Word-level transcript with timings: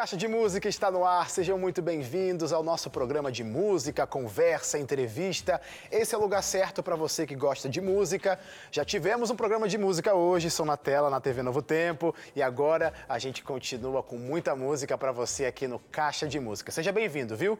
Caixa 0.00 0.16
de 0.16 0.26
Música 0.26 0.66
está 0.66 0.90
no 0.90 1.04
ar. 1.04 1.28
Sejam 1.28 1.58
muito 1.58 1.82
bem-vindos 1.82 2.54
ao 2.54 2.62
nosso 2.62 2.88
programa 2.88 3.30
de 3.30 3.44
música, 3.44 4.06
conversa, 4.06 4.78
entrevista. 4.78 5.60
Esse 5.92 6.14
é 6.14 6.18
o 6.18 6.20
lugar 6.22 6.42
certo 6.42 6.82
para 6.82 6.96
você 6.96 7.26
que 7.26 7.34
gosta 7.34 7.68
de 7.68 7.82
música. 7.82 8.40
Já 8.72 8.82
tivemos 8.82 9.28
um 9.28 9.36
programa 9.36 9.68
de 9.68 9.76
música 9.76 10.14
hoje, 10.14 10.48
Som 10.48 10.64
na 10.64 10.78
Tela, 10.78 11.10
na 11.10 11.20
TV 11.20 11.42
Novo 11.42 11.60
Tempo. 11.60 12.14
E 12.34 12.42
agora 12.42 12.94
a 13.06 13.18
gente 13.18 13.44
continua 13.44 14.02
com 14.02 14.16
muita 14.16 14.56
música 14.56 14.96
para 14.96 15.12
você 15.12 15.44
aqui 15.44 15.68
no 15.68 15.78
Caixa 15.78 16.26
de 16.26 16.40
Música. 16.40 16.72
Seja 16.72 16.92
bem-vindo, 16.92 17.36
viu? 17.36 17.58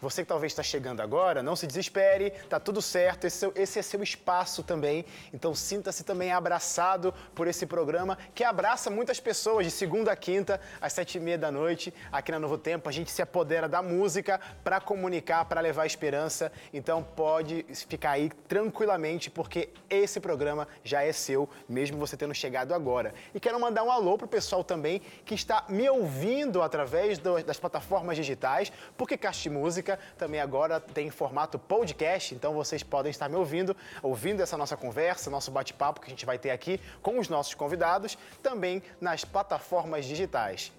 Você 0.00 0.22
que 0.22 0.28
talvez 0.28 0.52
está 0.52 0.62
chegando 0.62 1.00
agora, 1.00 1.42
não 1.42 1.56
se 1.56 1.66
desespere, 1.66 2.30
tá 2.48 2.58
tudo 2.58 2.82
certo, 2.82 3.26
esse, 3.26 3.50
esse 3.54 3.78
é 3.78 3.82
seu 3.82 4.02
espaço 4.02 4.62
também. 4.62 5.04
Então 5.32 5.54
sinta-se 5.54 6.04
também 6.04 6.32
abraçado 6.32 7.14
por 7.34 7.46
esse 7.46 7.66
programa 7.66 8.18
que 8.34 8.44
abraça 8.44 8.90
muitas 8.90 9.20
pessoas 9.20 9.66
de 9.66 9.70
segunda 9.70 10.12
a 10.12 10.16
quinta, 10.16 10.60
às 10.80 10.92
sete 10.92 11.18
e 11.18 11.20
meia 11.20 11.38
da 11.38 11.50
noite, 11.50 11.92
aqui 12.10 12.32
na 12.32 12.38
Novo 12.38 12.58
Tempo. 12.58 12.88
A 12.88 12.92
gente 12.92 13.10
se 13.10 13.22
apodera 13.22 13.68
da 13.68 13.82
música 13.82 14.40
para 14.64 14.80
comunicar, 14.80 15.44
para 15.44 15.60
levar 15.60 15.86
esperança. 15.86 16.50
Então 16.72 17.02
pode 17.02 17.64
ficar 17.88 18.12
aí 18.12 18.30
tranquilamente, 18.48 19.30
porque 19.30 19.70
esse 19.88 20.20
programa 20.20 20.66
já 20.82 21.02
é 21.02 21.12
seu, 21.12 21.48
mesmo 21.68 21.98
você 21.98 22.16
tendo 22.16 22.34
chegado 22.34 22.74
agora. 22.74 23.14
E 23.34 23.40
quero 23.40 23.60
mandar 23.60 23.82
um 23.82 23.90
alô 23.90 24.18
pro 24.18 24.28
pessoal 24.28 24.64
também 24.64 25.00
que 25.24 25.34
está 25.34 25.64
me 25.68 25.88
ouvindo 25.88 26.62
através 26.62 27.18
das 27.18 27.58
plataformas 27.58 28.16
digitais, 28.16 28.72
porque 28.96 29.16
de 29.16 29.50
Música 29.50 29.85
música, 29.86 29.98
também 30.18 30.40
agora 30.40 30.80
tem 30.80 31.08
formato 31.10 31.58
podcast, 31.58 32.34
então 32.34 32.52
vocês 32.52 32.82
podem 32.82 33.10
estar 33.10 33.28
me 33.28 33.36
ouvindo, 33.36 33.76
ouvindo 34.02 34.42
essa 34.42 34.56
nossa 34.56 34.76
conversa, 34.76 35.30
nosso 35.30 35.50
bate-papo 35.50 36.00
que 36.00 36.06
a 36.06 36.10
gente 36.10 36.26
vai 36.26 36.38
ter 36.38 36.50
aqui 36.50 36.80
com 37.00 37.18
os 37.20 37.28
nossos 37.28 37.54
convidados, 37.54 38.18
também 38.42 38.82
nas 39.00 39.24
plataformas 39.24 40.04
digitais. 40.04 40.72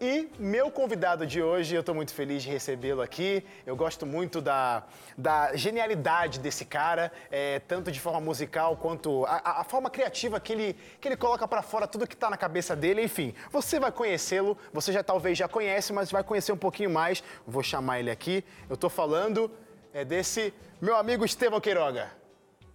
E 0.00 0.30
meu 0.38 0.70
convidado 0.70 1.26
de 1.26 1.42
hoje, 1.42 1.74
eu 1.74 1.80
estou 1.80 1.92
muito 1.92 2.14
feliz 2.14 2.44
de 2.44 2.48
recebê-lo 2.48 3.02
aqui. 3.02 3.44
Eu 3.66 3.74
gosto 3.74 4.06
muito 4.06 4.40
da, 4.40 4.84
da 5.16 5.56
genialidade 5.56 6.38
desse 6.38 6.64
cara, 6.64 7.10
é, 7.32 7.58
tanto 7.58 7.90
de 7.90 7.98
forma 7.98 8.20
musical 8.20 8.76
quanto 8.76 9.26
a, 9.26 9.60
a 9.60 9.64
forma 9.64 9.90
criativa 9.90 10.38
que 10.38 10.52
ele, 10.52 10.76
que 11.00 11.08
ele 11.08 11.16
coloca 11.16 11.48
para 11.48 11.62
fora 11.62 11.84
tudo 11.88 12.06
que 12.06 12.14
está 12.14 12.30
na 12.30 12.36
cabeça 12.36 12.76
dele. 12.76 13.02
Enfim, 13.02 13.34
você 13.50 13.80
vai 13.80 13.90
conhecê-lo, 13.90 14.56
você 14.72 14.92
já 14.92 15.02
talvez 15.02 15.36
já 15.36 15.48
conhece, 15.48 15.92
mas 15.92 16.12
vai 16.12 16.22
conhecer 16.22 16.52
um 16.52 16.56
pouquinho 16.56 16.90
mais. 16.90 17.24
Vou 17.44 17.64
chamar 17.64 17.98
ele 17.98 18.10
aqui. 18.10 18.44
Eu 18.68 18.74
estou 18.74 18.88
falando 18.88 19.50
é 19.92 20.04
desse 20.04 20.54
meu 20.80 20.94
amigo 20.94 21.24
Estevão 21.24 21.60
Queiroga. 21.60 22.08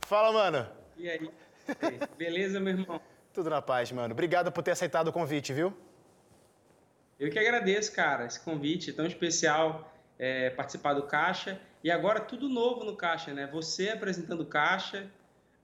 Fala, 0.01 0.33
mano. 0.33 0.67
E 0.97 1.09
aí? 1.09 1.29
Beleza, 2.17 2.59
meu 2.59 2.73
irmão? 2.73 2.99
Tudo 3.33 3.49
na 3.49 3.61
paz, 3.61 3.89
mano. 3.94 4.13
Obrigado 4.13 4.51
por 4.51 4.61
ter 4.61 4.71
aceitado 4.71 5.07
o 5.07 5.13
convite, 5.13 5.53
viu? 5.53 5.73
Eu 7.23 7.31
que 7.31 7.39
agradeço, 7.39 7.93
cara, 7.93 8.25
esse 8.25 8.38
convite 8.38 8.91
tão 8.91 9.05
especial, 9.05 9.89
é, 10.19 10.49
participar 10.49 10.93
do 10.93 11.03
Caixa. 11.03 11.57
E 11.81 11.89
agora 11.89 12.19
tudo 12.19 12.49
novo 12.49 12.83
no 12.83 12.97
Caixa, 12.97 13.33
né? 13.33 13.47
Você 13.47 13.91
apresentando 13.91 14.41
o 14.41 14.45
Caixa, 14.45 15.09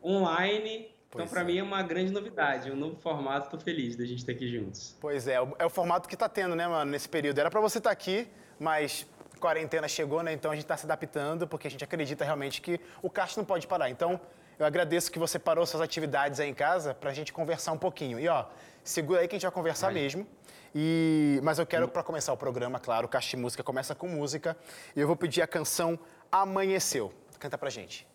online. 0.02 0.89
Então, 1.09 1.27
para 1.27 1.41
é. 1.41 1.43
mim, 1.43 1.57
é 1.57 1.63
uma 1.63 1.83
grande 1.83 2.13
novidade, 2.13 2.71
um 2.71 2.77
novo 2.77 2.95
formato. 3.02 3.47
Estou 3.47 3.59
feliz 3.59 3.97
da 3.97 4.05
gente 4.05 4.19
estar 4.19 4.31
aqui 4.31 4.47
juntos. 4.47 4.95
Pois 5.02 5.27
é, 5.27 5.33
é 5.33 5.65
o 5.65 5.69
formato 5.69 6.07
que 6.07 6.15
está 6.15 6.30
tendo, 6.30 6.55
né, 6.55 6.65
mano, 6.65 6.89
nesse 6.89 7.09
período. 7.09 7.39
Era 7.39 7.52
para 7.52 7.59
você 7.59 7.80
estar 7.80 7.89
tá 7.89 7.93
aqui, 7.93 8.25
mas 8.58 9.05
quarentena 9.37 9.87
chegou, 9.89 10.23
né? 10.23 10.31
Então 10.31 10.52
a 10.52 10.55
gente 10.55 10.64
está 10.64 10.77
se 10.77 10.86
adaptando, 10.86 11.45
porque 11.45 11.67
a 11.67 11.71
gente 11.71 11.83
acredita 11.83 12.23
realmente 12.23 12.61
que 12.61 12.80
o 13.02 13.09
caixa 13.09 13.33
não 13.37 13.43
pode 13.45 13.67
parar. 13.67 13.89
Então, 13.89 14.17
eu 14.58 14.65
agradeço 14.65 15.11
que 15.11 15.19
você 15.19 15.37
parou 15.37 15.65
suas 15.65 15.81
atividades 15.81 16.39
aí 16.39 16.49
em 16.49 16.53
casa 16.53 16.93
para 16.93 17.09
a 17.09 17.14
gente 17.14 17.33
conversar 17.33 17.73
um 17.73 17.77
pouquinho. 17.77 18.17
E 18.17 18.30
ó, 18.30 18.45
segura 18.84 19.22
aí 19.22 19.28
que 19.28 19.36
a 19.36 19.38
gente 19.38 19.44
vai 19.44 19.52
conversar 19.52 19.88
vai. 19.88 19.95
mesmo. 19.95 20.28
E, 20.73 21.40
mas 21.44 21.58
eu 21.58 21.66
quero, 21.66 21.88
para 21.88 22.04
começar 22.04 22.32
o 22.32 22.38
programa, 22.38 22.80
claro, 22.80 23.08
o 23.08 23.10
Caixa 23.10 23.36
de 23.36 23.38
Música 23.38 23.64
começa 23.64 23.95
com 23.95 24.08
música. 24.08 24.56
E 24.95 25.00
eu 25.00 25.08
vou 25.08 25.16
pedir 25.16 25.42
a 25.42 25.48
canção 25.48 25.98
Amanheceu. 26.32 27.12
Canta 27.40 27.58
pra 27.58 27.70
gente. 27.70 28.08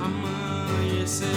Amanheceu, 0.00 1.28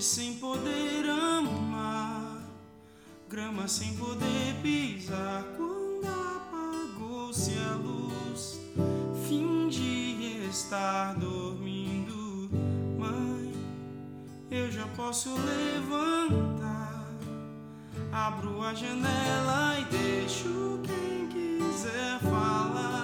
sem 0.00 0.34
poder 0.38 1.08
amar, 1.08 2.42
grama 3.28 3.68
sem 3.68 3.94
poder 3.94 4.56
pisar. 4.60 5.44
Quando 5.56 6.04
apagou-se 6.04 7.52
a 7.58 7.76
luz, 7.76 8.58
fim 9.28 9.68
de 9.68 10.48
estar 10.50 11.14
dormindo, 11.14 12.50
mãe, 12.98 13.52
eu 14.50 14.68
já 14.72 14.88
posso 14.96 15.30
levantar. 15.30 17.06
Abro 18.10 18.62
a 18.62 18.74
janela 18.74 19.78
e 19.78 19.84
deixo 19.84 20.80
quem 20.82 21.28
quiser 21.28 22.18
falar 22.18 23.01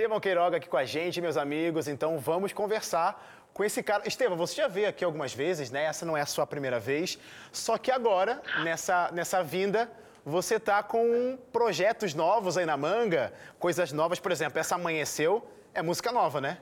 Estevão 0.00 0.18
Queiroga 0.18 0.56
aqui 0.56 0.66
com 0.66 0.78
a 0.78 0.84
gente, 0.86 1.20
meus 1.20 1.36
amigos. 1.36 1.86
Então 1.86 2.18
vamos 2.18 2.54
conversar 2.54 3.22
com 3.52 3.62
esse 3.62 3.82
cara. 3.82 4.08
Estevão, 4.08 4.34
você 4.34 4.54
já 4.54 4.66
veio 4.66 4.88
aqui 4.88 5.04
algumas 5.04 5.34
vezes, 5.34 5.70
né? 5.70 5.84
Essa 5.84 6.06
não 6.06 6.16
é 6.16 6.22
a 6.22 6.26
sua 6.26 6.46
primeira 6.46 6.80
vez. 6.80 7.18
Só 7.52 7.76
que 7.76 7.90
agora, 7.90 8.40
nessa, 8.64 9.10
nessa 9.12 9.42
vinda, 9.42 9.92
você 10.24 10.54
está 10.54 10.82
com 10.82 11.38
projetos 11.52 12.14
novos 12.14 12.56
aí 12.56 12.64
na 12.64 12.78
manga, 12.78 13.30
coisas 13.58 13.92
novas. 13.92 14.18
Por 14.18 14.32
exemplo, 14.32 14.58
essa 14.58 14.76
Amanheceu 14.76 15.46
é 15.74 15.82
música 15.82 16.10
nova, 16.10 16.40
né? 16.40 16.56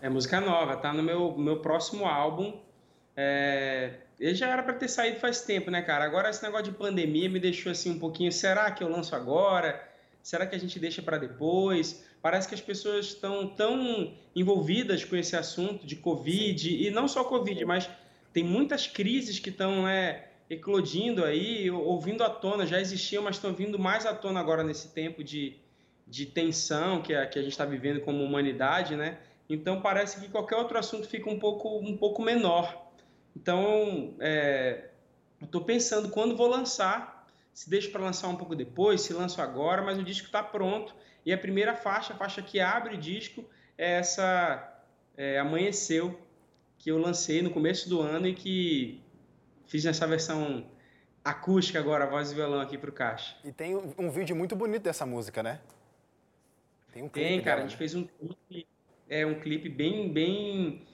É 0.00 0.08
música 0.08 0.40
nova, 0.40 0.76
tá 0.76 0.92
no 0.92 1.02
meu, 1.02 1.36
meu 1.36 1.58
próximo 1.58 2.06
álbum. 2.06 2.56
É... 3.16 3.94
Ele 4.20 4.36
já 4.36 4.46
era 4.46 4.62
para 4.62 4.74
ter 4.74 4.86
saído 4.86 5.18
faz 5.18 5.40
tempo, 5.40 5.72
né, 5.72 5.82
cara? 5.82 6.04
Agora 6.04 6.30
esse 6.30 6.40
negócio 6.40 6.66
de 6.66 6.78
pandemia 6.78 7.28
me 7.28 7.40
deixou 7.40 7.72
assim 7.72 7.90
um 7.90 7.98
pouquinho. 7.98 8.30
Será 8.30 8.70
que 8.70 8.84
eu 8.84 8.88
lanço 8.88 9.16
agora? 9.16 9.95
Será 10.26 10.44
que 10.44 10.56
a 10.56 10.58
gente 10.58 10.80
deixa 10.80 11.00
para 11.00 11.18
depois? 11.18 12.04
Parece 12.20 12.48
que 12.48 12.54
as 12.56 12.60
pessoas 12.60 13.06
estão 13.06 13.46
tão 13.46 14.12
envolvidas 14.34 15.04
com 15.04 15.14
esse 15.14 15.36
assunto 15.36 15.86
de 15.86 15.94
Covid, 15.94 16.84
e 16.84 16.90
não 16.90 17.06
só 17.06 17.22
Covid, 17.22 17.64
mas 17.64 17.88
tem 18.32 18.42
muitas 18.42 18.88
crises 18.88 19.38
que 19.38 19.50
estão 19.50 19.84
né, 19.84 20.24
eclodindo 20.50 21.24
aí, 21.24 21.70
ouvindo 21.70 22.24
à 22.24 22.28
tona, 22.28 22.66
já 22.66 22.80
existiam, 22.80 23.22
mas 23.22 23.36
estão 23.36 23.54
vindo 23.54 23.78
mais 23.78 24.04
à 24.04 24.12
tona 24.12 24.40
agora 24.40 24.64
nesse 24.64 24.88
tempo 24.88 25.22
de, 25.22 25.54
de 26.04 26.26
tensão 26.26 27.00
que 27.02 27.14
a, 27.14 27.24
que 27.28 27.38
a 27.38 27.42
gente 27.42 27.52
está 27.52 27.64
vivendo 27.64 28.00
como 28.00 28.24
humanidade, 28.24 28.96
né? 28.96 29.18
Então 29.48 29.80
parece 29.80 30.20
que 30.20 30.28
qualquer 30.28 30.56
outro 30.56 30.76
assunto 30.76 31.06
fica 31.06 31.30
um 31.30 31.38
pouco, 31.38 31.78
um 31.78 31.96
pouco 31.96 32.20
menor. 32.20 32.90
Então, 33.36 34.16
é, 34.18 34.88
eu 35.40 35.44
estou 35.44 35.60
pensando 35.60 36.08
quando 36.08 36.36
vou 36.36 36.48
lançar, 36.48 37.15
se 37.56 37.70
deixo 37.70 37.90
para 37.90 38.02
lançar 38.02 38.28
um 38.28 38.36
pouco 38.36 38.54
depois, 38.54 39.00
se 39.00 39.14
lanço 39.14 39.40
agora, 39.40 39.80
mas 39.80 39.98
o 39.98 40.04
disco 40.04 40.26
está 40.26 40.42
pronto. 40.42 40.94
E 41.24 41.32
a 41.32 41.38
primeira 41.38 41.74
faixa, 41.74 42.12
a 42.12 42.16
faixa 42.16 42.42
que 42.42 42.60
abre 42.60 42.96
o 42.96 42.98
disco, 42.98 43.42
é 43.78 43.92
essa 43.92 44.82
é, 45.16 45.38
Amanheceu, 45.38 46.20
que 46.76 46.90
eu 46.90 46.98
lancei 46.98 47.40
no 47.40 47.50
começo 47.50 47.88
do 47.88 48.02
ano 48.02 48.28
e 48.28 48.34
que 48.34 49.02
fiz 49.64 49.82
nessa 49.84 50.06
versão 50.06 50.66
acústica 51.24 51.78
agora, 51.78 52.04
voz 52.04 52.30
e 52.30 52.34
violão 52.34 52.60
aqui 52.60 52.76
para 52.76 52.90
o 52.90 52.92
caixa. 52.92 53.38
E 53.42 53.50
tem 53.50 53.74
um, 53.74 54.10
vídeo 54.10 54.36
muito 54.36 54.54
bonito 54.54 54.82
dessa 54.82 55.06
música, 55.06 55.42
né? 55.42 55.58
Tem 56.92 57.02
um 57.02 57.08
clipe. 57.08 57.26
Tem, 57.26 57.40
cara, 57.40 57.56
dela, 57.56 57.66
a 57.66 57.68
gente 57.70 57.78
fez 57.78 57.94
um 57.94 58.04
clipe, 58.04 58.66
é, 59.08 59.24
um 59.24 59.40
clipe 59.40 59.70
bem, 59.70 60.12
bem 60.12 60.86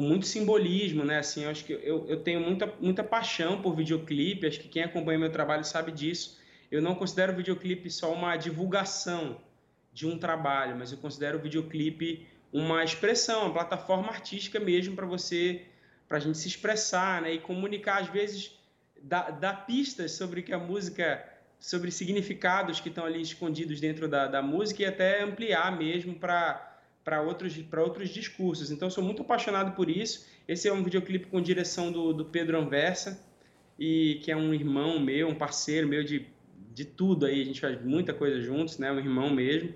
com 0.00 0.04
muito 0.04 0.24
simbolismo, 0.24 1.04
né? 1.04 1.18
Assim, 1.18 1.44
eu 1.44 1.50
acho 1.50 1.62
que 1.62 1.74
eu, 1.74 2.06
eu 2.08 2.20
tenho 2.20 2.40
muita, 2.40 2.66
muita 2.80 3.04
paixão 3.04 3.60
por 3.60 3.76
videoclipe, 3.76 4.46
acho 4.46 4.58
que 4.58 4.66
quem 4.66 4.82
acompanha 4.82 5.18
meu 5.18 5.30
trabalho 5.30 5.62
sabe 5.62 5.92
disso. 5.92 6.40
Eu 6.70 6.80
não 6.80 6.94
considero 6.94 7.34
o 7.34 7.36
videoclipe 7.36 7.90
só 7.90 8.10
uma 8.10 8.34
divulgação 8.38 9.38
de 9.92 10.06
um 10.06 10.16
trabalho, 10.16 10.74
mas 10.74 10.90
eu 10.90 10.96
considero 10.96 11.36
o 11.36 11.42
videoclipe 11.42 12.26
uma 12.50 12.82
expressão, 12.82 13.42
uma 13.42 13.52
plataforma 13.52 14.08
artística 14.08 14.58
mesmo 14.58 14.96
para 14.96 15.04
você, 15.04 15.66
para 16.08 16.16
a 16.16 16.20
gente 16.20 16.38
se 16.38 16.48
expressar, 16.48 17.20
né? 17.20 17.34
E 17.34 17.38
comunicar 17.38 18.00
às 18.00 18.08
vezes 18.08 18.58
dar, 19.02 19.66
pistas 19.66 20.12
sobre 20.12 20.40
que 20.40 20.54
a 20.54 20.58
música, 20.58 21.22
sobre 21.58 21.90
significados 21.90 22.80
que 22.80 22.88
estão 22.88 23.04
ali 23.04 23.20
escondidos 23.20 23.78
dentro 23.78 24.08
da, 24.08 24.26
da 24.26 24.40
música 24.40 24.82
e 24.82 24.86
até 24.86 25.22
ampliar 25.22 25.76
mesmo 25.76 26.14
para 26.14 26.69
para 27.10 27.20
outros, 27.20 27.60
outros 27.76 28.08
discursos. 28.10 28.70
Então, 28.70 28.88
sou 28.88 29.02
muito 29.02 29.22
apaixonado 29.22 29.74
por 29.74 29.90
isso. 29.90 30.28
Esse 30.46 30.68
é 30.68 30.72
um 30.72 30.84
videoclipe 30.84 31.26
com 31.26 31.40
direção 31.40 31.90
do, 31.90 32.12
do 32.12 32.24
Pedro 32.24 32.56
Anversa, 32.56 33.20
e 33.76 34.20
que 34.22 34.30
é 34.30 34.36
um 34.36 34.54
irmão 34.54 35.00
meu, 35.00 35.26
um 35.26 35.34
parceiro 35.34 35.88
meu 35.88 36.04
de, 36.04 36.24
de 36.72 36.84
tudo 36.84 37.26
aí. 37.26 37.42
A 37.42 37.44
gente 37.44 37.60
faz 37.60 37.82
muita 37.84 38.14
coisa 38.14 38.40
juntos, 38.40 38.78
né? 38.78 38.92
Um 38.92 39.00
irmão 39.00 39.28
mesmo. 39.28 39.74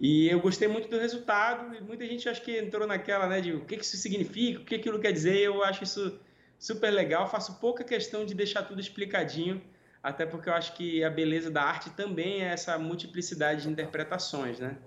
E 0.00 0.30
eu 0.30 0.40
gostei 0.40 0.66
muito 0.66 0.88
do 0.88 0.98
resultado. 0.98 1.76
E 1.76 1.80
muita 1.82 2.06
gente 2.06 2.26
acho 2.26 2.40
que 2.40 2.58
entrou 2.58 2.86
naquela, 2.86 3.26
né? 3.26 3.42
De 3.42 3.52
o 3.52 3.66
que, 3.66 3.76
que 3.76 3.84
isso 3.84 3.98
significa, 3.98 4.60
o 4.60 4.64
que 4.64 4.76
aquilo 4.76 4.98
quer 4.98 5.12
dizer. 5.12 5.40
Eu 5.40 5.62
acho 5.62 5.84
isso 5.84 6.18
super 6.58 6.90
legal. 6.90 7.28
Faço 7.28 7.60
pouca 7.60 7.84
questão 7.84 8.24
de 8.24 8.34
deixar 8.34 8.62
tudo 8.62 8.80
explicadinho, 8.80 9.60
até 10.02 10.24
porque 10.24 10.48
eu 10.48 10.54
acho 10.54 10.74
que 10.74 11.04
a 11.04 11.10
beleza 11.10 11.50
da 11.50 11.64
arte 11.64 11.90
também 11.90 12.40
é 12.40 12.46
essa 12.46 12.78
multiplicidade 12.78 13.64
de 13.64 13.68
interpretações, 13.68 14.58
né? 14.58 14.78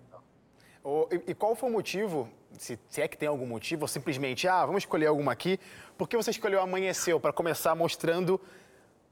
E, 1.27 1.33
qual 1.33 1.55
foi 1.55 1.69
o 1.69 1.71
motivo, 1.71 2.29
se, 2.51 2.79
se, 2.87 3.01
é 3.01 3.07
que 3.07 3.17
tem 3.17 3.27
algum 3.27 3.47
motivo, 3.47 3.83
ou 3.83 3.87
simplesmente, 3.87 4.47
ah, 4.47 4.63
vamos 4.65 4.83
escolher 4.83 5.07
alguma 5.07 5.31
aqui, 5.31 5.59
por 5.97 6.07
que 6.07 6.15
você 6.15 6.29
escolheu 6.29 6.61
Amanheceu 6.61 7.19
para 7.19 7.33
começar 7.33 7.73
mostrando 7.73 8.39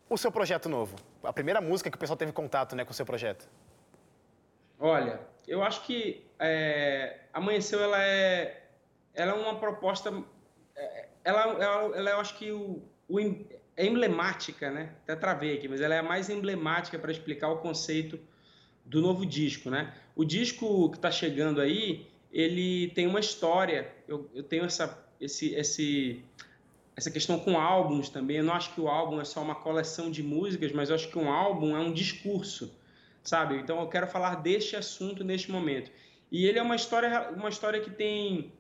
o 0.08 0.16
seu 0.16 0.32
projeto 0.32 0.70
novo? 0.70 0.96
A 1.24 1.34
primeira 1.34 1.60
música 1.60 1.90
que 1.90 1.96
o 1.96 2.00
pessoal 2.00 2.16
teve 2.16 2.32
contato 2.32 2.76
né, 2.76 2.86
com 2.86 2.92
o 2.92 2.94
seu 2.94 3.06
projeto. 3.06 3.50
Olha, 4.80 5.20
eu 5.48 5.64
acho 5.64 5.84
que 5.84 6.24
é, 6.40 7.22
Amanheceu 7.34 7.82
ela 7.82 8.04
é, 8.04 8.64
ela 9.16 9.32
é 9.32 9.36
uma 9.36 9.56
proposta, 9.56 10.14
é, 10.76 11.08
ela, 11.24 11.42
ela, 11.42 11.98
ela 11.98 12.10
eu 12.12 12.20
acho 12.20 12.38
que 12.38 12.52
o, 12.52 12.84
o, 13.10 13.20
é 13.76 13.86
emblemática, 13.86 14.70
né? 14.70 14.94
Até 15.04 15.16
travei 15.16 15.58
aqui, 15.58 15.68
mas 15.68 15.82
ela 15.82 15.96
é 15.96 16.00
a 16.00 16.04
mais 16.04 16.30
emblemática 16.30 17.00
para 17.00 17.12
explicar 17.12 17.50
o 17.50 17.58
conceito 17.58 18.20
do 18.86 19.02
novo 19.02 19.26
disco, 19.26 19.70
né? 19.70 19.94
O 20.16 20.24
disco 20.24 20.90
que 20.90 20.98
está 20.98 21.10
chegando 21.10 21.62
aí, 21.62 22.08
ele 22.32 22.90
tem 22.90 23.08
uma 23.08 23.20
história. 23.20 23.92
Eu, 24.08 24.30
eu 24.34 24.44
tenho 24.44 24.66
essa, 24.66 25.06
esse, 25.20 25.54
esse, 25.54 26.24
essa 26.96 27.10
questão 27.10 27.40
com 27.40 27.60
álbuns 27.60 28.10
também. 28.10 28.38
Eu 28.38 28.44
não 28.44 28.54
acho 28.54 28.74
que 28.74 28.82
o 28.82 28.88
álbum 28.88 29.22
é 29.22 29.26
só 29.26 29.42
uma 29.42 29.56
coleção 29.56 30.12
de 30.12 30.22
músicas, 30.22 30.72
mas 30.72 30.90
eu 30.90 30.96
acho 30.96 31.10
que 31.10 31.18
um 31.18 31.32
álbum 31.32 31.76
é 31.76 31.80
um 31.80 31.94
discurso, 31.94 32.76
sabe? 33.24 33.56
Então 33.58 33.80
eu 33.80 33.88
quero 33.88 34.08
falar 34.08 34.36
deste 34.36 34.76
assunto 34.76 35.24
neste 35.24 35.52
momento. 35.52 35.92
E 36.32 36.46
ele 36.46 36.60
é 36.60 36.62
uma 36.62 36.76
história, 36.76 37.30
uma 37.32 37.50
história 37.50 37.80
que 37.80 37.92
tem 37.92 38.52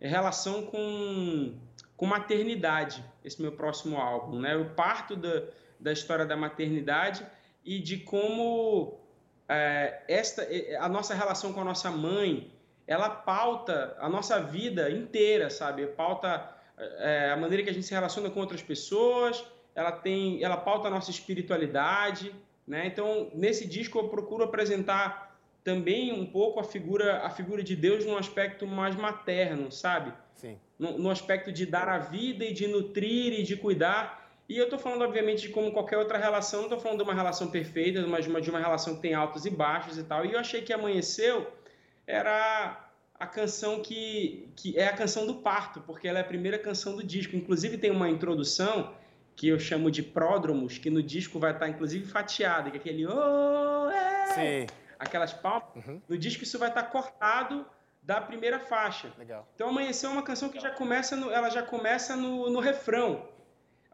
relação 0.00 0.66
com, 0.66 1.54
com 1.96 2.06
maternidade, 2.06 3.04
esse 3.24 3.40
meu 3.40 3.52
próximo 3.52 3.96
álbum, 3.98 4.40
né? 4.40 4.54
Eu 4.54 4.70
parto 4.70 5.16
da, 5.16 5.44
da 5.78 5.92
história 5.92 6.26
da 6.26 6.36
maternidade 6.36 7.24
e 7.64 7.78
de 7.78 7.98
como 7.98 8.99
é, 9.50 10.00
esta, 10.06 10.46
a 10.78 10.88
nossa 10.88 11.12
relação 11.12 11.52
com 11.52 11.60
a 11.60 11.64
nossa 11.64 11.90
mãe, 11.90 12.52
ela 12.86 13.10
pauta 13.10 13.96
a 13.98 14.08
nossa 14.08 14.40
vida 14.40 14.88
inteira, 14.88 15.50
sabe? 15.50 15.86
Pauta 15.88 16.48
é, 16.78 17.32
a 17.32 17.36
maneira 17.36 17.64
que 17.64 17.70
a 17.70 17.72
gente 17.72 17.84
se 17.84 17.92
relaciona 17.92 18.30
com 18.30 18.38
outras 18.38 18.62
pessoas, 18.62 19.44
ela 19.74 19.90
tem, 19.90 20.40
ela 20.40 20.56
pauta 20.56 20.86
a 20.86 20.90
nossa 20.90 21.10
espiritualidade, 21.10 22.32
né? 22.64 22.86
Então, 22.86 23.28
nesse 23.34 23.66
disco 23.66 23.98
eu 23.98 24.08
procuro 24.08 24.44
apresentar 24.44 25.36
também 25.64 26.12
um 26.12 26.24
pouco 26.24 26.60
a 26.60 26.64
figura, 26.64 27.18
a 27.26 27.30
figura 27.30 27.62
de 27.62 27.74
Deus 27.74 28.06
num 28.06 28.16
aspecto 28.16 28.68
mais 28.68 28.94
materno, 28.94 29.72
sabe? 29.72 30.12
Sim. 30.36 30.56
No, 30.78 30.96
no 30.96 31.10
aspecto 31.10 31.50
de 31.50 31.66
dar 31.66 31.88
a 31.88 31.98
vida 31.98 32.44
e 32.44 32.52
de 32.52 32.68
nutrir 32.68 33.40
e 33.40 33.42
de 33.42 33.56
cuidar 33.56 34.19
e 34.50 34.58
eu 34.58 34.64
estou 34.64 34.80
falando, 34.80 35.02
obviamente, 35.02 35.42
de 35.42 35.50
como 35.50 35.70
qualquer 35.70 35.96
outra 35.96 36.18
relação, 36.18 36.62
não 36.62 36.66
estou 36.66 36.80
falando 36.80 36.98
de 36.98 37.04
uma 37.04 37.14
relação 37.14 37.46
perfeita, 37.46 38.04
mas 38.04 38.24
de 38.24 38.30
uma, 38.32 38.40
de 38.40 38.50
uma 38.50 38.58
relação 38.58 38.96
que 38.96 39.00
tem 39.00 39.14
altos 39.14 39.46
e 39.46 39.50
baixos 39.50 39.96
e 39.96 40.02
tal. 40.02 40.26
E 40.26 40.32
eu 40.32 40.40
achei 40.40 40.60
que 40.60 40.72
Amanheceu 40.72 41.46
era 42.04 42.90
a 43.14 43.26
canção 43.28 43.80
que, 43.80 44.52
que 44.56 44.76
é 44.76 44.88
a 44.88 44.92
canção 44.92 45.24
do 45.24 45.36
parto, 45.36 45.80
porque 45.82 46.08
ela 46.08 46.18
é 46.18 46.22
a 46.22 46.24
primeira 46.24 46.58
canção 46.58 46.96
do 46.96 47.04
disco. 47.04 47.36
Inclusive 47.36 47.78
tem 47.78 47.92
uma 47.92 48.10
introdução 48.10 48.92
que 49.36 49.46
eu 49.46 49.56
chamo 49.56 49.88
de 49.88 50.02
pródromos, 50.02 50.78
que 50.78 50.90
no 50.90 51.00
disco 51.00 51.38
vai 51.38 51.52
estar 51.52 51.68
inclusive 51.68 52.04
fatiada, 52.04 52.72
que 52.72 52.76
é 52.76 52.80
aquele 52.80 53.06
oh, 53.06 53.88
é, 53.88 54.26
Sim. 54.66 54.74
aquelas 54.98 55.32
palmas. 55.32 55.68
Uhum. 55.76 56.02
No 56.08 56.18
disco 56.18 56.42
isso 56.42 56.58
vai 56.58 56.70
estar 56.70 56.82
cortado 56.82 57.64
da 58.02 58.20
primeira 58.20 58.58
faixa. 58.58 59.12
Legal. 59.16 59.48
Então 59.54 59.68
Amanheceu 59.68 60.10
é 60.10 60.12
uma 60.12 60.24
canção 60.24 60.48
que 60.48 60.58
já 60.58 60.70
começa 60.70 61.14
no, 61.14 61.30
ela 61.30 61.50
já 61.50 61.62
começa 61.62 62.16
no, 62.16 62.50
no 62.50 62.58
refrão 62.58 63.38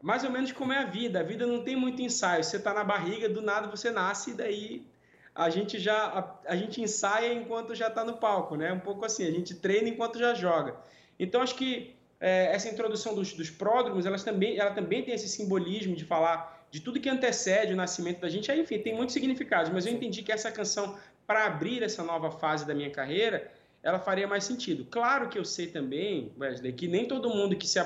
mais 0.01 0.23
ou 0.23 0.31
menos 0.31 0.51
como 0.51 0.73
é 0.73 0.79
a 0.79 0.85
vida. 0.85 1.19
A 1.19 1.23
vida 1.23 1.45
não 1.45 1.63
tem 1.63 1.75
muito 1.75 2.01
ensaio. 2.01 2.43
Você 2.43 2.57
está 2.57 2.73
na 2.73 2.83
barriga, 2.83 3.27
do 3.27 3.41
nada 3.41 3.67
você 3.67 3.89
nasce, 3.91 4.31
e 4.31 4.33
daí 4.33 4.85
a 5.33 5.49
gente 5.49 5.79
já 5.79 6.05
a, 6.07 6.51
a 6.51 6.55
gente 6.55 6.81
ensaia 6.81 7.33
enquanto 7.33 7.75
já 7.75 7.87
está 7.87 8.03
no 8.03 8.17
palco, 8.17 8.55
né? 8.55 8.71
Um 8.73 8.79
pouco 8.79 9.05
assim, 9.05 9.27
a 9.27 9.31
gente 9.31 9.55
treina 9.55 9.89
enquanto 9.89 10.17
já 10.17 10.33
joga. 10.33 10.75
Então 11.19 11.41
acho 11.41 11.55
que 11.55 11.95
é, 12.19 12.53
essa 12.53 12.67
introdução 12.69 13.13
dos, 13.13 13.33
dos 13.33 13.49
pródromos, 13.49 14.05
elas 14.05 14.23
também, 14.23 14.57
ela 14.57 14.71
também 14.71 15.03
tem 15.03 15.13
esse 15.13 15.29
simbolismo 15.29 15.95
de 15.95 16.05
falar 16.05 16.65
de 16.69 16.81
tudo 16.81 16.99
que 16.99 17.09
antecede 17.09 17.73
o 17.73 17.75
nascimento 17.75 18.21
da 18.21 18.29
gente. 18.29 18.51
Aí, 18.51 18.61
enfim, 18.61 18.79
tem 18.79 18.95
muitos 18.95 19.13
significados, 19.13 19.71
mas 19.71 19.85
eu 19.85 19.93
entendi 19.93 20.21
que 20.21 20.31
essa 20.31 20.51
canção, 20.51 20.97
para 21.25 21.45
abrir 21.45 21.83
essa 21.83 22.03
nova 22.03 22.31
fase 22.31 22.65
da 22.65 22.73
minha 22.73 22.89
carreira, 22.89 23.51
ela 23.83 23.99
faria 23.99 24.27
mais 24.27 24.43
sentido. 24.43 24.85
Claro 24.89 25.29
que 25.29 25.37
eu 25.37 25.45
sei 25.45 25.67
também, 25.67 26.31
Wesley, 26.37 26.73
que 26.73 26.87
nem 26.87 27.07
todo 27.07 27.29
mundo 27.29 27.55
que 27.55 27.67
se, 27.67 27.79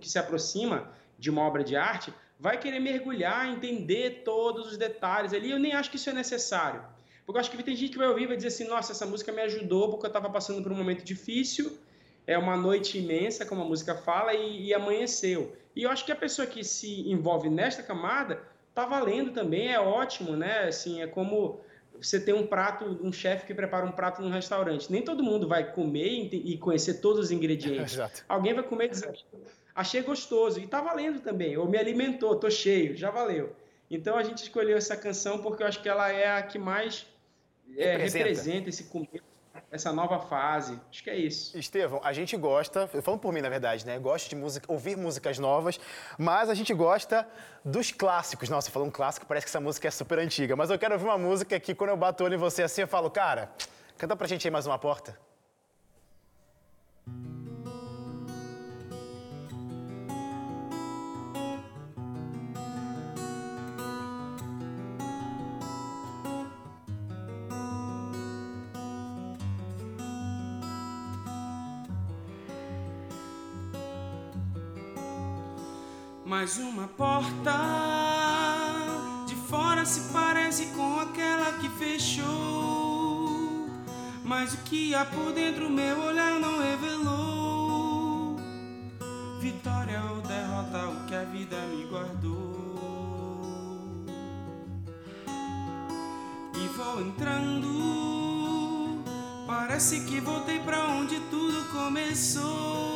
que 0.00 0.08
se 0.08 0.18
aproxima 0.18 0.90
de 1.24 1.30
uma 1.30 1.42
obra 1.42 1.64
de 1.64 1.74
arte 1.74 2.12
vai 2.38 2.58
querer 2.58 2.78
mergulhar, 2.78 3.48
entender 3.48 4.22
todos 4.24 4.66
os 4.70 4.76
detalhes 4.76 5.32
ali. 5.32 5.50
Eu 5.50 5.58
nem 5.58 5.72
acho 5.72 5.90
que 5.90 5.96
isso 5.96 6.10
é 6.10 6.12
necessário. 6.12 6.82
Porque 7.24 7.38
eu 7.38 7.40
acho 7.40 7.50
que 7.50 7.62
tem 7.62 7.74
gente 7.74 7.92
que 7.92 7.98
vai 7.98 8.08
ouvir 8.08 8.24
e 8.24 8.26
vai 8.26 8.36
dizer 8.36 8.48
assim: 8.48 8.68
nossa, 8.68 8.92
essa 8.92 9.06
música 9.06 9.32
me 9.32 9.40
ajudou 9.40 9.88
porque 9.88 10.04
eu 10.04 10.08
estava 10.08 10.28
passando 10.28 10.62
por 10.62 10.70
um 10.70 10.76
momento 10.76 11.02
difícil, 11.02 11.78
é 12.26 12.36
uma 12.36 12.56
noite 12.56 12.98
imensa, 12.98 13.46
como 13.46 13.62
a 13.62 13.64
música 13.64 13.94
fala, 13.94 14.34
e, 14.34 14.66
e 14.66 14.74
amanheceu. 14.74 15.56
E 15.74 15.84
eu 15.84 15.90
acho 15.90 16.04
que 16.04 16.12
a 16.12 16.16
pessoa 16.16 16.46
que 16.46 16.62
se 16.62 17.10
envolve 17.10 17.48
nesta 17.48 17.82
camada 17.82 18.42
tá 18.74 18.84
valendo 18.84 19.32
também, 19.32 19.72
é 19.72 19.80
ótimo, 19.80 20.36
né? 20.36 20.64
Assim, 20.64 21.00
é 21.00 21.06
como 21.06 21.60
você 22.00 22.20
tem 22.20 22.34
um 22.34 22.46
prato, 22.46 22.84
um 23.02 23.12
chefe 23.12 23.46
que 23.46 23.54
prepara 23.54 23.86
um 23.86 23.92
prato 23.92 24.20
num 24.20 24.30
restaurante. 24.30 24.90
Nem 24.90 25.02
todo 25.02 25.22
mundo 25.22 25.48
vai 25.48 25.72
comer 25.72 26.28
e 26.32 26.58
conhecer 26.58 26.94
todos 26.94 27.26
os 27.26 27.30
ingredientes. 27.30 27.94
Exato. 27.94 28.24
Alguém 28.28 28.54
vai 28.54 28.64
comer 28.64 28.86
e 28.86 28.88
dizer, 28.88 29.14
achei 29.74 30.02
gostoso. 30.02 30.60
E 30.60 30.66
tá 30.66 30.80
valendo 30.80 31.20
também. 31.20 31.56
Ou 31.56 31.68
me 31.68 31.78
alimentou, 31.78 32.36
tô 32.36 32.50
cheio, 32.50 32.96
já 32.96 33.10
valeu. 33.10 33.54
Então 33.90 34.16
a 34.16 34.22
gente 34.22 34.38
escolheu 34.38 34.76
essa 34.76 34.96
canção 34.96 35.38
porque 35.38 35.62
eu 35.62 35.66
acho 35.66 35.80
que 35.80 35.88
ela 35.88 36.10
é 36.10 36.36
a 36.36 36.42
que 36.42 36.58
mais 36.58 37.06
é, 37.76 37.92
Representa. 37.92 38.18
representa 38.18 38.68
esse 38.68 38.84
começo, 38.84 39.24
essa 39.74 39.92
nova 39.92 40.20
fase. 40.20 40.80
Acho 40.88 41.02
que 41.02 41.10
é 41.10 41.16
isso. 41.16 41.58
Estevão, 41.58 42.00
a 42.04 42.12
gente 42.12 42.36
gosta, 42.36 42.88
eu 42.94 43.02
falo 43.02 43.18
por 43.18 43.32
mim 43.32 43.40
na 43.40 43.48
verdade, 43.48 43.84
né? 43.84 43.98
Gosto 43.98 44.28
de 44.28 44.36
música, 44.36 44.70
ouvir 44.72 44.96
músicas 44.96 45.36
novas, 45.36 45.80
mas 46.16 46.48
a 46.48 46.54
gente 46.54 46.72
gosta 46.72 47.26
dos 47.64 47.90
clássicos. 47.90 48.48
Nossa, 48.48 48.70
falando 48.70 48.88
um 48.88 48.92
clássico, 48.92 49.26
parece 49.26 49.46
que 49.46 49.50
essa 49.50 49.60
música 49.60 49.88
é 49.88 49.90
super 49.90 50.20
antiga. 50.20 50.54
Mas 50.54 50.70
eu 50.70 50.78
quero 50.78 50.94
ouvir 50.94 51.06
uma 51.06 51.18
música 51.18 51.58
que 51.58 51.74
quando 51.74 51.90
eu 51.90 51.96
bato 51.96 52.22
olho 52.22 52.34
em 52.34 52.38
você 52.38 52.62
assim, 52.62 52.82
eu 52.82 52.88
falo, 52.88 53.10
cara, 53.10 53.50
canta 53.98 54.14
pra 54.14 54.28
gente 54.28 54.46
aí 54.46 54.50
mais 54.52 54.64
uma 54.64 54.78
porta. 54.78 55.18
Mais 76.36 76.58
uma 76.58 76.88
porta 76.88 77.52
de 79.24 79.36
fora 79.36 79.86
se 79.86 80.12
parece 80.12 80.66
com 80.74 80.98
aquela 80.98 81.52
que 81.60 81.68
fechou. 81.78 83.68
Mas 84.24 84.52
o 84.52 84.56
que 84.64 84.92
há 84.96 85.04
por 85.04 85.32
dentro 85.32 85.70
meu 85.70 85.96
olhar 86.00 86.40
não 86.40 86.58
revelou. 86.58 88.36
Vitória 89.40 90.02
ou 90.10 90.22
derrota, 90.22 90.88
o 90.88 91.06
que 91.06 91.14
a 91.14 91.22
vida 91.22 91.56
me 91.68 91.86
guardou. 91.86 92.44
E 96.56 96.66
vou 96.76 97.00
entrando, 97.00 99.04
parece 99.46 100.00
que 100.00 100.18
voltei 100.18 100.58
pra 100.58 100.84
onde 100.88 101.20
tudo 101.30 101.70
começou. 101.70 102.93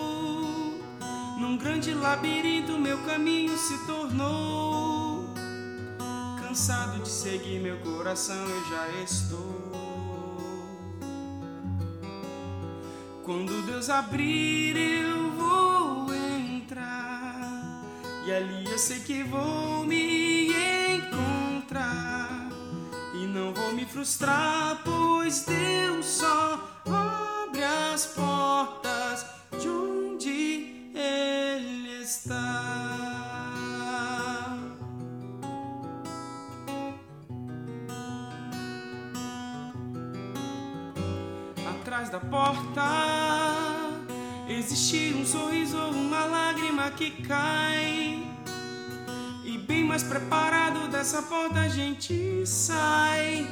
Num 1.48 1.56
grande 1.56 1.94
labirinto 1.94 2.78
meu 2.78 2.98
caminho 3.04 3.56
se 3.56 3.86
tornou. 3.86 5.24
Cansado 6.38 7.02
de 7.02 7.08
seguir 7.08 7.58
meu 7.58 7.78
coração, 7.78 8.36
eu 8.36 8.64
já 8.68 8.86
estou. 9.02 9.72
Quando 13.24 13.64
Deus 13.64 13.88
abrir, 13.88 14.76
eu 14.76 15.30
vou 15.30 16.14
entrar. 16.14 17.82
E 18.26 18.30
ali 18.30 18.70
eu 18.70 18.78
sei 18.78 19.00
que 19.00 19.22
vou 19.22 19.86
me 19.86 20.48
encontrar. 20.98 22.50
E 23.14 23.26
não 23.26 23.54
vou 23.54 23.72
me 23.72 23.86
frustrar, 23.86 24.82
pois 24.84 25.46
Deus 25.46 26.04
só 26.04 26.60
abre 26.84 27.64
as 27.64 28.04
portas 28.04 28.87
está. 32.28 32.68
Atrás 41.80 42.10
da 42.10 42.20
porta 42.20 42.82
existe 44.48 45.14
um 45.18 45.24
sorriso 45.24 45.78
ou 45.78 45.90
uma 45.90 46.24
lágrima 46.26 46.90
que 46.90 47.10
cai. 47.22 48.22
E 49.44 49.56
bem 49.56 49.84
mais 49.84 50.02
preparado 50.02 50.88
dessa 50.88 51.22
porta 51.22 51.60
a 51.60 51.68
gente 51.68 52.46
sai. 52.46 53.46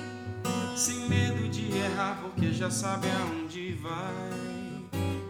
Sem 0.76 1.08
medo 1.08 1.48
de 1.48 1.74
errar, 1.74 2.18
porque 2.20 2.52
já 2.52 2.70
sabe 2.70 3.06
aonde 3.08 3.72
vai. 3.80 4.46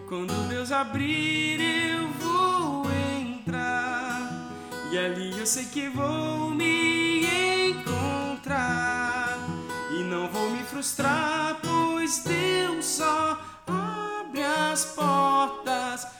Quando 0.09 0.49
Deus 0.49 0.73
abrir, 0.73 1.61
eu 1.61 2.06
E 4.91 4.99
ali 4.99 5.39
eu 5.39 5.47
sei 5.47 5.67
que 5.67 5.89
vou 5.89 6.51
me 6.51 7.25
encontrar. 7.71 9.39
E 9.91 10.03
não 10.03 10.29
vou 10.29 10.51
me 10.51 10.65
frustrar, 10.65 11.59
pois 11.63 12.25
Deus 12.25 12.85
só 12.85 13.39
abre 13.67 14.43
as 14.43 14.85
portas 14.87 16.16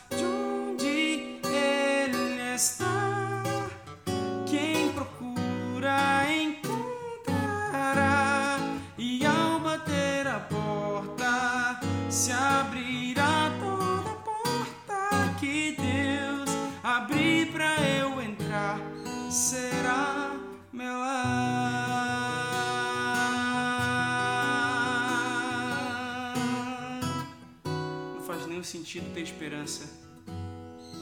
sentido 28.97 29.13
ter 29.13 29.23
esperança 29.23 29.85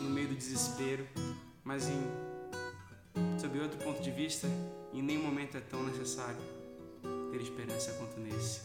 no 0.03 0.11
meio 0.11 0.27
do 0.29 0.35
desespero, 0.35 1.07
mas 1.63 1.89
em 1.89 2.03
sob 3.39 3.61
outro 3.61 3.79
ponto 3.79 4.03
de 4.03 4.11
vista, 4.11 4.49
em 4.93 5.01
nenhum 5.01 5.23
momento 5.23 5.57
é 5.57 5.61
tão 5.61 5.85
necessário 5.85 6.37
ter 7.31 7.41
esperança 7.41 7.93
quanto 7.93 8.19
nesse. 8.19 8.63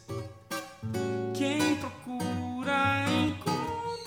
Quem 1.35 1.75
procura 1.75 3.05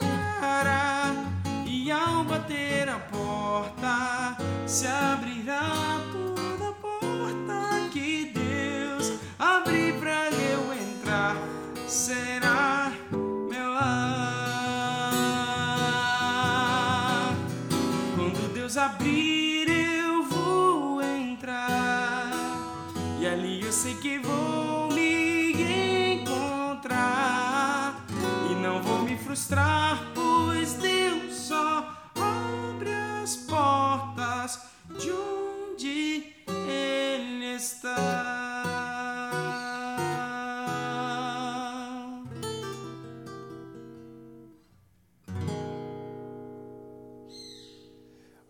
encontrará, 0.01 1.15
e 1.67 1.91
ao 1.93 2.25
bater 2.25 2.89
a 2.89 2.99
porta 2.99 4.37
se 4.67 4.87
abrirá 4.89 5.42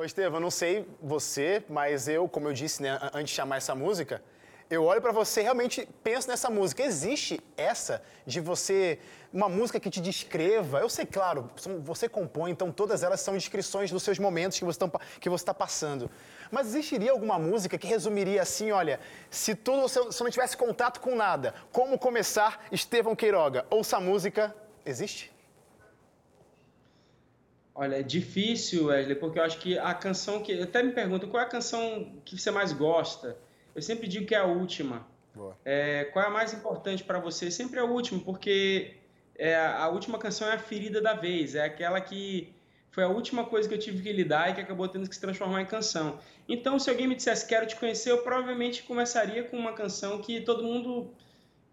Ô, 0.02 0.04
Estevam, 0.04 0.40
não 0.40 0.50
sei 0.50 0.84
você, 1.00 1.62
mas 1.68 2.08
eu, 2.08 2.28
como 2.28 2.48
eu 2.48 2.52
disse, 2.52 2.82
né, 2.82 2.98
antes 3.14 3.30
de 3.30 3.36
chamar 3.36 3.58
essa 3.58 3.72
música, 3.72 4.20
eu 4.68 4.82
olho 4.82 5.00
pra 5.00 5.12
você 5.12 5.38
e 5.38 5.42
realmente 5.44 5.88
penso 6.02 6.26
nessa 6.26 6.50
música. 6.50 6.82
Existe 6.82 7.40
essa 7.56 8.02
de 8.26 8.40
você, 8.40 8.98
uma 9.32 9.48
música 9.48 9.78
que 9.78 9.88
te 9.88 10.00
descreva? 10.00 10.80
Eu 10.80 10.88
sei, 10.88 11.06
claro, 11.06 11.48
você 11.84 12.08
compõe, 12.08 12.50
então 12.50 12.72
todas 12.72 13.04
elas 13.04 13.20
são 13.20 13.34
descrições 13.34 13.92
dos 13.92 14.02
seus 14.02 14.18
momentos 14.18 14.58
que 14.58 14.64
você 15.28 15.42
está 15.44 15.54
passando. 15.54 16.10
Mas 16.50 16.66
existiria 16.66 17.12
alguma 17.12 17.38
música 17.38 17.78
que 17.78 17.86
resumiria 17.86 18.42
assim, 18.42 18.72
olha, 18.72 18.98
se 19.30 19.54
tudo, 19.54 19.88
se 19.88 20.00
eu 20.00 20.24
não 20.24 20.30
tivesse 20.32 20.56
contato 20.56 21.00
com 21.00 21.14
nada, 21.14 21.54
como 21.70 21.96
começar 21.96 22.66
Estevão 22.72 23.14
Queiroga? 23.14 23.64
Ouça 23.70 23.98
a 23.98 24.00
música, 24.00 24.52
existe? 24.84 25.31
Olha, 27.74 27.96
é 27.96 28.02
difícil, 28.02 28.86
Wesley, 28.86 29.16
porque 29.16 29.38
eu 29.38 29.44
acho 29.44 29.58
que 29.58 29.78
a 29.78 29.94
canção 29.94 30.42
que. 30.42 30.60
Até 30.60 30.82
me 30.82 30.92
perguntam 30.92 31.28
qual 31.28 31.42
é 31.42 31.46
a 31.46 31.48
canção 31.48 32.20
que 32.24 32.38
você 32.38 32.50
mais 32.50 32.72
gosta. 32.72 33.36
Eu 33.74 33.80
sempre 33.80 34.06
digo 34.06 34.26
que 34.26 34.34
é 34.34 34.38
a 34.38 34.44
última. 34.44 35.06
É, 35.64 36.04
qual 36.12 36.24
é 36.24 36.28
a 36.28 36.30
mais 36.30 36.52
importante 36.52 37.02
para 37.02 37.18
você? 37.18 37.50
Sempre 37.50 37.78
é 37.78 37.82
a 37.82 37.86
última, 37.86 38.20
porque 38.20 38.96
é, 39.34 39.56
a 39.56 39.88
última 39.88 40.18
canção 40.18 40.48
é 40.48 40.52
a 40.52 40.58
ferida 40.58 41.00
da 41.00 41.14
vez, 41.14 41.54
é 41.54 41.64
aquela 41.64 42.00
que 42.00 42.54
foi 42.90 43.02
a 43.02 43.08
última 43.08 43.46
coisa 43.46 43.66
que 43.66 43.74
eu 43.74 43.78
tive 43.78 44.02
que 44.02 44.12
lidar 44.12 44.50
e 44.50 44.54
que 44.54 44.60
acabou 44.60 44.86
tendo 44.86 45.08
que 45.08 45.14
se 45.14 45.20
transformar 45.20 45.62
em 45.62 45.66
canção. 45.66 46.18
Então, 46.46 46.78
se 46.78 46.90
alguém 46.90 47.06
me 47.06 47.14
dissesse 47.14 47.46
quero 47.46 47.66
te 47.66 47.74
conhecer, 47.76 48.10
eu 48.10 48.18
provavelmente 48.18 48.82
começaria 48.82 49.44
com 49.44 49.56
uma 49.56 49.72
canção 49.72 50.20
que 50.20 50.42
todo 50.42 50.62
mundo 50.62 51.10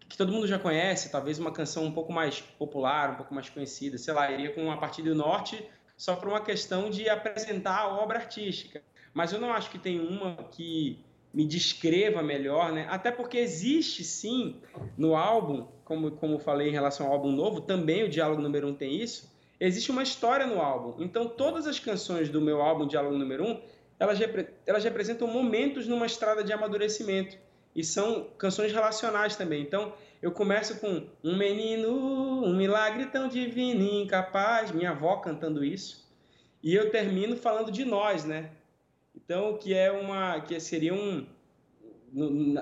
que 0.08 0.16
todo 0.16 0.32
mundo 0.32 0.44
já 0.44 0.58
conhece, 0.58 1.08
talvez 1.08 1.38
uma 1.38 1.52
canção 1.52 1.84
um 1.84 1.92
pouco 1.92 2.12
mais 2.12 2.40
popular, 2.40 3.10
um 3.10 3.14
pouco 3.14 3.32
mais 3.32 3.48
conhecida, 3.48 3.96
sei 3.96 4.12
lá, 4.12 4.28
iria 4.28 4.52
com 4.52 4.64
uma 4.64 4.76
partida 4.76 5.10
do 5.10 5.14
norte 5.14 5.64
só 6.00 6.16
por 6.16 6.28
uma 6.28 6.40
questão 6.40 6.88
de 6.88 7.10
apresentar 7.10 7.76
a 7.76 7.88
obra 7.88 8.20
artística. 8.20 8.80
Mas 9.12 9.34
eu 9.34 9.38
não 9.38 9.52
acho 9.52 9.70
que 9.70 9.78
tem 9.78 10.00
uma 10.00 10.34
que 10.50 10.98
me 11.32 11.44
descreva 11.44 12.22
melhor, 12.22 12.72
né? 12.72 12.86
Até 12.88 13.10
porque 13.10 13.36
existe 13.36 14.02
sim 14.02 14.62
no 14.96 15.14
álbum, 15.14 15.66
como, 15.84 16.12
como 16.12 16.38
falei 16.38 16.70
em 16.70 16.72
relação 16.72 17.06
ao 17.06 17.12
álbum 17.12 17.30
novo, 17.30 17.60
também 17.60 18.02
o 18.02 18.08
Diálogo 18.08 18.40
Número 18.40 18.68
1 18.68 18.70
um 18.70 18.74
tem 18.74 18.98
isso. 18.98 19.30
Existe 19.60 19.90
uma 19.90 20.02
história 20.02 20.46
no 20.46 20.58
álbum. 20.62 21.04
Então, 21.04 21.28
todas 21.28 21.66
as 21.66 21.78
canções 21.78 22.30
do 22.30 22.40
meu 22.40 22.62
álbum 22.62 22.86
Diálogo 22.86 23.18
Número 23.18 23.44
1, 23.44 23.50
um, 23.50 23.60
elas, 23.98 24.18
elas 24.66 24.82
representam 24.82 25.28
momentos 25.28 25.86
numa 25.86 26.06
estrada 26.06 26.42
de 26.42 26.50
amadurecimento. 26.50 27.36
E 27.76 27.84
são 27.84 28.26
canções 28.38 28.72
relacionais 28.72 29.36
também. 29.36 29.60
Então, 29.60 29.92
eu 30.22 30.30
começo 30.32 30.78
com 30.78 31.06
um 31.24 31.36
menino, 31.36 32.44
um 32.44 32.54
milagre 32.54 33.06
tão 33.06 33.28
divino 33.28 33.82
e 33.82 34.02
incapaz, 34.02 34.70
minha 34.70 34.90
avó 34.90 35.16
cantando 35.16 35.64
isso. 35.64 36.08
E 36.62 36.74
eu 36.74 36.90
termino 36.90 37.36
falando 37.36 37.70
de 37.70 37.84
nós, 37.84 38.24
né? 38.24 38.50
Então, 39.16 39.56
que 39.56 39.72
é 39.74 39.90
uma 39.90 40.40
que 40.40 40.58
seria 40.60 40.92
um 40.92 41.26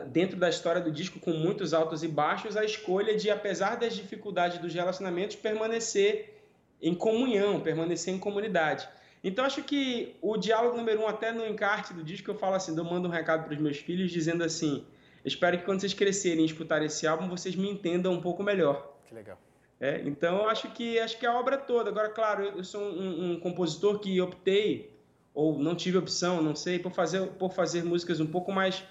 dentro 0.09 0.37
da 0.37 0.49
história 0.49 0.81
do 0.81 0.91
disco 0.91 1.19
com 1.19 1.33
muitos 1.33 1.73
altos 1.73 2.03
e 2.03 2.09
baixos, 2.09 2.57
a 2.57 2.65
escolha 2.65 3.17
de 3.17 3.31
apesar 3.31 3.77
das 3.77 3.95
dificuldades 3.97 4.59
dos 4.59 4.75
relacionamentos 4.75 5.37
permanecer 5.37 6.43
em 6.83 6.95
comunhão, 6.95 7.61
permanecer 7.61 8.13
em 8.13 8.19
comunidade. 8.19 8.87
Então 9.25 9.45
acho 9.45 9.63
que 9.63 10.17
o 10.21 10.37
diálogo 10.37 10.77
número 10.77 11.01
um, 11.01 11.09
até 11.09 11.33
no 11.33 11.47
encarte 11.47 11.95
do 11.95 12.05
disco, 12.05 12.31
eu 12.31 12.35
falo 12.35 12.55
assim, 12.55 12.77
eu 12.77 12.85
mando 12.85 13.09
um 13.09 13.11
recado 13.11 13.45
para 13.45 13.55
os 13.55 13.59
meus 13.59 13.79
filhos 13.79 14.11
dizendo 14.11 14.45
assim, 14.45 14.85
espero 15.25 15.59
que 15.59 15.65
quando 15.65 15.81
vocês 15.81 15.95
crescerem 15.95 16.43
e 16.43 16.47
escutarem 16.47 16.87
esse 16.87 17.07
álbum, 17.07 17.29
vocês 17.29 17.55
me 17.55 17.71
entendam 17.71 18.13
um 18.13 18.21
pouco 18.21 18.43
melhor. 18.43 18.97
Que 19.07 19.15
legal. 19.15 19.39
É, 19.81 20.03
então 20.05 20.49
acho 20.49 20.71
que 20.73 20.99
acho 20.99 21.19
que 21.19 21.27
a 21.27 21.39
obra 21.39 21.57
toda. 21.57 21.91
Agora, 21.91 22.09
claro, 22.09 22.45
eu, 22.45 22.59
eu 22.59 22.65
sou 22.65 22.83
um, 22.83 23.33
um 23.33 23.41
compositor 23.41 23.99
que 24.01 24.21
optei 24.21 24.93
ou 25.33 25.57
não 25.57 25.77
tive 25.77 25.97
opção, 25.97 26.43
não 26.43 26.55
sei, 26.55 26.81
por 26.81 26.91
fazer, 26.91 27.25
por 27.39 27.53
fazer 27.53 27.85
músicas 27.85 28.19
um 28.19 28.27
pouco 28.27 28.51
mais 28.51 28.83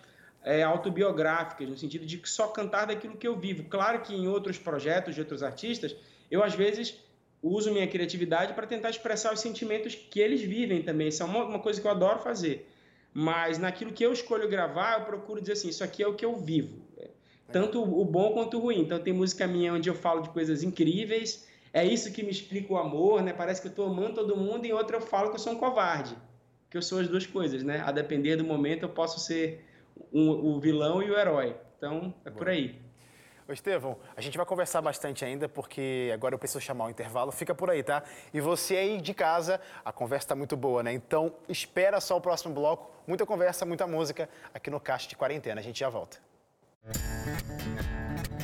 é, 0.43 0.63
autobiográficas, 0.63 1.67
no 1.67 1.77
sentido 1.77 2.05
de 2.05 2.21
só 2.23 2.47
cantar 2.47 2.85
daquilo 2.87 3.17
que 3.17 3.27
eu 3.27 3.35
vivo. 3.35 3.65
Claro 3.65 4.01
que 4.01 4.15
em 4.15 4.29
outros 4.29 4.57
projetos 4.57 5.13
de 5.13 5.19
outros 5.19 5.43
artistas, 5.43 5.93
eu 6.31 6.41
às 6.41 6.55
vezes 6.55 6.97
uso 7.43 7.71
minha 7.71 7.87
criatividade 7.87 8.53
para 8.53 8.65
tentar 8.65 8.89
expressar 8.89 9.33
os 9.33 9.41
sentimentos 9.41 9.93
que 9.93 10.21
eles 10.21 10.41
vivem 10.41 10.81
também. 10.81 11.09
Isso 11.09 11.21
é 11.21 11.25
uma, 11.25 11.43
uma 11.43 11.59
coisa 11.59 11.81
que 11.81 11.85
eu 11.85 11.91
adoro 11.91 12.19
fazer. 12.19 12.65
Mas 13.19 13.57
naquilo 13.57 13.91
que 13.91 14.05
eu 14.05 14.13
escolho 14.13 14.47
gravar, 14.47 14.99
eu 14.99 15.05
procuro 15.05 15.41
dizer 15.41 15.53
assim: 15.53 15.69
isso 15.69 15.83
aqui 15.83 16.03
é 16.03 16.07
o 16.07 16.13
que 16.13 16.23
eu 16.23 16.35
vivo. 16.37 16.85
Tanto 17.51 17.81
o 17.81 18.03
bom 18.03 18.33
quanto 18.33 18.57
o 18.57 18.59
ruim. 18.59 18.81
Então, 18.81 18.99
tem 18.99 19.13
música 19.13 19.47
minha 19.47 19.73
onde 19.73 19.89
eu 19.89 19.95
falo 19.95 20.21
de 20.21 20.29
coisas 20.29 20.63
incríveis, 20.63 21.47
é 21.73 21.85
isso 21.85 22.11
que 22.11 22.21
me 22.21 22.29
explica 22.29 22.73
o 22.73 22.77
amor, 22.77 23.23
né? 23.23 23.33
Parece 23.33 23.61
que 23.61 23.67
eu 23.67 23.71
estou 23.71 23.87
amando 23.87 24.15
todo 24.15 24.35
mundo, 24.35 24.65
e 24.65 24.69
em 24.69 24.73
outra 24.73 24.97
eu 24.97 25.01
falo 25.01 25.29
que 25.29 25.35
eu 25.35 25.39
sou 25.39 25.53
um 25.53 25.57
covarde 25.57 26.15
que 26.69 26.77
eu 26.77 26.81
sou 26.81 26.99
as 26.99 27.07
duas 27.07 27.25
coisas, 27.25 27.63
né? 27.63 27.81
A 27.85 27.91
depender 27.91 28.35
do 28.35 28.43
momento, 28.43 28.83
eu 28.83 28.89
posso 28.89 29.19
ser 29.19 29.65
um, 30.11 30.29
o 30.29 30.59
vilão 30.59 31.01
e 31.01 31.09
o 31.09 31.17
herói. 31.17 31.55
Então, 31.77 32.13
é 32.25 32.29
por 32.29 32.49
aí. 32.49 32.81
Estevão, 33.53 33.97
a 34.15 34.21
gente 34.21 34.37
vai 34.37 34.45
conversar 34.45 34.81
bastante 34.81 35.23
ainda, 35.23 35.47
porque 35.47 36.11
agora 36.13 36.35
eu 36.35 36.39
preciso 36.39 36.61
chamar 36.61 36.85
o 36.85 36.89
intervalo. 36.89 37.31
Fica 37.31 37.55
por 37.55 37.69
aí, 37.69 37.83
tá? 37.83 38.03
E 38.33 38.41
você 38.41 38.77
aí 38.77 39.01
de 39.01 39.13
casa, 39.13 39.59
a 39.83 39.91
conversa 39.91 40.25
está 40.25 40.35
muito 40.35 40.55
boa, 40.57 40.83
né? 40.83 40.93
Então, 40.93 41.33
espera 41.47 41.99
só 41.99 42.17
o 42.17 42.21
próximo 42.21 42.53
bloco. 42.53 42.91
Muita 43.07 43.25
conversa, 43.25 43.65
muita 43.65 43.87
música 43.87 44.29
aqui 44.53 44.69
no 44.69 44.79
Caixa 44.79 45.07
de 45.07 45.15
Quarentena. 45.15 45.59
A 45.61 45.63
gente 45.63 45.79
já 45.79 45.89
volta. 45.89 46.17
Música 46.83 48.36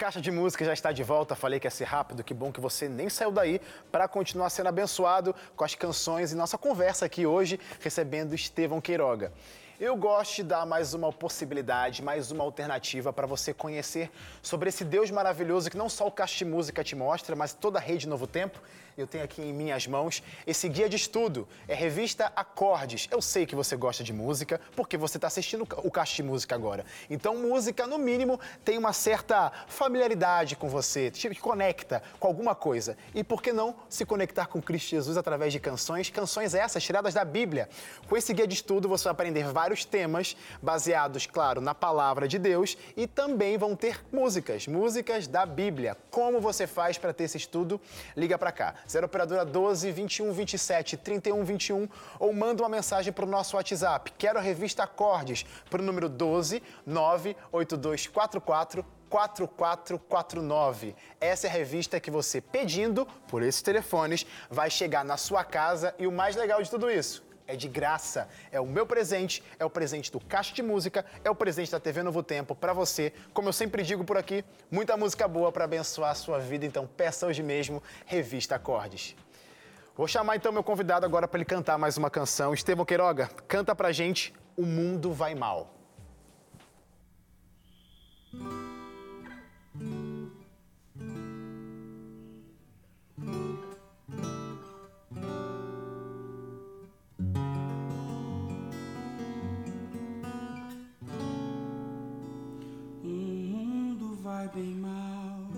Caixa 0.00 0.18
de 0.18 0.30
Música 0.30 0.64
já 0.64 0.72
está 0.72 0.92
de 0.92 1.02
volta. 1.02 1.36
Falei 1.36 1.60
que 1.60 1.66
ia 1.66 1.70
ser 1.70 1.84
rápido. 1.84 2.24
Que 2.24 2.32
bom 2.32 2.50
que 2.50 2.58
você 2.58 2.88
nem 2.88 3.10
saiu 3.10 3.30
daí 3.30 3.60
para 3.92 4.08
continuar 4.08 4.48
sendo 4.48 4.68
abençoado 4.68 5.34
com 5.54 5.62
as 5.62 5.74
canções 5.74 6.32
e 6.32 6.34
nossa 6.34 6.56
conversa 6.56 7.04
aqui 7.04 7.26
hoje, 7.26 7.60
recebendo 7.80 8.34
Estevão 8.34 8.80
Queiroga. 8.80 9.30
Eu 9.78 9.94
gosto 9.96 10.36
de 10.36 10.44
dar 10.44 10.64
mais 10.64 10.94
uma 10.94 11.12
possibilidade, 11.12 12.02
mais 12.02 12.30
uma 12.30 12.42
alternativa 12.42 13.12
para 13.12 13.26
você 13.26 13.52
conhecer 13.52 14.10
sobre 14.40 14.70
esse 14.70 14.86
Deus 14.86 15.10
maravilhoso 15.10 15.70
que 15.70 15.76
não 15.76 15.90
só 15.90 16.06
o 16.06 16.10
Caixa 16.10 16.38
de 16.38 16.44
Música 16.46 16.82
te 16.82 16.96
mostra, 16.96 17.36
mas 17.36 17.52
toda 17.52 17.78
a 17.78 17.82
rede 17.82 18.08
Novo 18.08 18.26
Tempo. 18.26 18.58
Eu 18.96 19.06
tenho 19.06 19.24
aqui 19.24 19.42
em 19.42 19.52
minhas 19.52 19.86
mãos 19.86 20.22
esse 20.46 20.68
guia 20.68 20.88
de 20.88 20.96
estudo, 20.96 21.48
é 21.66 21.74
revista 21.74 22.32
Acordes. 22.36 23.08
Eu 23.10 23.20
sei 23.20 23.46
que 23.46 23.54
você 23.54 23.76
gosta 23.76 24.04
de 24.04 24.12
música, 24.12 24.60
porque 24.76 24.96
você 24.96 25.16
está 25.16 25.26
assistindo 25.26 25.66
o 25.78 25.90
Caixa 25.90 26.16
de 26.16 26.22
Música 26.22 26.54
agora. 26.54 26.84
Então, 27.08 27.36
música, 27.36 27.86
no 27.86 27.98
mínimo, 27.98 28.38
tem 28.64 28.78
uma 28.78 28.92
certa 28.92 29.50
familiaridade 29.66 30.56
com 30.56 30.68
você, 30.68 31.10
te 31.10 31.28
conecta 31.36 32.02
com 32.18 32.28
alguma 32.28 32.54
coisa. 32.54 32.96
E 33.14 33.24
por 33.24 33.42
que 33.42 33.52
não 33.52 33.74
se 33.88 34.04
conectar 34.04 34.46
com 34.46 34.60
Cristo 34.60 34.90
Jesus 34.90 35.16
através 35.16 35.52
de 35.52 35.58
canções? 35.58 36.10
Canções 36.10 36.54
essas 36.54 36.82
tiradas 36.82 37.14
da 37.14 37.24
Bíblia. 37.24 37.68
Com 38.08 38.16
esse 38.16 38.32
guia 38.32 38.46
de 38.46 38.54
estudo, 38.54 38.88
você 38.88 39.04
vai 39.04 39.12
aprender 39.12 39.44
vários 39.44 39.80
vários 39.80 39.84
temas 39.84 40.36
baseados, 40.60 41.26
claro, 41.26 41.60
na 41.60 41.74
palavra 41.74 42.26
de 42.26 42.38
Deus 42.38 42.76
e 42.96 43.06
também 43.06 43.56
vão 43.56 43.76
ter 43.76 44.00
músicas, 44.12 44.66
músicas 44.66 45.26
da 45.26 45.46
Bíblia. 45.46 45.96
Como 46.10 46.40
você 46.40 46.66
faz 46.66 46.98
para 46.98 47.12
ter 47.12 47.24
esse 47.24 47.36
estudo? 47.36 47.80
Liga 48.16 48.36
para 48.36 48.50
cá, 48.50 48.74
0 48.88 49.06
operadora 49.06 49.44
12 49.44 49.90
21 49.90 50.32
27 50.32 50.96
31 50.96 51.44
21 51.44 51.88
ou 52.18 52.32
manda 52.32 52.62
uma 52.62 52.68
mensagem 52.68 53.12
para 53.12 53.24
o 53.24 53.28
nosso 53.28 53.56
WhatsApp. 53.56 54.12
Quero 54.18 54.38
a 54.38 54.42
revista 54.42 54.82
Acordes 54.82 55.44
para 55.68 55.80
o 55.80 55.84
número 55.84 56.08
12 56.08 56.62
98244 56.86 58.84
4449. 59.10 60.94
Essa 61.20 61.48
é 61.48 61.50
a 61.50 61.52
revista 61.52 61.98
que 61.98 62.10
você 62.10 62.40
pedindo 62.40 63.04
por 63.26 63.42
esses 63.42 63.60
telefones 63.60 64.24
vai 64.48 64.70
chegar 64.70 65.04
na 65.04 65.16
sua 65.16 65.42
casa 65.42 65.94
e 65.98 66.06
o 66.06 66.12
mais 66.12 66.36
legal 66.36 66.62
de 66.62 66.70
tudo 66.70 66.88
isso, 66.88 67.22
é 67.50 67.56
de 67.56 67.68
graça. 67.68 68.28
É 68.52 68.60
o 68.60 68.66
meu 68.66 68.86
presente, 68.86 69.42
é 69.58 69.64
o 69.64 69.70
presente 69.70 70.10
do 70.10 70.20
Caixa 70.20 70.54
de 70.54 70.62
Música, 70.62 71.04
é 71.24 71.30
o 71.30 71.34
presente 71.34 71.70
da 71.72 71.80
TV 71.80 72.02
Novo 72.02 72.22
Tempo 72.22 72.54
para 72.54 72.72
você. 72.72 73.12
Como 73.34 73.48
eu 73.48 73.52
sempre 73.52 73.82
digo 73.82 74.04
por 74.04 74.16
aqui, 74.16 74.44
muita 74.70 74.96
música 74.96 75.26
boa 75.26 75.50
para 75.50 75.64
abençoar 75.64 76.12
a 76.12 76.14
sua 76.14 76.38
vida, 76.38 76.64
então 76.64 76.86
peça 76.86 77.26
hoje 77.26 77.42
mesmo 77.42 77.82
Revista 78.06 78.54
Acordes. 78.54 79.16
Vou 79.96 80.06
chamar 80.06 80.36
então 80.36 80.52
meu 80.52 80.62
convidado 80.62 81.04
agora 81.04 81.26
para 81.26 81.38
ele 81.38 81.44
cantar 81.44 81.76
mais 81.76 81.98
uma 81.98 82.08
canção. 82.08 82.54
Estevão 82.54 82.86
Queiroga, 82.86 83.28
canta 83.48 83.74
pra 83.74 83.90
gente 83.92 84.32
O 84.56 84.64
Mundo 84.64 85.12
Vai 85.12 85.34
Mal. 85.34 85.74
Bem 104.48 104.74
mal 104.74 105.50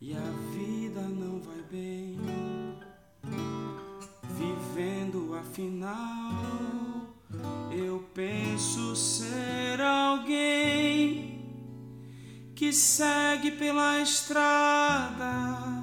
e 0.00 0.14
a 0.14 0.30
vida 0.52 1.00
não 1.02 1.40
vai 1.40 1.62
bem, 1.70 2.18
vivendo 4.36 5.34
afinal. 5.34 7.08
Eu 7.70 8.04
penso 8.14 8.96
ser 8.96 9.80
alguém 9.80 11.38
que 12.54 12.72
segue 12.72 13.50
pela 13.52 14.00
estrada 14.00 15.82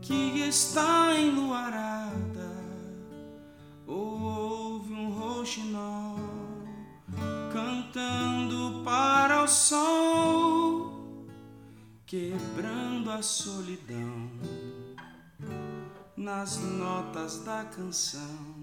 que 0.00 0.40
está 0.40 1.14
enluarada, 1.14 2.50
ou 3.86 4.20
ouve 4.20 4.92
um 4.92 5.10
roxinol 5.10 5.77
quebrando 12.08 13.10
a 13.10 13.20
solidão 13.20 14.30
nas 16.16 16.56
notas 16.56 17.44
da 17.44 17.66
canção. 17.66 18.57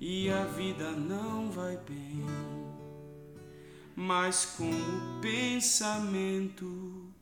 E 0.00 0.30
a 0.30 0.44
vida 0.44 0.90
não 0.92 1.50
vai 1.50 1.76
bem 1.78 2.24
mas 4.00 4.46
com 4.46 4.70
o 4.70 5.20
pensamento 5.20 7.12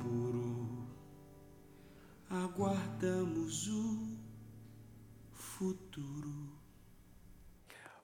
puro 0.00 0.86
aguardamos 2.30 3.66
o 3.66 3.98
futuro. 5.32 6.48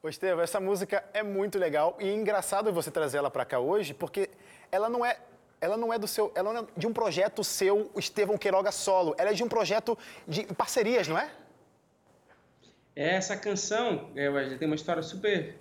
Ô 0.03 0.09
Estevam, 0.09 0.43
essa 0.43 0.59
música 0.59 1.01
é 1.13 1.23
muito 1.23 1.57
legal 1.57 1.95
e 1.97 2.09
é 2.09 2.13
engraçado 2.13 2.73
você 2.73 2.91
trazer 2.91 3.19
ela 3.19 3.31
para 3.31 3.45
cá 3.45 3.57
hoje, 3.57 3.93
porque 3.93 4.29
ela 4.69 4.89
não 4.89 5.05
é 5.05 5.17
ela 5.61 5.77
não 5.77 5.93
é 5.93 5.97
do 5.97 6.07
seu, 6.09 6.33
ela 6.35 6.51
não 6.51 6.61
é 6.63 6.67
de 6.75 6.87
um 6.87 6.93
projeto 6.93 7.41
seu, 7.41 7.89
Estevão 7.95 8.37
Queiroga 8.37 8.71
solo. 8.71 9.15
Ela 9.17 9.29
é 9.29 9.33
de 9.33 9.43
um 9.45 9.47
projeto 9.47 9.97
de 10.27 10.43
parcerias, 10.53 11.07
não 11.07 11.17
é? 11.17 11.31
É, 12.99 13.15
essa 13.15 13.37
canção 13.37 14.09
é, 14.13 14.29
tem 14.57 14.67
uma 14.67 14.75
história 14.75 15.01
super 15.01 15.55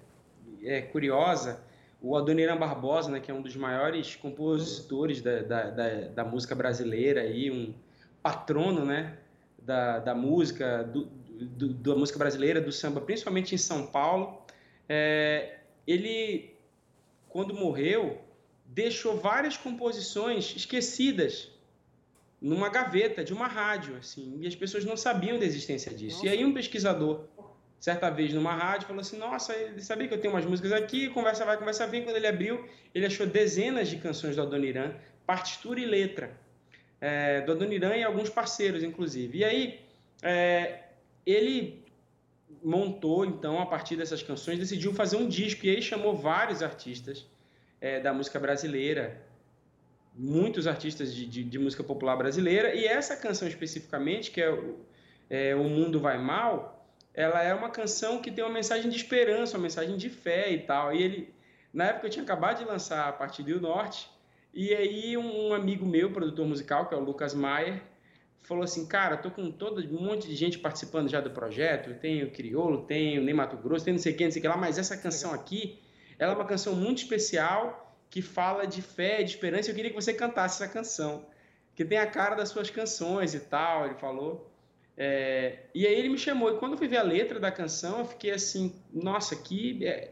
é, 0.61 0.83
curiosa. 0.83 1.63
O 2.03 2.17
Adoniran 2.17 2.57
Barbosa, 2.57 3.13
né, 3.13 3.21
que 3.21 3.31
é 3.31 3.35
um 3.35 3.41
dos 3.41 3.55
maiores 3.55 4.17
compositores 4.17 5.23
da, 5.23 5.43
da, 5.43 5.71
da, 5.71 5.89
da 6.17 6.25
música 6.25 6.57
brasileira, 6.57 7.21
aí, 7.21 7.49
um 7.49 7.73
patrono 8.21 8.85
né, 8.85 9.19
da, 9.57 10.01
da 10.01 10.17
música, 10.17 10.83
do, 10.83 11.05
do, 11.05 11.75
da 11.75 11.95
música 11.95 12.19
brasileira, 12.19 12.61
do 12.61 12.73
samba, 12.73 13.01
principalmente 13.01 13.55
em 13.55 13.59
São 13.59 13.87
Paulo, 13.87 14.43
é, 14.89 15.61
ele, 15.87 16.57
quando 17.29 17.55
morreu, 17.55 18.21
deixou 18.67 19.17
várias 19.17 19.57
composições 19.57 20.57
esquecidas 20.57 21.53
numa 22.41 22.69
gaveta 22.69 23.25
de 23.25 23.33
uma 23.33 23.47
rádio, 23.47 23.97
assim, 23.97 24.39
e 24.41 24.47
as 24.47 24.55
pessoas 24.55 24.85
não 24.85 24.97
sabiam 24.97 25.39
da 25.39 25.45
existência 25.45 25.93
disso. 25.93 26.19
Nossa. 26.19 26.27
E 26.27 26.31
aí 26.31 26.45
um 26.45 26.55
pesquisador 26.55 27.27
certa 27.79 28.11
vez 28.11 28.33
numa 28.33 28.55
rádio, 28.55 28.87
falou 28.87 29.01
assim: 29.01 29.19
Nossa, 29.19 29.55
ele 29.55 29.81
sabia 29.81 30.09
que 30.09 30.15
eu 30.15 30.21
tenho 30.21 30.35
umas 30.35 30.45
músicas 30.45 30.73
aqui, 30.73 31.09
conversa 31.11 31.45
vai, 31.45 31.57
conversa 31.57 31.87
vem. 31.87 32.03
Quando 32.03 32.17
ele 32.17 32.27
abriu, 32.27 32.69
ele 32.95 33.07
achou 33.07 33.27
dezenas 33.27 33.89
de 33.89 33.97
canções 33.97 34.37
do 34.37 34.43
Adoniran, 34.43 34.95
partitura 35.27 35.81
e 35.81 35.87
letra, 35.87 36.37
é, 37.01 37.41
do 37.43 37.53
Adoniran 37.53 37.97
e 37.97 38.03
alguns 38.03 38.29
parceiros, 38.29 38.83
inclusive. 38.83 39.39
E 39.39 39.45
aí, 39.45 39.81
é, 40.23 40.83
ele 41.25 41.85
montou, 42.63 43.25
então, 43.25 43.61
a 43.61 43.67
partir 43.67 43.97
dessas 43.97 44.23
canções, 44.23 44.59
decidiu 44.59 44.93
fazer 44.93 45.17
um 45.17 45.29
disco, 45.29 45.65
e 45.67 45.71
aí 45.71 45.83
chamou 45.83 46.17
vários 46.17 46.63
artistas 46.63 47.27
é, 47.81 48.01
da 48.01 48.13
música 48.13 48.41
brasileira, 48.41 49.23
muitos 50.19 50.67
artistas 50.67 51.15
de, 51.15 51.25
de, 51.25 51.45
de, 51.45 51.59
música 51.59 51.85
popular 51.85 52.17
brasileira, 52.17 52.75
e 52.75 52.85
essa 52.85 53.17
canção 53.17 53.47
especificamente, 53.47 54.31
que 54.31 54.41
é 54.41 54.51
o, 54.51 54.77
é, 55.31 55.55
o 55.55 55.65
Mundo 55.65 56.01
Vai 56.01 56.19
Mal 56.19 56.79
ela 57.19 57.43
é 57.43 57.53
uma 57.53 57.69
canção 57.69 58.23
que 58.23 58.31
tem 58.31 58.45
uma 58.45 58.55
mensagem 58.55 58.89
de 58.89 58.97
esperança, 58.97 59.57
uma 59.57 59.65
mensagem 59.65 59.97
de 59.97 60.09
fé 60.09 60.53
e 60.53 60.61
tal. 60.61 60.95
E 60.95 61.03
ele, 61.03 61.35
na 61.75 61.87
época 61.87 62.07
eu 62.07 62.11
tinha 62.11 62.23
acabado 62.23 62.59
de 62.61 62.65
lançar 62.65 63.09
a 63.09 63.13
Partido 63.13 63.55
do 63.55 63.61
Norte, 63.61 64.09
e 64.55 64.73
aí 64.73 65.17
um 65.17 65.53
amigo 65.53 65.85
meu, 65.85 66.13
produtor 66.13 66.47
musical, 66.47 66.89
que 66.89 66.95
é 66.95 66.97
o 66.97 67.01
Lucas 67.01 67.35
Maier, 67.35 67.83
falou 68.45 68.63
assim, 68.63 68.87
cara, 68.87 69.17
tô 69.17 69.33
com 69.33 69.51
todo 69.51 69.81
um 69.81 70.01
monte 70.01 70.29
de 70.29 70.37
gente 70.37 70.61
participando 70.61 71.09
já 71.09 71.21
do 71.21 71.33
projeto, 71.33 71.93
tem 71.99 72.23
o 72.23 72.31
Criolo, 72.31 72.85
tem 72.87 73.19
o 73.19 73.23
Ney 73.23 73.35
Mato 73.35 73.57
Grosso, 73.57 73.85
tem 73.85 73.95
não 73.95 74.01
sei 74.01 74.13
quem, 74.13 74.29
não 74.29 74.33
sei 74.33 74.39
o 74.39 74.43
que 74.43 74.49
lá, 74.49 74.57
mas 74.57 74.79
essa 74.79 74.97
canção 74.97 75.35
aqui, 75.35 75.81
ela 76.21 76.35
é 76.35 76.37
uma 76.37 76.47
canção 76.47 76.77
muito 76.77 76.99
especial 76.99 77.88
que 78.11 78.23
fala 78.23 78.67
de 78.67 78.81
fé, 78.81 79.23
de 79.23 79.31
esperança, 79.31 79.71
eu 79.71 79.75
queria 79.75 79.91
que 79.91 79.97
você 79.97 80.13
cantasse 80.13 80.63
essa 80.63 80.73
canção, 80.73 81.27
que 81.75 81.85
tem 81.85 81.99
a 81.99 82.07
cara 82.07 82.35
das 82.35 82.49
suas 82.49 82.71
canções 82.71 83.35
e 83.35 83.41
tal, 83.41 83.87
ele 83.87 83.95
falou. 83.95 84.51
É, 84.97 85.59
e 85.75 85.87
aí 85.87 85.95
ele 85.95 86.09
me 86.09 86.19
chamou, 86.19 86.53
e 86.53 86.59
quando 86.59 86.73
eu 86.73 86.79
fui 86.79 86.89
ver 86.89 86.97
a 86.97 87.03
letra 87.03 87.39
da 87.39 87.53
canção, 87.53 88.01
eu 88.01 88.05
fiquei 88.05 88.33
assim, 88.33 88.75
nossa, 88.93 89.37
que, 89.37 89.87
é, 89.87 90.11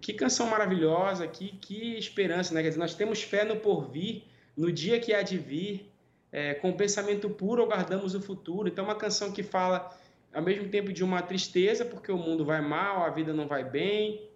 que 0.00 0.12
canção 0.12 0.46
maravilhosa, 0.48 1.26
que, 1.28 1.56
que 1.58 1.96
esperança, 1.96 2.52
né? 2.52 2.62
Quer 2.62 2.70
dizer, 2.70 2.80
nós 2.80 2.94
temos 2.94 3.22
fé 3.22 3.44
no 3.44 3.56
porvir, 3.56 4.22
no 4.56 4.72
dia 4.72 4.98
que 4.98 5.12
há 5.12 5.22
de 5.22 5.38
vir, 5.38 5.88
é, 6.32 6.54
com 6.54 6.72
pensamento 6.72 7.30
puro 7.30 7.62
aguardamos 7.62 8.14
o 8.16 8.20
futuro. 8.20 8.66
Então, 8.66 8.84
é 8.84 8.88
uma 8.88 8.96
canção 8.96 9.30
que 9.30 9.44
fala, 9.44 9.96
ao 10.32 10.42
mesmo 10.42 10.68
tempo, 10.68 10.92
de 10.92 11.04
uma 11.04 11.22
tristeza, 11.22 11.84
porque 11.84 12.10
o 12.10 12.18
mundo 12.18 12.44
vai 12.44 12.60
mal, 12.60 13.04
a 13.04 13.10
vida 13.10 13.32
não 13.32 13.46
vai 13.46 13.62
bem, 13.62 14.28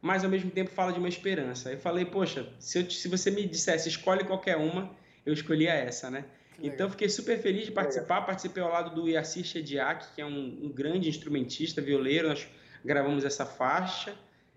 mas 0.00 0.24
ao 0.24 0.30
mesmo 0.30 0.50
tempo 0.50 0.70
fala 0.70 0.92
de 0.92 0.98
uma 0.98 1.08
esperança. 1.08 1.72
Eu 1.72 1.78
falei, 1.78 2.04
poxa, 2.04 2.48
se, 2.58 2.78
eu, 2.78 2.90
se 2.90 3.08
você 3.08 3.30
me 3.30 3.46
dissesse 3.46 3.88
escolhe 3.88 4.24
qualquer 4.24 4.56
uma, 4.56 4.90
eu 5.24 5.32
escolhia 5.32 5.72
essa, 5.72 6.10
né? 6.10 6.24
Então, 6.62 6.90
fiquei 6.90 7.08
super 7.08 7.38
feliz 7.38 7.66
de 7.66 7.72
participar. 7.72 8.22
Participei 8.22 8.62
ao 8.62 8.70
lado 8.70 8.94
do 8.94 9.08
Yassir 9.08 9.44
Shediak, 9.44 10.14
que 10.14 10.20
é 10.20 10.26
um, 10.26 10.58
um, 10.64 10.68
grande 10.68 11.08
instrumentista, 11.08 11.80
violeiro. 11.80 12.28
Nós 12.28 12.46
gravamos 12.84 13.24
essa 13.24 13.46
faixa. 13.46 14.14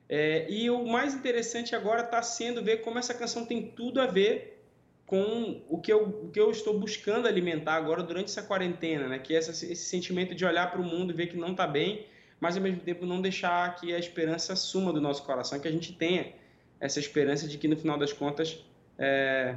É, 0.10 0.45
e 0.49 0.69
o 0.69 0.86
mais 0.86 1.13
interessante 1.13 1.75
agora 1.75 2.01
está 2.01 2.21
sendo 2.21 2.62
ver 2.62 2.82
como 2.82 2.99
essa 2.99 3.13
canção 3.13 3.45
tem 3.45 3.71
tudo 3.71 4.01
a 4.01 4.06
ver 4.06 4.62
com 5.06 5.63
o 5.69 5.79
que 5.79 5.91
eu, 5.91 6.03
o 6.03 6.29
que 6.29 6.39
eu 6.39 6.51
estou 6.51 6.77
buscando 6.77 7.27
alimentar 7.27 7.75
agora 7.75 8.03
durante 8.03 8.25
essa 8.25 8.43
quarentena, 8.43 9.08
né? 9.08 9.19
Que 9.19 9.34
é 9.34 9.38
essa, 9.38 9.51
esse 9.51 9.86
sentimento 9.86 10.36
de 10.36 10.45
olhar 10.45 10.71
para 10.71 10.82
o 10.82 10.84
mundo 10.84 11.13
e 11.13 11.15
ver 11.15 11.27
que 11.27 11.38
não 11.38 11.51
está 11.51 11.65
bem, 11.65 12.06
mas 12.43 12.58
ao 12.58 12.62
mesmo 12.62 12.82
tempo 12.82 13.06
não 13.06 13.21
deixar 13.21 13.73
que 13.77 13.95
a 13.95 13.97
esperança 13.97 14.53
suma 14.53 14.91
do 14.91 14.99
nosso 14.99 15.23
coração, 15.23 15.58
que 15.62 15.67
a 15.69 15.71
gente 15.71 15.93
tenha 15.93 16.34
essa 16.77 16.99
esperança 16.99 17.47
de 17.47 17.58
que 17.58 17.69
no 17.69 17.77
final 17.77 17.97
das 17.97 18.12
contas 18.12 18.60
é, 18.99 19.56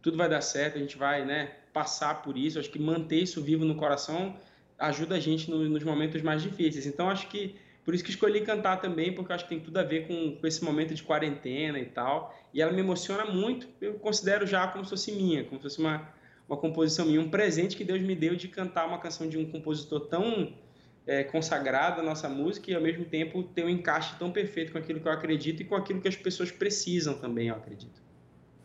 tudo 0.00 0.16
vai 0.16 0.26
dar 0.26 0.40
certo, 0.40 0.78
a 0.78 0.80
gente 0.80 0.96
vai 0.96 1.26
né, 1.26 1.50
passar 1.70 2.22
por 2.22 2.38
isso. 2.38 2.58
Acho 2.58 2.70
que 2.70 2.78
manter 2.78 3.22
isso 3.24 3.42
vivo 3.42 3.62
no 3.66 3.74
coração 3.74 4.34
ajuda 4.78 5.16
a 5.16 5.20
gente 5.20 5.50
no, 5.50 5.68
nos 5.68 5.84
momentos 5.84 6.22
mais 6.22 6.40
difíceis. 6.42 6.86
Então, 6.86 7.10
acho 7.10 7.28
que 7.28 7.56
por 7.84 7.94
isso 7.94 8.02
que 8.02 8.08
escolhi 8.08 8.40
cantar 8.40 8.80
também, 8.80 9.14
porque 9.14 9.30
acho 9.30 9.44
que 9.44 9.50
tem 9.50 9.60
tudo 9.60 9.76
a 9.76 9.82
ver 9.82 10.06
com, 10.06 10.34
com, 10.36 10.46
esse 10.46 10.64
momento 10.64 10.94
de 10.94 11.02
quarentena 11.02 11.78
e 11.78 11.84
tal. 11.84 12.34
E 12.54 12.62
ela 12.62 12.72
me 12.72 12.80
emociona 12.80 13.26
muito, 13.26 13.68
eu 13.82 13.94
considero 13.98 14.46
já 14.46 14.66
como 14.68 14.82
se 14.82 14.88
fosse 14.88 15.12
minha, 15.12 15.44
como 15.44 15.58
se 15.58 15.64
fosse 15.64 15.78
uma, 15.78 16.08
uma 16.48 16.56
composição 16.56 17.04
minha, 17.04 17.20
um 17.20 17.28
presente 17.28 17.76
que 17.76 17.84
Deus 17.84 18.00
me 18.00 18.14
deu 18.14 18.34
de 18.34 18.48
cantar 18.48 18.86
uma 18.86 18.98
canção 18.98 19.28
de 19.28 19.36
um 19.36 19.50
compositor 19.50 20.00
tão 20.06 20.54
é, 21.08 21.24
consagrado 21.24 22.02
à 22.02 22.04
nossa 22.04 22.28
música 22.28 22.70
e 22.70 22.74
ao 22.74 22.82
mesmo 22.82 23.04
tempo 23.06 23.42
ter 23.42 23.64
um 23.64 23.68
encaixe 23.68 24.14
tão 24.18 24.30
perfeito 24.30 24.72
com 24.72 24.78
aquilo 24.78 25.00
que 25.00 25.08
eu 25.08 25.12
acredito 25.12 25.62
e 25.62 25.64
com 25.64 25.74
aquilo 25.74 26.02
que 26.02 26.08
as 26.08 26.16
pessoas 26.16 26.52
precisam 26.52 27.14
também, 27.14 27.48
eu 27.48 27.56
acredito. 27.56 28.06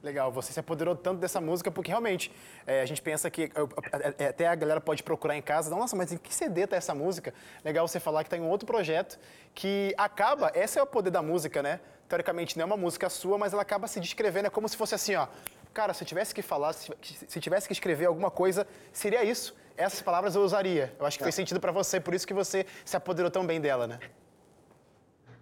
Legal, 0.03 0.29
você 0.29 0.51
se 0.51 0.59
apoderou 0.59 0.93
tanto 0.93 1.21
dessa 1.21 1.39
música 1.39 1.71
porque 1.71 1.89
realmente 1.89 2.29
é, 2.67 2.81
a 2.81 2.85
gente 2.85 3.01
pensa 3.01 3.29
que 3.29 3.49
é, 4.17 4.27
até 4.27 4.45
a 4.45 4.53
galera 4.53 4.81
pode 4.81 5.01
procurar 5.01 5.37
em 5.37 5.41
casa, 5.41 5.69
nossa, 5.69 5.95
mas 5.95 6.11
em 6.11 6.17
que 6.17 6.35
CD 6.35 6.67
tá 6.67 6.75
essa 6.75 6.93
música? 6.93 7.33
Legal 7.63 7.87
você 7.87 8.01
falar 8.01 8.21
que 8.25 8.27
está 8.27 8.35
em 8.35 8.41
um 8.41 8.49
outro 8.49 8.67
projeto 8.67 9.17
que 9.55 9.95
acaba, 9.97 10.51
esse 10.53 10.77
é 10.77 10.83
o 10.83 10.85
poder 10.85 11.11
da 11.11 11.21
música, 11.21 11.63
né? 11.63 11.79
Teoricamente 12.09 12.57
não 12.57 12.63
é 12.63 12.65
uma 12.65 12.75
música 12.75 13.09
sua, 13.09 13.37
mas 13.37 13.53
ela 13.53 13.61
acaba 13.61 13.87
se 13.87 14.01
descrevendo, 14.01 14.47
é 14.47 14.49
como 14.49 14.67
se 14.67 14.75
fosse 14.75 14.93
assim, 14.93 15.15
ó. 15.15 15.27
Cara, 15.73 15.93
se 15.93 16.03
eu 16.03 16.07
tivesse 16.07 16.35
que 16.35 16.41
falar, 16.43 16.73
se 16.73 17.39
tivesse 17.39 17.67
que 17.67 17.73
escrever 17.73 18.05
alguma 18.05 18.29
coisa, 18.29 18.67
seria 18.91 19.23
isso. 19.23 19.55
Essas 19.75 20.01
palavras 20.01 20.35
eu 20.35 20.43
usaria. 20.43 20.93
Eu 20.99 21.05
acho 21.05 21.17
que 21.17 21.23
fez 21.23 21.33
sentido 21.33 21.59
para 21.59 21.71
você, 21.71 21.99
por 21.99 22.13
isso 22.13 22.27
que 22.27 22.33
você 22.33 22.65
se 22.85 22.95
apoderou 22.95 23.31
tão 23.31 23.45
bem 23.45 23.59
dela, 23.59 23.87
né? 23.87 23.99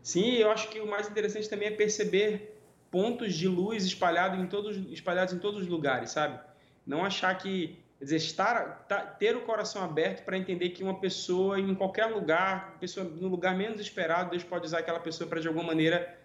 Sim, 0.01 0.35
eu 0.35 0.49
acho 0.49 0.69
que 0.69 0.79
o 0.79 0.87
mais 0.87 1.09
interessante 1.09 1.49
também 1.49 1.67
é 1.67 1.71
perceber 1.71 2.57
pontos 2.89 3.33
de 3.35 3.47
luz 3.47 3.83
espalhados 3.83 4.39
em 4.39 4.47
todos, 4.47 4.77
espalhados 4.91 5.33
em 5.33 5.39
todos 5.39 5.61
os 5.61 5.67
lugares, 5.67 6.11
sabe? 6.11 6.39
Não 6.87 7.03
achar 7.03 7.37
que, 7.37 7.77
quer 7.99 8.05
dizer, 8.05 8.15
estar, 8.15 8.85
tá, 8.87 9.01
ter 9.01 9.35
o 9.35 9.41
coração 9.41 9.83
aberto 9.83 10.23
para 10.23 10.37
entender 10.37 10.69
que 10.69 10.81
uma 10.81 10.99
pessoa 10.99 11.59
em 11.59 11.75
qualquer 11.75 12.05
lugar, 12.05 12.77
pessoa 12.79 13.05
no 13.05 13.27
lugar 13.27 13.55
menos 13.55 13.81
esperado, 13.81 14.31
Deus 14.31 14.43
pode 14.43 14.65
usar 14.65 14.79
aquela 14.79 14.99
pessoa 14.99 15.29
para 15.29 15.41
de 15.41 15.47
alguma 15.47 15.65
maneira 15.65 16.20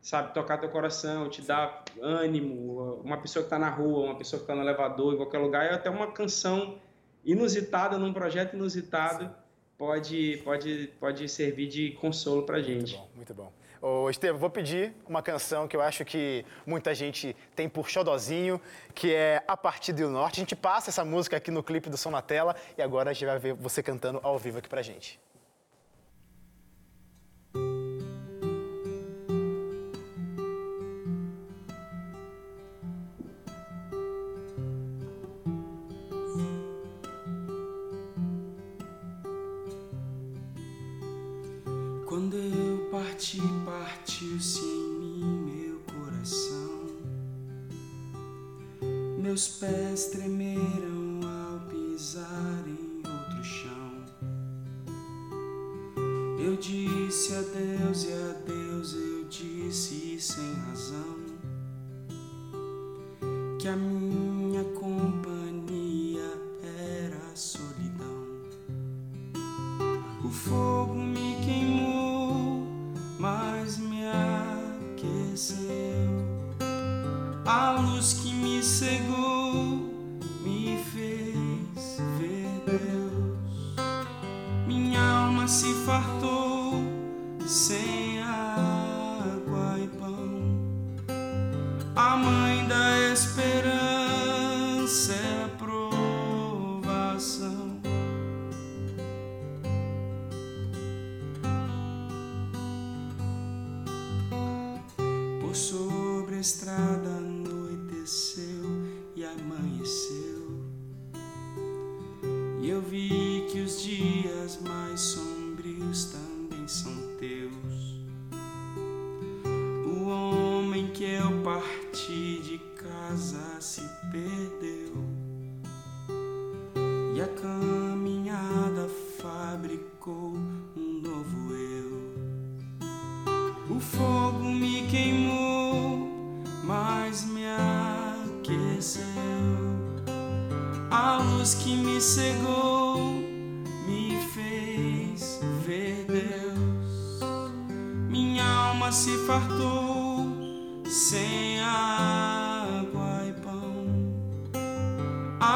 sabe, 0.00 0.32
tocar 0.32 0.58
teu 0.58 0.70
coração, 0.70 1.28
te 1.28 1.42
dar 1.42 1.84
ânimo, 2.00 3.00
uma 3.04 3.18
pessoa 3.18 3.42
que 3.42 3.46
está 3.46 3.58
na 3.58 3.68
rua, 3.68 4.06
uma 4.06 4.16
pessoa 4.16 4.38
que 4.38 4.44
está 4.44 4.54
no 4.54 4.62
elevador, 4.62 5.14
em 5.14 5.16
qualquer 5.16 5.38
lugar, 5.38 5.70
e 5.70 5.74
até 5.74 5.90
uma 5.90 6.10
canção 6.12 6.78
inusitada, 7.24 7.98
num 7.98 8.12
projeto 8.12 8.54
inusitado, 8.54 9.30
pode, 9.76 10.40
pode, 10.44 10.92
pode 10.98 11.28
servir 11.28 11.68
de 11.68 11.92
consolo 11.92 12.44
para 12.44 12.60
gente. 12.60 12.96
Muito 12.96 12.98
bom, 12.98 13.16
muito 13.16 13.34
bom. 13.34 13.52
Ô, 13.82 14.10
Estevam, 14.10 14.38
vou 14.38 14.50
pedir 14.50 14.94
uma 15.08 15.22
canção 15.22 15.66
que 15.66 15.74
eu 15.74 15.80
acho 15.80 16.04
que 16.04 16.44
muita 16.66 16.94
gente 16.94 17.34
tem 17.56 17.66
por 17.66 17.88
xodozinho, 17.88 18.60
que 18.94 19.14
é 19.14 19.42
A 19.48 19.56
Partir 19.56 19.94
do 19.94 20.10
Norte. 20.10 20.34
A 20.34 20.42
gente 20.42 20.54
passa 20.54 20.90
essa 20.90 21.02
música 21.02 21.38
aqui 21.38 21.50
no 21.50 21.62
clipe 21.62 21.88
do 21.88 21.96
Som 21.96 22.10
na 22.10 22.20
Tela 22.20 22.54
e 22.76 22.82
agora 22.82 23.10
a 23.10 23.12
gente 23.14 23.24
vai 23.24 23.38
ver 23.38 23.54
você 23.54 23.82
cantando 23.82 24.20
ao 24.22 24.38
vivo 24.38 24.58
aqui 24.58 24.68
pra 24.68 24.82
gente. 24.82 25.18
Parti, 43.20 43.42
partiu-se 43.66 44.60
em 44.60 44.98
mim 44.98 45.24
meu 45.44 45.80
coração. 45.80 46.86
Meus 49.18 49.46
pés 49.46 50.06
tremeram 50.06 51.20
ao 51.22 51.60
pisar 51.68 52.64
em 52.66 53.02
outro 53.06 53.44
chão. 53.44 54.06
Eu 56.42 56.56
disse 56.56 57.34
adeus 57.34 58.04
e 58.04 58.12
adeus, 58.14 58.94
eu 58.94 59.24
disse 59.28 60.18
sem 60.18 60.54
razão 60.54 61.20
que 63.58 63.68
a 63.68 63.76
minha 63.76 64.29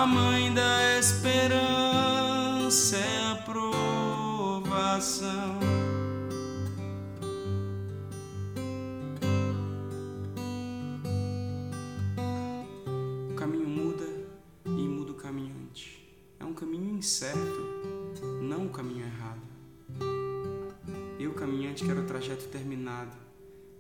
A 0.04 0.06
mãe 0.06 0.52
da 0.52 0.98
esperança 0.98 2.96
é 2.98 3.32
a 3.32 3.36
provação. 3.36 4.60
O 13.30 13.34
caminho 13.34 13.66
muda 13.66 14.04
e 14.66 14.68
muda 14.68 15.12
o 15.12 15.14
caminhante. 15.14 16.06
É 16.38 16.44
um 16.44 16.52
caminho 16.52 16.98
incerto, 16.98 18.20
não 18.42 18.66
o 18.66 18.68
caminho 18.68 19.06
errado. 19.06 19.40
Eu, 21.18 21.32
caminhante, 21.32 21.82
quero 21.82 22.02
o 22.02 22.06
trajeto 22.06 22.44
terminado, 22.48 23.16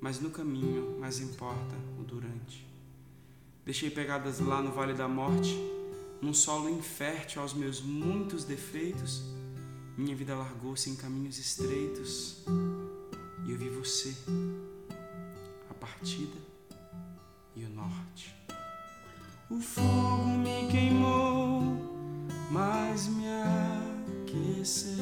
mas 0.00 0.20
no 0.22 0.30
caminho 0.30 0.98
mais 0.98 1.20
importa 1.20 1.76
o 2.00 2.02
durante. 2.02 2.66
Deixei 3.62 3.90
pegadas 3.90 4.40
lá 4.40 4.62
no 4.62 4.72
vale 4.72 4.94
da 4.94 5.06
morte, 5.06 5.54
num 6.24 6.32
solo 6.32 6.70
infértil 6.70 7.42
aos 7.42 7.52
meus 7.52 7.82
muitos 7.82 8.44
defeitos. 8.44 9.22
Minha 9.96 10.16
vida 10.16 10.34
largou-se 10.34 10.88
em 10.88 10.96
caminhos 10.96 11.38
estreitos 11.38 12.38
e 13.46 13.52
eu 13.52 13.58
vi 13.58 13.68
você, 13.68 14.16
a 15.70 15.74
partida 15.74 16.36
e 17.54 17.64
o 17.64 17.68
norte. 17.68 18.34
O 19.50 19.60
fogo 19.60 20.26
me 20.38 20.66
queimou, 20.70 21.62
mas 22.50 23.06
me 23.06 23.26
aqueceu. 24.24 24.94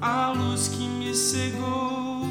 A 0.00 0.30
luz 0.32 0.68
que 0.68 0.86
me 0.86 1.14
cegou 1.14 2.26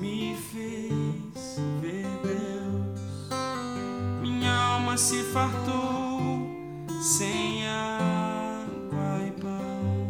me 0.00 0.34
fez 0.50 1.58
ver 1.82 2.06
Deus. 2.22 3.30
Minha 4.22 4.54
alma 4.54 4.96
se 4.96 5.22
fartou 5.24 6.01
sem 7.02 7.66
água 7.66 9.26
e 9.26 9.32
pão. 9.40 10.06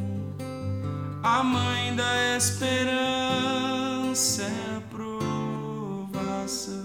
A 1.22 1.42
mãe 1.42 1.96
da 1.96 2.36
esperança 2.36 4.42
é 4.42 4.76
a 4.76 4.82
provação. 4.90 6.81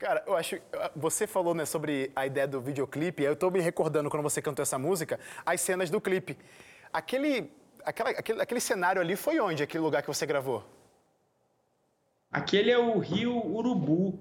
Cara, 0.00 0.24
eu 0.26 0.34
acho. 0.34 0.58
Você 0.96 1.26
falou 1.26 1.54
né, 1.54 1.66
sobre 1.66 2.10
a 2.16 2.26
ideia 2.26 2.48
do 2.48 2.58
videoclipe, 2.58 3.22
eu 3.22 3.36
tô 3.36 3.50
me 3.50 3.60
recordando 3.60 4.08
quando 4.08 4.22
você 4.22 4.40
cantou 4.40 4.62
essa 4.62 4.78
música, 4.78 5.20
as 5.44 5.60
cenas 5.60 5.90
do 5.90 6.00
clipe. 6.00 6.38
Aquele, 6.90 7.52
aquela, 7.84 8.08
aquele, 8.08 8.40
aquele 8.40 8.60
cenário 8.60 9.02
ali 9.02 9.14
foi 9.14 9.38
onde? 9.38 9.62
Aquele 9.62 9.84
lugar 9.84 10.00
que 10.00 10.08
você 10.08 10.24
gravou? 10.24 10.64
Aquele 12.32 12.70
é 12.70 12.78
o 12.78 12.98
rio 12.98 13.36
Urubu. 13.46 14.18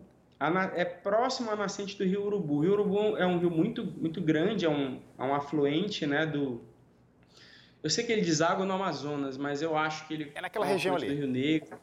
É 0.75 0.83
próximo 0.83 1.49
à 1.49 1.55
nascente 1.55 1.97
do 1.97 2.03
rio 2.03 2.25
Urubu. 2.25 2.55
O 2.55 2.59
rio 2.59 2.73
Urubu 2.73 3.17
é 3.17 3.25
um 3.25 3.39
rio 3.39 3.49
muito, 3.49 3.85
muito 3.85 4.19
grande, 4.19 4.65
é 4.65 4.69
um, 4.69 5.01
é 5.17 5.23
um 5.23 5.33
afluente, 5.33 6.05
né, 6.05 6.25
do... 6.25 6.61
Eu 7.81 7.89
sei 7.89 8.05
que 8.05 8.11
ele 8.11 8.21
deságua 8.21 8.65
no 8.65 8.73
Amazonas, 8.73 9.37
mas 9.37 9.61
eu 9.61 9.77
acho 9.77 10.05
que 10.07 10.13
ele... 10.13 10.31
É 10.35 10.41
naquela 10.41 10.65
um 10.65 10.69
região 10.69 10.95
ali. 10.95 11.07
do 11.07 11.13
Rio 11.13 11.27
Negro. 11.27 11.79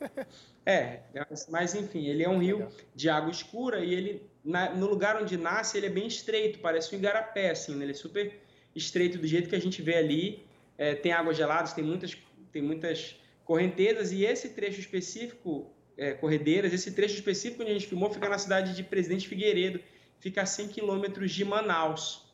É, 0.64 1.00
mas 1.48 1.74
enfim, 1.74 2.06
ele 2.06 2.22
é 2.22 2.28
um 2.28 2.38
rio 2.38 2.68
de 2.94 3.08
água 3.08 3.30
escura 3.30 3.84
e 3.84 3.92
ele, 3.92 4.30
na- 4.44 4.72
no 4.74 4.86
lugar 4.88 5.20
onde 5.20 5.36
nasce, 5.36 5.76
ele 5.76 5.86
é 5.86 5.90
bem 5.90 6.06
estreito, 6.06 6.60
parece 6.60 6.94
um 6.94 6.98
igarapé, 6.98 7.50
assim, 7.50 7.74
né? 7.74 7.84
Ele 7.84 7.92
é 7.92 7.94
super 7.94 8.32
estreito 8.74 9.18
do 9.18 9.26
jeito 9.26 9.48
que 9.48 9.56
a 9.56 9.60
gente 9.60 9.82
vê 9.82 9.96
ali. 9.96 10.46
É, 10.78 10.94
tem 10.94 11.12
águas 11.12 11.36
geladas, 11.36 11.72
tem 11.72 11.84
muitas, 11.84 12.16
tem 12.52 12.62
muitas 12.62 13.16
correntezas 13.44 14.12
e 14.12 14.24
esse 14.24 14.50
trecho 14.50 14.80
específico 14.80 15.72
é, 15.96 16.12
corredeiras. 16.12 16.72
Esse 16.72 16.92
trecho 16.92 17.14
específico 17.14 17.62
onde 17.62 17.72
a 17.72 17.74
gente 17.74 17.86
filmou 17.86 18.10
fica 18.10 18.28
na 18.28 18.38
cidade 18.38 18.74
de 18.74 18.82
Presidente 18.82 19.28
Figueiredo, 19.28 19.80
fica 20.20 20.42
a 20.42 20.46
100 20.46 20.68
quilômetros 20.68 21.32
de 21.32 21.44
Manaus. 21.44 22.24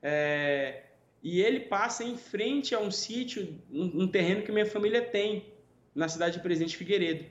É, 0.00 0.82
e 1.22 1.40
ele 1.40 1.60
passa 1.60 2.04
em 2.04 2.16
frente 2.16 2.74
a 2.74 2.78
um 2.78 2.90
sítio, 2.90 3.58
um, 3.72 4.02
um, 4.02 4.08
terreno 4.08 4.42
que 4.42 4.52
minha 4.52 4.66
família 4.66 5.02
tem, 5.02 5.46
na 5.94 6.08
cidade 6.08 6.36
de 6.36 6.42
Presidente 6.42 6.76
Figueiredo. 6.76 7.24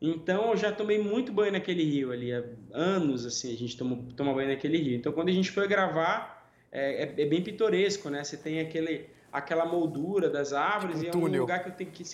Então 0.00 0.50
eu 0.50 0.56
já 0.56 0.72
tomei 0.72 0.98
muito 0.98 1.30
banho 1.30 1.52
naquele 1.52 1.84
rio 1.84 2.10
ali, 2.10 2.32
há 2.32 2.42
anos 2.72 3.26
assim 3.26 3.52
a 3.52 3.56
gente 3.56 3.76
toma, 3.76 3.98
toma 4.16 4.32
banho 4.32 4.48
naquele 4.48 4.78
rio. 4.78 4.96
Então 4.96 5.12
quando 5.12 5.28
a 5.28 5.32
gente 5.32 5.50
foi 5.50 5.68
gravar, 5.68 6.50
é, 6.72 7.04
é, 7.04 7.22
é 7.22 7.26
bem 7.26 7.42
pitoresco, 7.42 8.08
né? 8.08 8.24
Você 8.24 8.36
tem 8.36 8.60
aquele, 8.60 9.06
aquela 9.30 9.66
moldura 9.66 10.30
das 10.30 10.52
árvores 10.52 11.00
um 11.00 11.04
e 11.04 11.08
é 11.08 11.10
túnel. 11.10 11.40
um 11.40 11.42
lugar 11.42 11.62
que 11.62 11.68
eu 11.68 11.74
tenho 11.74 11.90
que 11.90 12.04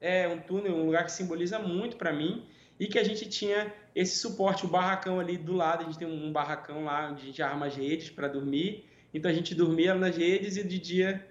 é 0.00 0.28
um 0.28 0.38
túnel, 0.38 0.74
um 0.74 0.86
lugar 0.86 1.04
que 1.04 1.12
simboliza 1.12 1.58
muito 1.58 1.96
para 1.96 2.12
mim 2.12 2.44
e 2.78 2.86
que 2.86 2.98
a 2.98 3.04
gente 3.04 3.28
tinha 3.28 3.72
esse 3.94 4.18
suporte, 4.18 4.66
o 4.66 4.68
barracão 4.68 5.18
ali 5.18 5.38
do 5.38 5.54
lado, 5.54 5.82
a 5.82 5.84
gente 5.84 5.98
tem 5.98 6.08
um 6.08 6.30
barracão 6.30 6.84
lá 6.84 7.08
onde 7.10 7.22
a 7.22 7.26
gente 7.26 7.42
arma 7.42 7.66
as 7.66 7.76
redes 7.76 8.10
para 8.10 8.28
dormir. 8.28 8.84
Então 9.14 9.30
a 9.30 9.34
gente 9.34 9.54
dormia 9.54 9.94
nas 9.94 10.16
redes 10.16 10.56
e 10.56 10.64
de 10.64 10.78
dia 10.78 11.26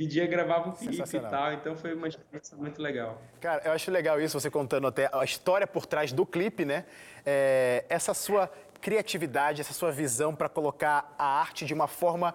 de 0.00 0.06
dia 0.06 0.26
gravava 0.26 0.70
o 0.70 0.72
clipe 0.72 0.94
e 0.94 1.20
tal, 1.20 1.52
então 1.52 1.76
foi 1.76 1.92
uma 1.92 2.08
experiência 2.08 2.56
muito 2.56 2.80
legal. 2.80 3.20
Cara, 3.38 3.60
eu 3.66 3.72
acho 3.72 3.90
legal 3.90 4.18
isso, 4.18 4.40
você 4.40 4.50
contando 4.50 4.86
até 4.86 5.10
a 5.12 5.22
história 5.22 5.66
por 5.66 5.84
trás 5.84 6.10
do 6.10 6.24
clipe, 6.24 6.64
né? 6.64 6.86
É, 7.24 7.84
essa 7.86 8.14
sua 8.14 8.50
criatividade, 8.80 9.60
essa 9.60 9.74
sua 9.74 9.92
visão 9.92 10.34
para 10.34 10.48
colocar 10.48 11.14
a 11.18 11.24
arte 11.24 11.66
de 11.66 11.74
uma 11.74 11.86
forma 11.86 12.34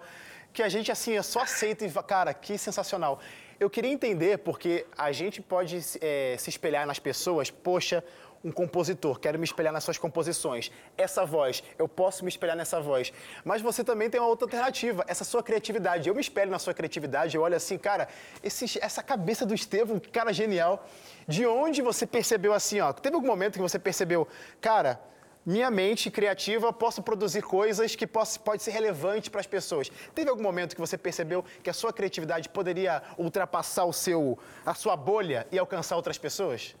que 0.52 0.62
a 0.62 0.68
gente, 0.68 0.92
assim, 0.92 1.20
só 1.22 1.40
aceita 1.40 1.84
e, 1.84 1.90
cara, 2.06 2.32
que 2.32 2.56
sensacional. 2.56 3.18
Eu 3.58 3.68
queria 3.68 3.90
entender, 3.90 4.38
porque 4.38 4.86
a 4.96 5.10
gente 5.10 5.42
pode 5.42 5.80
é, 6.00 6.36
se 6.38 6.48
espelhar 6.48 6.86
nas 6.86 7.00
pessoas, 7.00 7.50
poxa, 7.50 8.04
um 8.46 8.52
compositor, 8.52 9.18
quero 9.18 9.38
me 9.38 9.44
espelhar 9.44 9.72
nas 9.72 9.82
suas 9.82 9.98
composições. 9.98 10.70
Essa 10.96 11.26
voz, 11.26 11.64
eu 11.76 11.88
posso 11.88 12.24
me 12.24 12.28
espelhar 12.28 12.56
nessa 12.56 12.80
voz. 12.80 13.12
Mas 13.44 13.60
você 13.60 13.82
também 13.82 14.08
tem 14.08 14.20
uma 14.20 14.28
outra 14.28 14.46
alternativa, 14.46 15.04
essa 15.08 15.24
sua 15.24 15.42
criatividade. 15.42 16.08
Eu 16.08 16.14
me 16.14 16.20
espelho 16.20 16.50
na 16.50 16.60
sua 16.60 16.72
criatividade, 16.72 17.36
eu 17.36 17.42
olho 17.42 17.56
assim, 17.56 17.76
cara, 17.76 18.06
esse, 18.44 18.78
essa 18.80 19.02
cabeça 19.02 19.44
do 19.44 19.52
Estevam, 19.52 20.00
cara 20.12 20.32
genial. 20.32 20.86
De 21.26 21.44
onde 21.44 21.82
você 21.82 22.06
percebeu 22.06 22.52
assim, 22.52 22.78
ó? 22.80 22.92
Teve 22.92 23.16
algum 23.16 23.26
momento 23.26 23.54
que 23.54 23.62
você 23.68 23.80
percebeu, 23.80 24.28
cara, 24.60 25.00
minha 25.44 25.70
mente 25.70 26.08
criativa, 26.08 26.72
posso 26.72 27.02
produzir 27.02 27.42
coisas 27.42 27.96
que 27.96 28.06
posso, 28.06 28.38
pode 28.40 28.62
ser 28.62 28.70
relevante 28.70 29.28
para 29.28 29.40
as 29.40 29.46
pessoas. 29.46 29.90
Teve 30.14 30.30
algum 30.30 30.42
momento 30.42 30.74
que 30.76 30.80
você 30.80 30.96
percebeu 30.96 31.44
que 31.64 31.70
a 31.70 31.72
sua 31.72 31.92
criatividade 31.92 32.48
poderia 32.48 33.02
ultrapassar 33.18 33.84
o 33.84 33.92
seu, 33.92 34.38
a 34.64 34.74
sua 34.74 34.96
bolha 34.96 35.46
e 35.50 35.58
alcançar 35.58 35.96
outras 35.96 36.18
pessoas? 36.18 36.76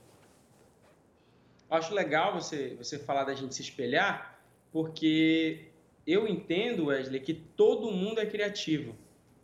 Acho 1.70 1.94
legal 1.94 2.34
você, 2.34 2.74
você 2.76 2.98
falar 2.98 3.24
da 3.24 3.34
gente 3.34 3.54
se 3.54 3.62
espelhar, 3.62 4.40
porque 4.72 5.66
eu 6.06 6.28
entendo, 6.28 6.86
Wesley, 6.86 7.20
que 7.20 7.34
todo 7.34 7.90
mundo 7.90 8.20
é 8.20 8.26
criativo, 8.26 8.94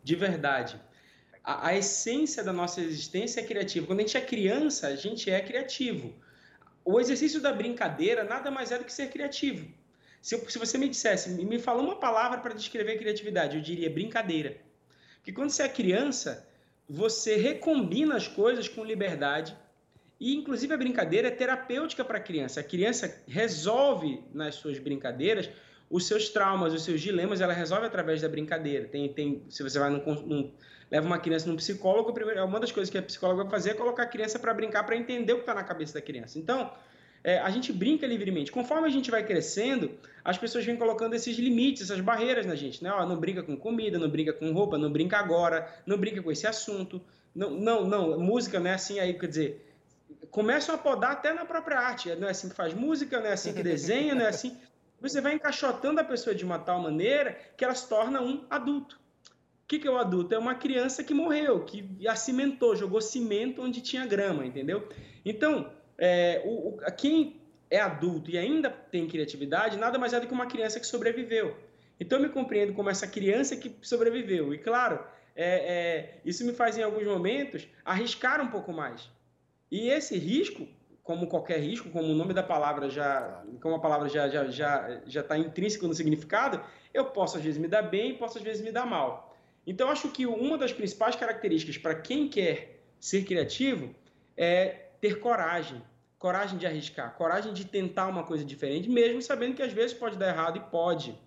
de 0.03 0.15
verdade. 0.15 0.79
A, 1.43 1.69
a 1.69 1.77
essência 1.77 2.43
da 2.43 2.53
nossa 2.53 2.81
existência 2.81 3.41
é 3.41 3.43
criativa. 3.43 3.85
Quando 3.85 3.99
a 3.99 4.03
gente 4.03 4.17
é 4.17 4.21
criança, 4.21 4.87
a 4.87 4.95
gente 4.95 5.29
é 5.29 5.41
criativo. 5.41 6.13
O 6.85 6.99
exercício 6.99 7.41
da 7.41 7.51
brincadeira 7.51 8.23
nada 8.23 8.49
mais 8.49 8.71
é 8.71 8.77
do 8.77 8.85
que 8.85 8.93
ser 8.93 9.09
criativo. 9.09 9.67
Se, 10.21 10.37
se 10.49 10.57
você 10.57 10.77
me 10.77 10.87
dissesse, 10.87 11.29
me 11.29 11.59
fala 11.59 11.81
uma 11.81 11.97
palavra 11.97 12.39
para 12.39 12.53
descrever 12.53 12.97
criatividade, 12.97 13.57
eu 13.57 13.61
diria 13.61 13.89
brincadeira. 13.89 14.57
Porque 15.17 15.33
quando 15.33 15.49
você 15.49 15.63
é 15.63 15.69
criança, 15.69 16.47
você 16.87 17.35
recombina 17.35 18.15
as 18.15 18.27
coisas 18.27 18.69
com 18.69 18.83
liberdade, 18.83 19.55
e, 20.19 20.35
inclusive, 20.35 20.73
a 20.73 20.77
brincadeira 20.77 21.27
é 21.27 21.31
terapêutica 21.31 22.03
para 22.05 22.17
a 22.17 22.21
criança. 22.21 22.59
A 22.59 22.63
criança 22.63 23.21
resolve 23.27 24.23
nas 24.33 24.55
suas 24.55 24.79
brincadeiras 24.79 25.49
os 25.89 26.07
seus 26.07 26.29
traumas, 26.29 26.73
os 26.73 26.83
seus 26.83 27.01
dilemas, 27.01 27.41
ela 27.41 27.53
resolve 27.53 27.85
através 27.85 28.21
da 28.21 28.27
brincadeira. 28.27 28.87
Tem, 28.87 29.07
tem, 29.09 29.43
se 29.49 29.61
você 29.61 29.77
vai 29.77 29.89
num, 29.89 30.03
num, 30.21 30.51
leva 30.89 31.05
uma 31.05 31.19
criança 31.19 31.47
num 31.47 31.55
psicólogo, 31.55 32.13
uma 32.45 32.59
das 32.59 32.71
coisas 32.71 32.89
que 32.89 32.97
a 32.97 33.01
psicóloga 33.01 33.43
vai 33.43 33.51
fazer 33.51 33.71
é 33.71 33.73
colocar 33.73 34.03
a 34.03 34.07
criança 34.07 34.39
para 34.39 34.53
brincar, 34.53 34.83
para 34.83 34.95
entender 34.95 35.33
o 35.33 35.35
que 35.35 35.41
está 35.41 35.53
na 35.53 35.63
cabeça 35.63 35.93
da 35.93 36.01
criança. 36.01 36.39
Então, 36.39 36.71
é, 37.23 37.37
a 37.39 37.49
gente 37.49 37.71
brinca 37.71 38.07
livremente. 38.07 38.51
Conforme 38.51 38.87
a 38.87 38.91
gente 38.91 39.11
vai 39.11 39.23
crescendo, 39.23 39.91
as 40.23 40.37
pessoas 40.37 40.65
vêm 40.65 40.75
colocando 40.75 41.13
esses 41.13 41.37
limites, 41.37 41.83
essas 41.83 42.01
barreiras 42.01 42.45
na 42.45 42.55
gente. 42.55 42.83
Né? 42.83 42.91
Ó, 42.91 43.05
não 43.05 43.17
brinca 43.17 43.43
com 43.43 43.55
comida, 43.55 43.99
não 43.99 44.09
brinca 44.09 44.33
com 44.33 44.51
roupa, 44.51 44.77
não 44.77 44.91
brinca 44.91 45.17
agora, 45.17 45.71
não 45.85 45.97
brinca 45.97 46.21
com 46.21 46.31
esse 46.31 46.47
assunto. 46.47 47.01
Não, 47.35 47.51
não, 47.51 47.87
não 47.87 48.19
música 48.19 48.59
não 48.59 48.69
é 48.69 48.73
assim 48.73 48.99
aí, 48.99 49.13
quer 49.13 49.27
dizer 49.27 49.72
começam 50.31 50.75
a 50.75 50.77
podar 50.77 51.11
até 51.11 51.33
na 51.33 51.45
própria 51.45 51.79
arte. 51.79 52.13
Não 52.15 52.27
é 52.27 52.31
assim 52.31 52.49
que 52.49 52.55
faz 52.55 52.73
música, 52.73 53.19
não 53.19 53.27
é 53.27 53.33
assim 53.33 53.53
que 53.53 53.63
desenha, 53.63 54.15
não 54.15 54.25
é 54.25 54.29
assim. 54.29 54.57
Você 54.99 55.19
vai 55.19 55.33
encaixotando 55.33 55.99
a 55.99 56.03
pessoa 56.03 56.33
de 56.33 56.45
uma 56.45 56.57
tal 56.57 56.79
maneira 56.79 57.37
que 57.57 57.63
ela 57.63 57.75
se 57.75 57.87
torna 57.87 58.21
um 58.21 58.45
adulto. 58.49 58.99
O 59.63 59.67
que, 59.67 59.79
que 59.79 59.87
é 59.87 59.91
o 59.91 59.97
adulto? 59.97 60.33
É 60.33 60.37
uma 60.37 60.55
criança 60.55 61.03
que 61.03 61.13
morreu, 61.13 61.65
que 61.65 62.07
acimentou, 62.07 62.75
jogou 62.75 63.01
cimento 63.01 63.61
onde 63.61 63.81
tinha 63.81 64.05
grama, 64.05 64.45
entendeu? 64.45 64.87
Então, 65.25 65.71
é, 65.97 66.41
o, 66.45 66.69
o, 66.69 66.77
quem 66.97 67.41
é 67.69 67.79
adulto 67.79 68.29
e 68.29 68.37
ainda 68.37 68.69
tem 68.69 69.07
criatividade, 69.07 69.77
nada 69.77 69.97
mais 69.97 70.13
é 70.13 70.19
do 70.19 70.27
que 70.27 70.33
uma 70.33 70.45
criança 70.45 70.79
que 70.79 70.85
sobreviveu. 70.85 71.57
Então, 71.99 72.19
eu 72.19 72.23
me 72.23 72.29
compreendo 72.29 72.73
como 72.73 72.89
essa 72.89 73.07
criança 73.07 73.55
que 73.55 73.75
sobreviveu. 73.81 74.53
E, 74.53 74.57
claro, 74.57 74.99
é, 75.35 75.45
é, 75.45 76.17
isso 76.23 76.45
me 76.45 76.53
faz, 76.53 76.77
em 76.77 76.83
alguns 76.83 77.05
momentos, 77.05 77.67
arriscar 77.83 78.41
um 78.41 78.47
pouco 78.47 78.71
mais. 78.71 79.09
E 79.73 79.89
esse 79.89 80.15
risco, 80.19 80.67
como 81.01 81.25
qualquer 81.25 81.59
risco, 81.59 81.89
como 81.89 82.05
o 82.05 82.13
nome 82.13 82.31
da 82.31 82.43
palavra 82.43 82.91
já, 82.91 83.43
como 83.59 83.73
a 83.73 83.79
palavra 83.79 84.07
já 84.07 84.29
já 84.29 84.45
já 84.45 85.01
já 85.07 85.21
está 85.21 85.35
intrínseco 85.35 85.87
no 85.87 85.95
significado, 85.95 86.61
eu 86.93 87.05
posso 87.05 87.37
às 87.37 87.43
vezes 87.43 87.59
me 87.59 87.67
dar 87.67 87.81
bem, 87.81 88.15
posso 88.15 88.37
às 88.37 88.43
vezes 88.43 88.61
me 88.63 88.71
dar 88.71 88.85
mal. 88.85 89.35
Então 89.65 89.89
acho 89.89 90.09
que 90.09 90.27
uma 90.27 90.59
das 90.59 90.71
principais 90.71 91.15
características 91.15 91.75
para 91.79 91.95
quem 91.95 92.29
quer 92.29 92.83
ser 92.99 93.25
criativo 93.25 93.95
é 94.37 94.91
ter 95.01 95.19
coragem, 95.19 95.81
coragem 96.19 96.59
de 96.59 96.67
arriscar, 96.67 97.15
coragem 97.15 97.51
de 97.51 97.65
tentar 97.65 98.07
uma 98.09 98.23
coisa 98.23 98.45
diferente, 98.45 98.87
mesmo 98.87 99.23
sabendo 99.23 99.55
que 99.55 99.63
às 99.63 99.73
vezes 99.73 99.97
pode 99.97 100.17
dar 100.17 100.27
errado 100.27 100.57
e 100.57 100.61
pode. 100.69 101.17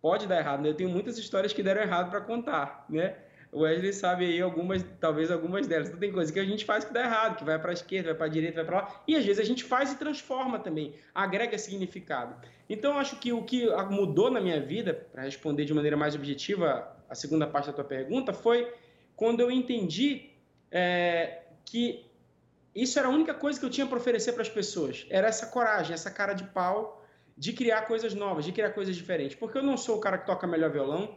Pode 0.00 0.26
dar 0.26 0.38
errado, 0.38 0.62
né? 0.62 0.70
Eu 0.70 0.74
tenho 0.74 0.88
muitas 0.88 1.18
histórias 1.18 1.52
que 1.52 1.62
deram 1.62 1.82
errado 1.82 2.08
para 2.08 2.22
contar, 2.22 2.86
né? 2.88 3.27
O 3.50 3.60
Wesley 3.60 3.92
sabe 3.92 4.26
aí 4.26 4.40
algumas, 4.40 4.84
talvez 5.00 5.30
algumas 5.30 5.66
delas. 5.66 5.88
Então 5.88 5.98
tem 5.98 6.12
coisa 6.12 6.32
que 6.32 6.38
a 6.38 6.44
gente 6.44 6.64
faz 6.64 6.84
que 6.84 6.92
dá 6.92 7.02
errado, 7.02 7.36
que 7.36 7.44
vai 7.44 7.58
para 7.58 7.70
a 7.70 7.72
esquerda, 7.72 8.10
vai 8.10 8.16
para 8.16 8.26
a 8.26 8.30
direita, 8.30 8.56
vai 8.56 8.64
para 8.64 8.76
lá. 8.76 9.02
E 9.06 9.16
às 9.16 9.24
vezes 9.24 9.40
a 9.40 9.44
gente 9.44 9.64
faz 9.64 9.92
e 9.92 9.96
transforma 9.96 10.58
também, 10.58 10.94
agrega 11.14 11.56
significado. 11.56 12.34
Então 12.68 12.98
acho 12.98 13.16
que 13.16 13.32
o 13.32 13.42
que 13.42 13.66
mudou 13.90 14.30
na 14.30 14.40
minha 14.40 14.60
vida, 14.60 14.94
para 15.12 15.22
responder 15.22 15.64
de 15.64 15.72
maneira 15.72 15.96
mais 15.96 16.14
objetiva 16.14 16.94
a 17.08 17.14
segunda 17.14 17.46
parte 17.46 17.66
da 17.66 17.72
tua 17.72 17.84
pergunta, 17.84 18.32
foi 18.32 18.70
quando 19.16 19.40
eu 19.40 19.50
entendi 19.50 20.30
é, 20.70 21.42
que 21.64 22.06
isso 22.74 22.98
era 22.98 23.08
a 23.08 23.10
única 23.10 23.34
coisa 23.34 23.58
que 23.58 23.64
eu 23.64 23.70
tinha 23.70 23.86
para 23.86 23.96
oferecer 23.96 24.32
para 24.32 24.42
as 24.42 24.48
pessoas. 24.48 25.06
Era 25.10 25.26
essa 25.26 25.46
coragem, 25.46 25.94
essa 25.94 26.10
cara 26.10 26.34
de 26.34 26.44
pau 26.44 27.04
de 27.36 27.52
criar 27.52 27.82
coisas 27.82 28.14
novas, 28.14 28.44
de 28.44 28.52
criar 28.52 28.70
coisas 28.70 28.94
diferentes. 28.96 29.36
Porque 29.36 29.56
eu 29.58 29.62
não 29.62 29.76
sou 29.76 29.96
o 29.96 30.00
cara 30.00 30.18
que 30.18 30.26
toca 30.26 30.46
melhor 30.46 30.70
violão, 30.70 31.16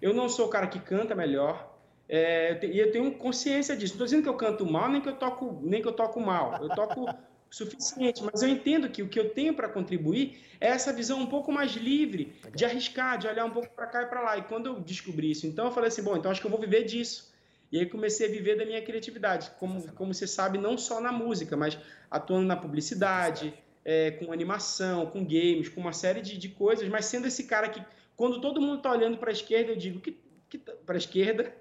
eu 0.00 0.12
não 0.12 0.28
sou 0.28 0.46
o 0.46 0.48
cara 0.48 0.66
que 0.66 0.78
canta 0.78 1.14
melhor. 1.14 1.72
É, 2.08 2.58
e 2.66 2.78
eu 2.78 2.92
tenho 2.92 3.12
consciência 3.12 3.76
disso. 3.76 3.94
Não 3.94 4.04
estou 4.04 4.06
dizendo 4.06 4.22
que 4.22 4.28
eu 4.28 4.36
canto 4.36 4.66
mal, 4.66 4.90
nem 4.90 5.00
que 5.00 5.08
eu 5.08 5.16
toco, 5.16 5.58
nem 5.62 5.80
que 5.80 5.88
eu 5.88 5.92
toco 5.92 6.20
mal. 6.20 6.62
Eu 6.62 6.68
toco 6.70 7.08
suficiente, 7.50 8.22
mas 8.22 8.42
eu 8.42 8.48
entendo 8.48 8.88
que 8.88 9.02
o 9.02 9.08
que 9.08 9.18
eu 9.18 9.30
tenho 9.30 9.54
para 9.54 9.68
contribuir 9.68 10.38
é 10.60 10.68
essa 10.68 10.92
visão 10.92 11.20
um 11.20 11.26
pouco 11.26 11.52
mais 11.52 11.72
livre, 11.72 12.34
de 12.54 12.64
arriscar, 12.64 13.16
de 13.16 13.28
olhar 13.28 13.44
um 13.44 13.50
pouco 13.50 13.68
para 13.70 13.86
cá 13.86 14.02
e 14.02 14.06
para 14.06 14.20
lá. 14.20 14.36
E 14.38 14.42
quando 14.42 14.66
eu 14.66 14.80
descobri 14.80 15.30
isso, 15.30 15.46
então 15.46 15.66
eu 15.66 15.72
falei 15.72 15.88
assim, 15.88 16.02
bom, 16.02 16.16
então 16.16 16.30
acho 16.30 16.40
que 16.40 16.46
eu 16.46 16.50
vou 16.50 16.60
viver 16.60 16.84
disso. 16.84 17.32
E 17.70 17.78
aí 17.78 17.86
comecei 17.86 18.28
a 18.28 18.30
viver 18.30 18.56
da 18.56 18.64
minha 18.64 18.82
criatividade, 18.82 19.50
como, 19.58 19.82
como 19.92 20.12
você 20.12 20.26
sabe, 20.26 20.58
não 20.58 20.76
só 20.76 21.00
na 21.00 21.10
música, 21.10 21.56
mas 21.56 21.78
atuando 22.10 22.46
na 22.46 22.56
publicidade, 22.56 23.54
é, 23.84 24.12
com 24.12 24.32
animação, 24.32 25.06
com 25.06 25.24
games, 25.24 25.68
com 25.68 25.80
uma 25.80 25.92
série 25.92 26.22
de, 26.22 26.38
de 26.38 26.48
coisas, 26.48 26.88
mas 26.88 27.06
sendo 27.06 27.26
esse 27.26 27.44
cara 27.44 27.68
que 27.68 27.82
quando 28.16 28.40
todo 28.40 28.60
mundo 28.60 28.76
está 28.76 28.90
olhando 28.90 29.18
para 29.18 29.30
a 29.30 29.32
esquerda, 29.32 29.72
eu 29.72 29.76
digo 29.76 30.00
que, 30.00 30.18
que 30.48 30.58
tá, 30.58 30.72
para 30.84 30.94
a 30.94 30.98
esquerda. 30.98 31.54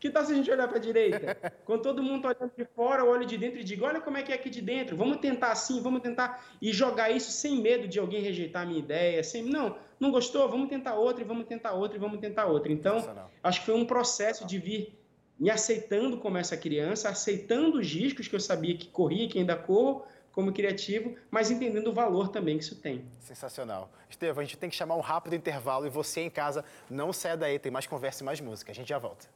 Que 0.00 0.08
tal 0.08 0.24
se 0.24 0.32
a 0.32 0.34
gente 0.34 0.50
olhar 0.50 0.66
para 0.66 0.78
a 0.78 0.80
direita? 0.80 1.36
Quando 1.66 1.82
todo 1.82 2.02
mundo 2.02 2.26
está 2.26 2.28
olhando 2.30 2.52
de 2.56 2.64
fora, 2.64 3.02
eu 3.02 3.08
olho 3.08 3.26
de 3.26 3.36
dentro 3.36 3.60
e 3.60 3.64
digo: 3.64 3.84
olha 3.84 4.00
como 4.00 4.16
é 4.16 4.22
que 4.22 4.32
é 4.32 4.34
aqui 4.34 4.48
de 4.48 4.62
dentro. 4.62 4.96
Vamos 4.96 5.18
tentar 5.18 5.52
assim, 5.52 5.82
vamos 5.82 6.00
tentar 6.00 6.42
e 6.60 6.72
jogar 6.72 7.10
isso 7.10 7.30
sem 7.30 7.60
medo 7.60 7.86
de 7.86 7.98
alguém 7.98 8.22
rejeitar 8.22 8.62
a 8.62 8.66
minha 8.66 8.78
ideia. 8.78 9.22
Sem, 9.22 9.42
não, 9.42 9.76
não 10.00 10.10
gostou? 10.10 10.48
Vamos 10.48 10.70
tentar 10.70 10.94
outra 10.94 11.22
e 11.22 11.26
vamos 11.26 11.44
tentar 11.46 11.72
outra 11.74 11.98
e 11.98 12.00
vamos 12.00 12.18
tentar 12.18 12.46
outra. 12.46 12.72
Então, 12.72 13.28
acho 13.42 13.60
que 13.60 13.66
foi 13.66 13.74
um 13.74 13.84
processo 13.84 14.46
de 14.46 14.58
vir 14.58 14.98
me 15.38 15.50
aceitando 15.50 16.18
como 16.18 16.38
essa 16.38 16.56
criança, 16.56 17.10
aceitando 17.10 17.78
os 17.78 17.90
riscos 17.90 18.26
que 18.26 18.34
eu 18.34 18.40
sabia 18.40 18.76
que 18.76 18.88
corria, 18.88 19.28
que 19.28 19.38
ainda 19.38 19.56
corro, 19.56 20.04
como 20.32 20.52
criativo, 20.52 21.16
mas 21.30 21.50
entendendo 21.50 21.88
o 21.88 21.92
valor 21.92 22.28
também 22.28 22.58
que 22.58 22.64
isso 22.64 22.76
tem. 22.76 23.04
Sensacional. 23.20 23.90
Estevam, 24.08 24.40
a 24.42 24.44
gente 24.44 24.56
tem 24.56 24.70
que 24.70 24.76
chamar 24.76 24.96
um 24.96 25.00
rápido 25.00 25.34
intervalo 25.34 25.86
e 25.86 25.90
você 25.90 26.20
em 26.20 26.30
casa 26.30 26.64
não 26.88 27.12
saia 27.12 27.36
daí, 27.36 27.58
tem 27.58 27.70
mais 27.70 27.86
conversa 27.86 28.22
e 28.22 28.26
mais 28.26 28.40
música. 28.40 28.72
A 28.72 28.74
gente 28.74 28.88
já 28.88 28.98
volta. 28.98 29.28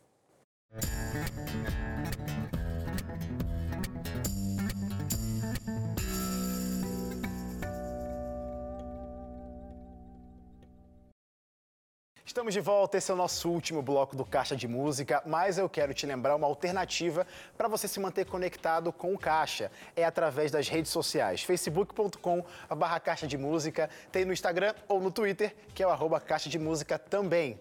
Estamos 12.34 12.52
de 12.52 12.60
volta, 12.60 12.98
esse 12.98 13.12
é 13.12 13.14
o 13.14 13.16
nosso 13.16 13.48
último 13.48 13.80
bloco 13.80 14.16
do 14.16 14.24
Caixa 14.24 14.56
de 14.56 14.66
Música, 14.66 15.22
mas 15.24 15.56
eu 15.56 15.68
quero 15.68 15.94
te 15.94 16.04
lembrar 16.04 16.34
uma 16.34 16.48
alternativa 16.48 17.24
para 17.56 17.68
você 17.68 17.86
se 17.86 18.00
manter 18.00 18.26
conectado 18.26 18.92
com 18.92 19.14
o 19.14 19.18
Caixa. 19.18 19.70
É 19.94 20.04
através 20.04 20.50
das 20.50 20.68
redes 20.68 20.90
sociais, 20.90 21.44
facebook.com 21.44 22.44
barra 22.76 22.98
Caixa 22.98 23.28
de 23.28 23.38
Música, 23.38 23.88
tem 24.10 24.24
no 24.24 24.32
Instagram 24.32 24.74
ou 24.88 25.00
no 25.00 25.12
Twitter, 25.12 25.54
que 25.76 25.80
é 25.80 25.86
o 25.86 25.90
arroba 25.90 26.18
Caixa 26.18 26.50
de 26.50 26.58
Música 26.58 26.98
também. 26.98 27.56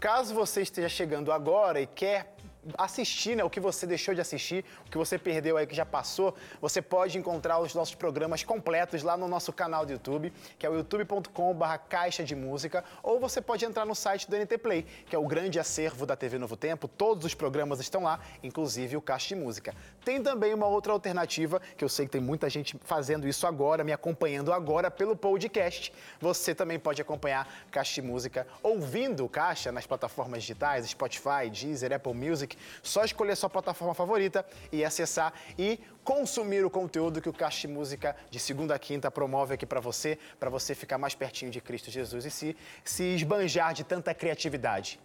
Caso 0.00 0.32
você 0.32 0.62
esteja 0.62 0.88
chegando 0.88 1.30
agora 1.30 1.78
e 1.78 1.86
quer 1.86 2.34
assistir, 2.76 3.36
né, 3.36 3.44
o 3.44 3.50
que 3.50 3.60
você 3.60 3.86
deixou 3.86 4.14
de 4.14 4.20
assistir, 4.20 4.64
o 4.86 4.90
que 4.90 4.98
você 4.98 5.18
perdeu 5.18 5.56
aí 5.56 5.66
que 5.66 5.74
já 5.74 5.86
passou, 5.86 6.34
você 6.60 6.82
pode 6.82 7.16
encontrar 7.18 7.58
os 7.60 7.74
nossos 7.74 7.94
programas 7.94 8.42
completos 8.42 9.02
lá 9.02 9.16
no 9.16 9.28
nosso 9.28 9.52
canal 9.52 9.86
do 9.86 9.92
YouTube, 9.92 10.32
que 10.58 10.66
é 10.66 10.70
o 10.70 10.74
youtube.com/barra 10.76 11.78
caixa 11.78 12.24
de 12.24 12.34
música, 12.34 12.84
ou 13.02 13.18
você 13.18 13.40
pode 13.40 13.64
entrar 13.64 13.86
no 13.86 13.94
site 13.94 14.28
do 14.28 14.36
NT 14.36 14.58
Play, 14.58 14.86
que 15.06 15.14
é 15.14 15.18
o 15.18 15.26
grande 15.26 15.58
acervo 15.58 16.04
da 16.04 16.16
TV 16.16 16.38
Novo 16.38 16.56
Tempo. 16.56 16.88
Todos 16.88 17.24
os 17.24 17.34
programas 17.34 17.80
estão 17.80 18.02
lá, 18.02 18.20
inclusive 18.42 18.96
o 18.96 19.00
Caixa 19.00 19.28
de 19.28 19.36
Música. 19.36 19.74
Tem 20.04 20.22
também 20.22 20.52
uma 20.52 20.66
outra 20.66 20.92
alternativa, 20.92 21.60
que 21.76 21.84
eu 21.84 21.88
sei 21.88 22.06
que 22.06 22.12
tem 22.12 22.20
muita 22.20 22.50
gente 22.50 22.76
fazendo 22.82 23.28
isso 23.28 23.46
agora, 23.46 23.84
me 23.84 23.92
acompanhando 23.92 24.52
agora 24.52 24.90
pelo 24.90 25.16
podcast. 25.16 25.92
Você 26.20 26.54
também 26.54 26.78
pode 26.78 27.00
acompanhar 27.00 27.48
Caixa 27.70 28.00
de 28.00 28.02
Música 28.02 28.46
ouvindo 28.62 29.24
o 29.24 29.28
Caixa 29.28 29.70
nas 29.70 29.86
plataformas 29.86 30.42
digitais, 30.42 30.88
Spotify, 30.88 31.48
Deezer, 31.50 31.92
Apple 31.92 32.14
Music, 32.14 32.57
só 32.82 33.04
escolher 33.04 33.36
sua 33.36 33.50
plataforma 33.50 33.94
favorita 33.94 34.44
e 34.70 34.84
acessar 34.84 35.32
e 35.58 35.80
consumir 36.04 36.64
o 36.64 36.70
conteúdo 36.70 37.20
que 37.20 37.28
o 37.28 37.32
de 37.32 37.68
Música 37.68 38.16
de 38.30 38.38
segunda 38.38 38.74
a 38.74 38.78
quinta 38.78 39.10
promove 39.10 39.54
aqui 39.54 39.66
para 39.66 39.80
você, 39.80 40.18
para 40.38 40.50
você 40.50 40.74
ficar 40.74 40.98
mais 40.98 41.14
pertinho 41.14 41.50
de 41.50 41.60
Cristo 41.60 41.90
Jesus 41.90 42.24
e 42.24 42.30
se, 42.30 42.56
se 42.84 43.02
esbanjar 43.14 43.74
de 43.74 43.84
tanta 43.84 44.14
criatividade. 44.14 44.98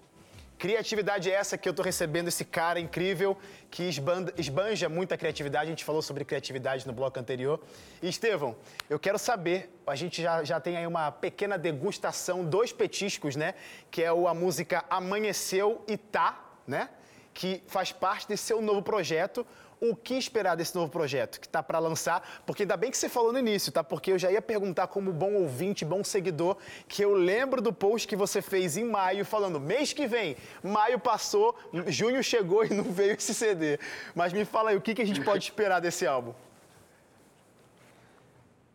Criatividade 0.58 1.30
é 1.30 1.34
essa 1.34 1.58
que 1.58 1.68
eu 1.68 1.72
estou 1.72 1.84
recebendo 1.84 2.30
esse 2.30 2.46
cara 2.46 2.80
incrível 2.80 3.38
que 3.70 3.84
esbanja, 3.84 4.34
esbanja 4.38 4.88
muita 4.88 5.18
criatividade. 5.18 5.66
A 5.66 5.70
gente 5.70 5.84
falou 5.84 6.02
sobre 6.02 6.24
criatividade 6.24 6.88
no 6.88 6.94
bloco 6.94 7.20
anterior. 7.20 7.60
E, 8.02 8.08
Estevão, 8.08 8.56
eu 8.90 8.98
quero 8.98 9.20
saber, 9.20 9.70
a 9.86 9.96
gente 9.96 10.22
já, 10.22 10.42
já 10.44 10.62
tem 10.62 10.78
aí 10.78 10.88
uma 10.88 11.12
pequena 11.12 11.58
degustação, 11.58 12.46
dois 12.46 12.72
petiscos, 12.72 13.36
né? 13.36 13.56
Que 13.92 14.04
é 14.04 14.08
a 14.08 14.34
música 14.34 14.86
Amanheceu 14.90 15.84
e 15.86 15.98
Tá, 15.98 16.42
né? 16.66 16.90
Que 17.34 17.64
faz 17.68 17.92
parte 17.92 18.28
desse 18.28 18.44
seu 18.44 18.62
novo 18.62 18.82
projeto. 18.82 19.46
O 19.82 19.94
que 19.94 20.14
esperar 20.14 20.56
desse 20.56 20.74
novo 20.76 20.90
projeto 20.90 21.42
que 21.42 21.46
está 21.46 21.62
para 21.62 21.78
lançar? 21.78 22.42
Porque 22.46 22.64
ainda 22.64 22.78
bem 22.78 22.90
que 22.90 22.98
você 22.98 23.10
falou 23.10 23.34
no 23.34 23.40
início, 23.40 23.70
tá? 23.70 23.84
Porque 23.84 24.14
eu 24.14 24.18
já 24.18 24.32
ia 24.32 24.42
perguntar 24.42 24.88
como 24.88 25.12
bom 25.12 25.34
ouvinte, 25.34 25.84
bom 25.84 26.02
seguidor, 26.06 26.56
que 26.88 27.04
eu 27.04 27.14
lembro 27.14 27.62
do 27.62 27.74
post 27.74 28.08
que 28.08 28.16
você 28.16 28.42
fez 28.42 28.78
em 28.78 28.86
maio 28.86 29.26
falando 29.26 29.60
mês 29.60 29.92
que 29.92 30.08
vem. 30.08 30.38
Maio 30.64 30.98
passou, 31.00 31.58
junho 31.88 32.24
chegou 32.24 32.64
e 32.64 32.70
não 32.70 32.86
veio 32.86 33.12
esse 33.14 33.34
CD. 33.34 33.78
Mas 34.16 34.32
me 34.32 34.46
fala 34.46 34.70
aí, 34.70 34.78
o 34.78 34.82
que, 34.82 34.96
que 34.96 35.02
a 35.02 35.06
gente 35.06 35.22
pode 35.22 35.44
esperar 35.44 35.82
desse 35.82 36.08
álbum? 36.08 36.34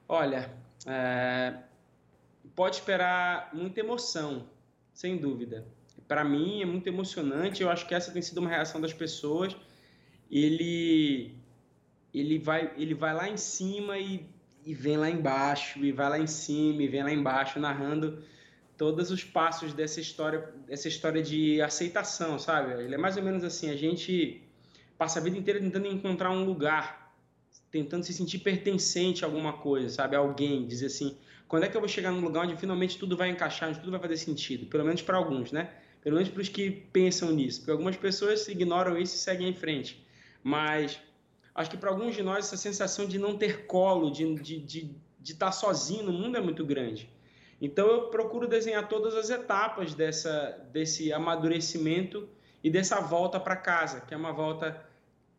Olha, 0.07 0.51
é... 0.87 1.55
pode 2.55 2.77
esperar 2.77 3.49
muita 3.55 3.81
emoção, 3.81 4.47
sem 4.93 5.17
dúvida 5.17 5.65
para 6.09 6.25
mim 6.25 6.63
é 6.63 6.67
muito 6.67 6.87
emocionante. 6.89 7.63
Eu 7.63 7.71
acho 7.71 7.87
que 7.87 7.95
essa 7.95 8.11
tem 8.11 8.23
sido 8.23 8.39
uma 8.39 8.49
reação 8.49 8.81
das 8.81 8.95
pessoas. 8.95 9.55
Ele 10.31 11.35
ele 12.13 12.39
vai 12.39 12.73
ele 12.77 12.95
vai 12.95 13.15
lá 13.15 13.29
em 13.29 13.37
cima 13.37 13.99
e, 13.99 14.27
e 14.65 14.75
vem 14.75 14.97
lá 14.97 15.11
embaixo 15.11 15.85
e 15.85 15.93
vai 15.93 16.09
lá 16.09 16.19
em 16.19 16.27
cima 16.27 16.83
e 16.83 16.89
vem 16.89 17.03
lá 17.03 17.13
embaixo 17.13 17.61
narrando 17.61 18.23
todos 18.79 19.11
os 19.11 19.23
passos 19.23 19.75
dessa 19.75 20.01
história 20.01 20.49
essa 20.69 20.89
história 20.89 21.23
de 21.23 21.61
aceitação, 21.61 22.39
sabe? 22.39 22.83
Ele 22.83 22.95
é 22.95 22.99
mais 22.99 23.17
ou 23.19 23.23
menos 23.23 23.45
assim, 23.45 23.71
a 23.71 23.77
gente 23.77 24.43
passa 24.97 25.19
a 25.19 25.23
vida 25.23 25.37
inteira 25.37 25.61
tentando 25.61 25.87
encontrar 25.87 26.31
um 26.31 26.45
lugar, 26.45 27.15
tentando 27.71 28.05
se 28.05 28.13
sentir 28.15 28.39
pertencente 28.39 29.25
a 29.25 29.29
alguma 29.29 29.53
coisa, 29.53 29.91
sabe? 29.91 30.17
Alguém 30.17 30.67
dizer 30.67 30.87
assim, 30.87 31.17
quando 31.47 31.65
é 31.65 31.69
que 31.69 31.77
eu 31.77 31.81
vou 31.81 31.89
chegar 31.89 32.11
num 32.11 32.21
lugar 32.21 32.45
onde 32.45 32.57
finalmente 32.57 32.99
tudo 32.99 33.17
vai 33.17 33.29
encaixar, 33.29 33.69
onde 33.69 33.79
tudo 33.79 33.91
vai 33.91 34.01
fazer 34.01 34.17
sentido? 34.17 34.67
Pelo 34.67 34.85
menos 34.85 35.03
para 35.03 35.17
alguns, 35.17 35.53
né? 35.53 35.71
Pelo 36.03 36.17
menos 36.17 36.31
para 36.31 36.41
os 36.41 36.49
que 36.49 36.71
pensam 36.71 37.31
nisso, 37.33 37.61
porque 37.61 37.73
algumas 37.73 37.97
pessoas 37.97 38.47
ignoram 38.49 38.97
isso 38.99 39.17
e 39.17 39.19
seguem 39.19 39.49
em 39.49 39.55
frente. 39.55 40.07
Mas 40.43 41.01
acho 41.55 41.71
que 41.71 41.77
para 41.77 41.91
alguns 41.91 42.15
de 42.15 42.23
nós 42.23 42.47
essa 42.47 42.57
sensação 42.57 43.07
de 43.07 43.19
não 43.19 43.37
ter 43.37 43.67
colo, 43.67 44.11
de 44.11 44.25
estar 44.25 44.43
de, 44.43 44.61
de, 44.61 44.95
de 45.19 45.33
estar 45.33 45.53
sozinho 45.53 46.05
no 46.05 46.13
mundo 46.13 46.37
é 46.37 46.41
muito 46.41 46.65
grande. 46.65 47.11
Então 47.61 47.87
eu 47.87 48.03
procuro 48.09 48.47
desenhar 48.47 48.89
todas 48.89 49.15
as 49.15 49.31
etapas 49.31 49.95
dessa, 49.95 50.65
desse 50.73 51.13
amadurecimento 51.13 52.29
e 52.63 52.71
dessa 52.71 53.01
volta 53.01 53.41
para 53.41 53.57
casa, 53.57 54.01
que 54.01 54.15
é 54.15 54.17
uma 54.17 54.33
volta 54.33 54.81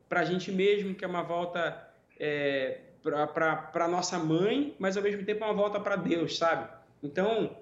para 0.07 0.21
a 0.21 0.25
gente 0.25 0.51
mesmo, 0.51 0.95
que 0.95 1.05
é 1.05 1.07
uma 1.07 1.23
volta 1.23 1.87
é, 2.19 2.81
para 3.01 3.87
nossa 3.87 4.17
mãe, 4.17 4.75
mas 4.77 4.97
ao 4.97 5.03
mesmo 5.03 5.23
tempo 5.23 5.43
é 5.43 5.47
uma 5.47 5.53
volta 5.53 5.79
para 5.79 5.95
Deus, 5.95 6.37
sabe? 6.37 6.69
Então, 7.01 7.55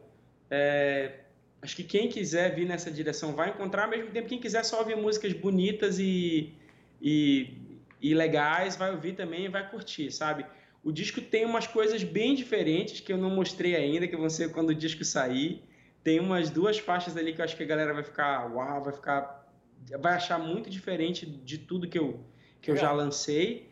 é, 0.50 1.20
acho 1.62 1.76
que 1.76 1.84
quem 1.84 2.10
quiser 2.10 2.56
vir 2.56 2.66
nessa 2.66 2.92
direção 2.92 3.34
vai 3.34 3.50
encontrar, 3.50 3.84
ao 3.86 3.90
mesmo 3.90 4.12
tempo 4.12 4.28
quem 4.28 4.40
quiser 4.40 4.64
só 4.64 4.80
ouvir 4.80 4.96
músicas 4.96 5.34
bonitas 5.34 6.00
e, 6.00 6.54
e, 7.02 7.58
e 8.02 8.14
legais 8.14 8.76
vai 8.76 8.92
ouvir 8.92 9.14
também 9.14 9.46
e 9.46 9.48
vai 9.48 9.70
curtir, 9.70 10.12
sabe? 10.12 10.46
O 10.84 10.92
disco 10.92 11.20
tem 11.20 11.46
umas 11.46 11.68
coisas 11.68 12.04
bem 12.04 12.36
diferentes 12.36 13.00
que 13.00 13.12
eu 13.12 13.18
não 13.18 13.30
mostrei 13.30 13.76
ainda, 13.76 14.08
que 14.08 14.16
vão 14.16 14.30
ser 14.30 14.52
quando 14.52 14.70
o 14.70 14.76
disco 14.76 15.04
sair. 15.04 15.64
Tem 16.04 16.20
umas 16.20 16.50
duas 16.50 16.78
faixas 16.78 17.18
ali 17.18 17.34
que 17.34 17.42
eu 17.42 17.46
acho 17.46 17.58
que 17.58 17.64
a 17.64 17.66
galera 17.66 17.94
vai 17.94 18.04
ficar, 18.04 18.50
uau, 18.54 18.84
vai 18.84 18.94
ficar, 18.94 19.52
vai 20.00 20.14
achar 20.14 20.38
muito 20.38 20.70
diferente 20.70 21.26
de 21.26 21.58
tudo 21.58 21.90
que 21.90 22.00
eu, 22.00 22.24
que 22.62 22.72
eu 22.72 22.78
já 22.78 22.92
lancei 22.92 23.68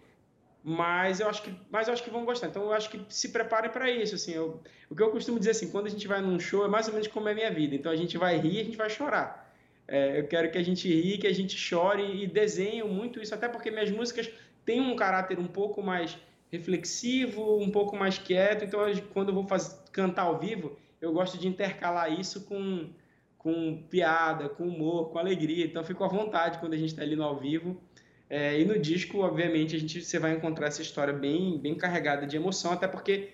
mas 0.67 1.19
eu 1.19 1.29
acho 1.29 1.43
que 1.43 1.53
mas 1.69 1.87
eu 1.87 1.93
acho 1.93 2.03
que 2.03 2.09
vão 2.09 2.25
gostar. 2.25 2.47
Então 2.47 2.63
eu 2.63 2.73
acho 2.73 2.89
que 2.89 2.99
se 3.07 3.29
preparem 3.29 3.69
para 3.69 3.87
isso 3.91 4.15
assim. 4.15 4.31
Eu, 4.33 4.59
o 4.89 4.95
que 4.95 5.03
eu 5.03 5.11
costumo 5.11 5.37
dizer 5.37 5.51
assim 5.51 5.69
quando 5.69 5.85
a 5.85 5.89
gente 5.91 6.07
vai 6.07 6.19
num 6.21 6.39
show 6.39 6.65
é 6.65 6.67
mais 6.67 6.87
ou 6.87 6.93
menos 6.93 7.07
como 7.07 7.29
é 7.29 7.33
a 7.33 7.35
minha 7.35 7.51
vida. 7.51 7.75
Então 7.75 7.91
a 7.91 7.95
gente 7.95 8.17
vai 8.17 8.39
rir 8.39 8.61
a 8.61 8.63
gente 8.63 8.75
vai 8.75 8.89
chorar. 8.89 9.53
É, 9.87 10.19
eu 10.19 10.27
quero 10.27 10.49
que 10.49 10.57
a 10.57 10.63
gente 10.63 10.91
ri 10.91 11.19
que 11.19 11.27
a 11.27 11.33
gente 11.33 11.55
chore 11.55 12.23
e 12.23 12.25
desenho 12.25 12.87
muito 12.87 13.21
isso 13.21 13.35
até 13.35 13.47
porque 13.47 13.69
minhas 13.69 13.91
músicas 13.91 14.27
têm 14.65 14.81
um 14.81 14.95
caráter 14.95 15.37
um 15.37 15.45
pouco 15.45 15.83
mais 15.83 16.17
reflexivo 16.51 17.59
um 17.59 17.69
pouco 17.69 17.95
mais 17.95 18.17
quieto. 18.17 18.65
Então 18.65 18.81
quando 19.13 19.29
eu 19.29 19.35
vou 19.35 19.47
fazer, 19.47 19.77
cantar 19.91 20.23
ao 20.23 20.39
vivo 20.39 20.75
eu 20.99 21.13
gosto 21.13 21.37
de 21.37 21.47
intercalar 21.47 22.11
isso 22.19 22.43
com 22.45 22.89
com 23.37 23.83
piada 23.87 24.49
com 24.49 24.67
humor 24.67 25.11
com 25.11 25.19
alegria. 25.19 25.63
Então 25.63 25.83
fico 25.83 26.03
à 26.03 26.07
vontade 26.07 26.57
quando 26.57 26.73
a 26.73 26.77
gente 26.77 26.89
está 26.89 27.03
ali 27.03 27.15
no 27.15 27.23
ao 27.23 27.37
vivo 27.37 27.79
é, 28.29 28.59
e 28.59 28.65
no 28.65 28.79
disco, 28.79 29.19
obviamente, 29.19 29.75
a 29.75 29.79
gente 29.79 30.03
você 30.03 30.17
vai 30.17 30.33
encontrar 30.33 30.67
essa 30.67 30.81
história 30.81 31.13
bem, 31.13 31.57
bem 31.59 31.75
carregada 31.75 32.25
de 32.25 32.35
emoção, 32.35 32.71
até 32.71 32.87
porque 32.87 33.33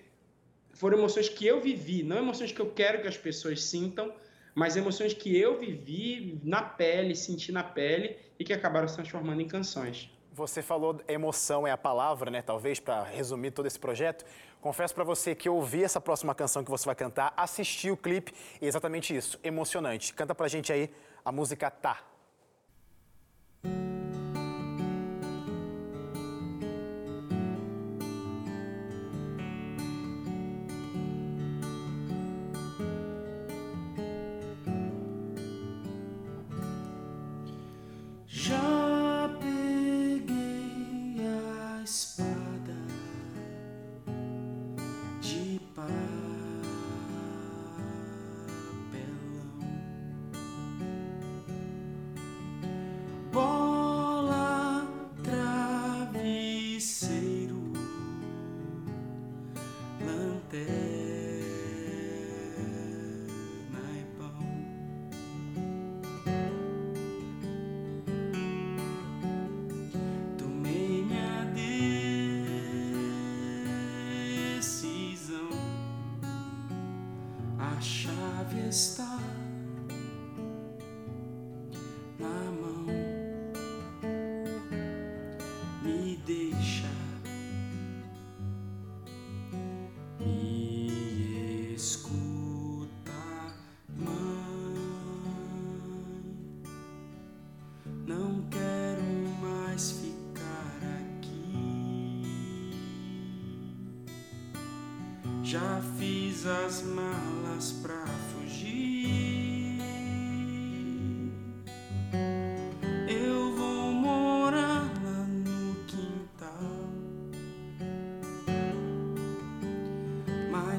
foram 0.74 0.98
emoções 0.98 1.28
que 1.28 1.46
eu 1.46 1.60
vivi, 1.60 2.02
não 2.02 2.18
emoções 2.18 2.52
que 2.52 2.60
eu 2.60 2.70
quero 2.70 3.00
que 3.00 3.08
as 3.08 3.16
pessoas 3.16 3.62
sintam, 3.62 4.12
mas 4.54 4.76
emoções 4.76 5.14
que 5.14 5.34
eu 5.36 5.58
vivi 5.58 6.38
na 6.44 6.62
pele, 6.62 7.14
senti 7.16 7.50
na 7.50 7.62
pele 7.62 8.16
e 8.38 8.44
que 8.44 8.52
acabaram 8.52 8.86
se 8.86 8.94
transformando 8.94 9.40
em 9.40 9.48
canções. 9.48 10.10
Você 10.34 10.62
falou 10.62 11.00
emoção 11.08 11.66
é 11.66 11.70
a 11.70 11.76
palavra, 11.76 12.30
né? 12.30 12.42
Talvez 12.42 12.80
para 12.80 13.04
resumir 13.04 13.50
todo 13.50 13.66
esse 13.66 13.78
projeto. 13.78 14.24
Confesso 14.60 14.94
para 14.94 15.04
você 15.04 15.34
que 15.34 15.48
eu 15.48 15.54
ouvi 15.54 15.84
essa 15.84 16.00
próxima 16.00 16.34
canção 16.34 16.64
que 16.64 16.70
você 16.70 16.86
vai 16.86 16.94
cantar, 16.94 17.34
assisti 17.36 17.90
o 17.90 17.96
clipe 17.96 18.32
e 18.60 18.66
exatamente 18.66 19.14
isso, 19.14 19.38
emocionante. 19.42 20.14
Canta 20.14 20.34
pra 20.34 20.48
gente 20.48 20.72
aí 20.72 20.90
a 21.24 21.32
música 21.32 21.70
Tá. 21.70 22.11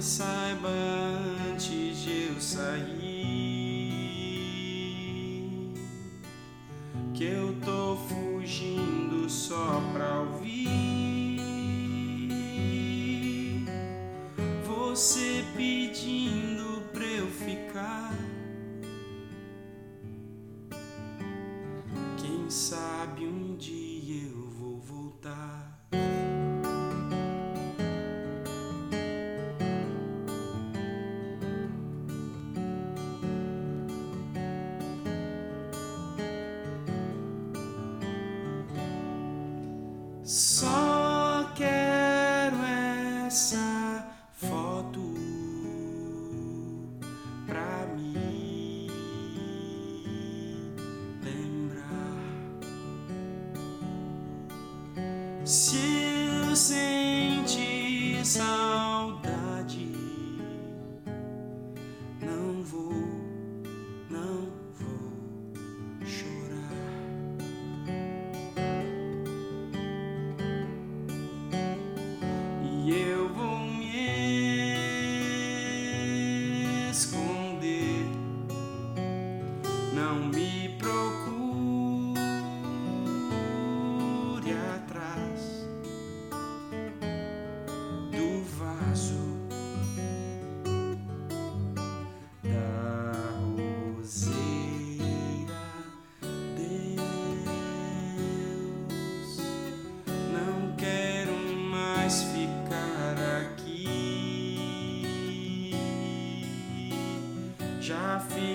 Saiba 0.03 0.67
antes 1.49 1.99
de 1.99 2.27
eu 2.27 2.41
sair 2.41 3.12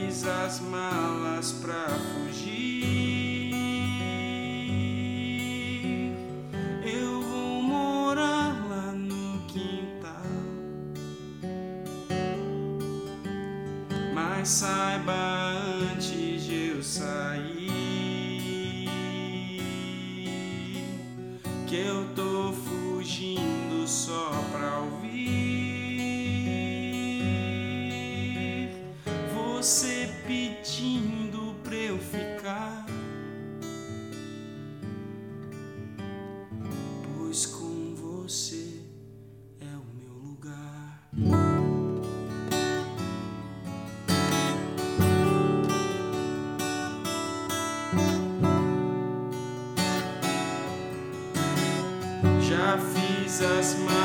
fiz 0.09 0.27
as 0.27 0.61
malas 0.61 1.53
pra 1.53 1.87
fugir. 1.89 2.73
Eu 6.83 7.21
vou 7.23 7.63
morar 7.63 8.57
lá 8.71 8.93
no 8.93 9.43
quintal. 9.47 10.23
Mas 14.15 14.49
saiba 14.49 15.47
fiz 53.39 53.43
as 53.43 53.97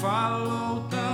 Falou 0.00 0.84
tão 0.88 1.07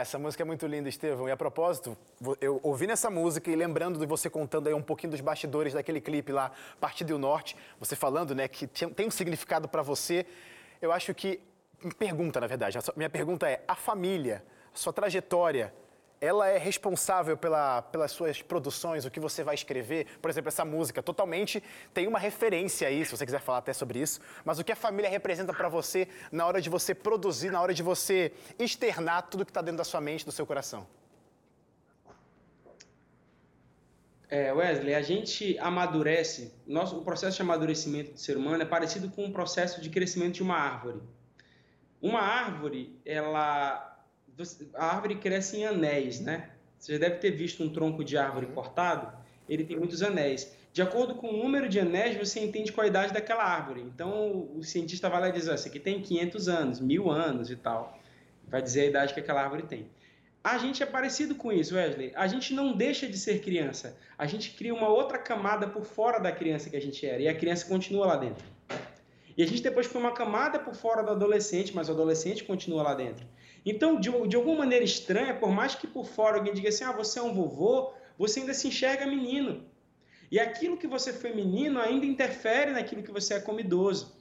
Essa 0.00 0.18
música 0.18 0.42
é 0.42 0.46
muito 0.46 0.66
linda, 0.66 0.88
Estevão. 0.88 1.28
E 1.28 1.30
a 1.30 1.36
propósito, 1.36 1.94
eu 2.40 2.58
ouvindo 2.62 2.90
essa 2.90 3.10
música 3.10 3.50
e 3.50 3.54
lembrando 3.54 3.98
de 3.98 4.06
você 4.06 4.30
contando 4.30 4.66
aí 4.66 4.72
um 4.72 4.80
pouquinho 4.80 5.10
dos 5.10 5.20
bastidores 5.20 5.74
daquele 5.74 6.00
clipe 6.00 6.32
lá, 6.32 6.52
Partido 6.80 7.18
Norte, 7.18 7.54
você 7.78 7.94
falando, 7.94 8.34
né, 8.34 8.48
que 8.48 8.66
tem 8.66 9.06
um 9.06 9.10
significado 9.10 9.68
para 9.68 9.82
você, 9.82 10.24
eu 10.80 10.90
acho 10.90 11.12
que 11.12 11.38
pergunta, 11.98 12.40
na 12.40 12.46
verdade. 12.46 12.78
Minha 12.96 13.10
pergunta 13.10 13.46
é: 13.46 13.62
a 13.68 13.74
família, 13.74 14.42
a 14.74 14.78
sua 14.78 14.90
trajetória, 14.90 15.70
ela 16.20 16.48
é 16.48 16.58
responsável 16.58 17.36
pela, 17.36 17.80
pelas 17.80 18.12
suas 18.12 18.42
produções, 18.42 19.06
o 19.06 19.10
que 19.10 19.18
você 19.18 19.42
vai 19.42 19.54
escrever? 19.54 20.06
Por 20.20 20.30
exemplo, 20.30 20.48
essa 20.48 20.64
música 20.64 21.02
totalmente 21.02 21.62
tem 21.94 22.06
uma 22.06 22.18
referência 22.18 22.86
aí, 22.86 23.04
se 23.04 23.10
você 23.10 23.24
quiser 23.24 23.40
falar 23.40 23.58
até 23.58 23.72
sobre 23.72 24.00
isso, 24.00 24.20
mas 24.44 24.58
o 24.58 24.64
que 24.64 24.70
a 24.70 24.76
família 24.76 25.08
representa 25.08 25.54
para 25.54 25.68
você 25.68 26.06
na 26.30 26.46
hora 26.46 26.60
de 26.60 26.68
você 26.68 26.94
produzir, 26.94 27.50
na 27.50 27.60
hora 27.62 27.72
de 27.72 27.82
você 27.82 28.32
externar 28.58 29.22
tudo 29.22 29.46
que 29.46 29.50
está 29.50 29.62
dentro 29.62 29.78
da 29.78 29.84
sua 29.84 30.00
mente, 30.00 30.26
do 30.26 30.32
seu 30.32 30.44
coração? 30.44 30.86
É, 34.28 34.52
Wesley, 34.52 34.94
a 34.94 35.02
gente 35.02 35.58
amadurece, 35.58 36.54
nosso, 36.64 36.98
o 36.98 37.02
processo 37.02 37.36
de 37.36 37.42
amadurecimento 37.42 38.12
do 38.12 38.20
ser 38.20 38.36
humano 38.36 38.62
é 38.62 38.66
parecido 38.66 39.10
com 39.10 39.24
o 39.24 39.32
processo 39.32 39.80
de 39.80 39.90
crescimento 39.90 40.34
de 40.34 40.42
uma 40.42 40.54
árvore. 40.54 41.00
Uma 42.00 42.20
árvore, 42.20 42.96
ela, 43.04 43.89
a 44.74 44.86
árvore 44.86 45.16
cresce 45.16 45.58
em 45.58 45.66
anéis, 45.66 46.20
né? 46.20 46.50
Você 46.78 46.92
já 46.92 46.98
deve 46.98 47.16
ter 47.16 47.30
visto 47.30 47.62
um 47.62 47.68
tronco 47.68 48.02
de 48.02 48.16
árvore 48.16 48.46
cortado. 48.46 49.12
ele 49.48 49.64
tem 49.64 49.76
muitos 49.76 50.02
anéis. 50.02 50.50
De 50.72 50.82
acordo 50.82 51.16
com 51.16 51.28
o 51.28 51.36
número 51.36 51.68
de 51.68 51.80
anéis, 51.80 52.16
você 52.16 52.40
entende 52.40 52.72
qual 52.72 52.84
a 52.84 52.88
idade 52.88 53.12
daquela 53.12 53.42
árvore. 53.42 53.80
Então, 53.82 54.48
o 54.54 54.62
cientista 54.62 55.08
vai 55.08 55.20
lá 55.20 55.28
e 55.28 55.32
diz: 55.32 55.48
oh, 55.48 55.52
esse 55.52 55.68
aqui 55.68 55.80
tem 55.80 56.00
500 56.00 56.48
anos, 56.48 56.80
mil 56.80 57.10
anos 57.10 57.50
e 57.50 57.56
tal. 57.56 57.98
Vai 58.46 58.62
dizer 58.62 58.82
a 58.82 58.86
idade 58.86 59.14
que 59.14 59.20
aquela 59.20 59.42
árvore 59.42 59.64
tem. 59.64 59.90
A 60.42 60.56
gente 60.56 60.82
é 60.82 60.86
parecido 60.86 61.34
com 61.34 61.52
isso, 61.52 61.74
Wesley. 61.74 62.12
A 62.14 62.26
gente 62.26 62.54
não 62.54 62.72
deixa 62.72 63.06
de 63.06 63.18
ser 63.18 63.42
criança. 63.42 63.96
A 64.16 64.26
gente 64.26 64.52
cria 64.52 64.72
uma 64.72 64.88
outra 64.88 65.18
camada 65.18 65.68
por 65.68 65.84
fora 65.84 66.18
da 66.18 66.32
criança 66.32 66.70
que 66.70 66.76
a 66.76 66.80
gente 66.80 67.04
era. 67.04 67.20
E 67.20 67.28
a 67.28 67.34
criança 67.34 67.66
continua 67.66 68.06
lá 68.06 68.16
dentro. 68.16 68.44
E 69.36 69.42
a 69.42 69.46
gente 69.46 69.62
depois 69.62 69.86
põe 69.86 70.00
uma 70.00 70.12
camada 70.12 70.58
por 70.58 70.74
fora 70.74 71.02
do 71.02 71.10
adolescente, 71.10 71.74
mas 71.74 71.88
o 71.88 71.92
adolescente 71.92 72.42
continua 72.44 72.82
lá 72.82 72.94
dentro. 72.94 73.26
Então, 73.64 74.00
de, 74.00 74.10
de 74.28 74.36
alguma 74.36 74.58
maneira 74.58 74.84
estranha, 74.84 75.34
por 75.34 75.50
mais 75.50 75.74
que 75.74 75.86
por 75.86 76.06
fora 76.06 76.38
alguém 76.38 76.54
diga 76.54 76.68
assim, 76.68 76.84
ah, 76.84 76.92
você 76.92 77.18
é 77.18 77.22
um 77.22 77.34
vovô, 77.34 77.92
você 78.18 78.40
ainda 78.40 78.54
se 78.54 78.68
enxerga 78.68 79.06
menino. 79.06 79.64
E 80.30 80.38
aquilo 80.38 80.76
que 80.76 80.86
você 80.86 81.12
foi 81.12 81.34
menino 81.34 81.80
ainda 81.80 82.06
interfere 82.06 82.70
naquilo 82.70 83.02
que 83.02 83.10
você 83.10 83.34
é 83.34 83.40
como 83.40 83.60
idoso. 83.60 84.16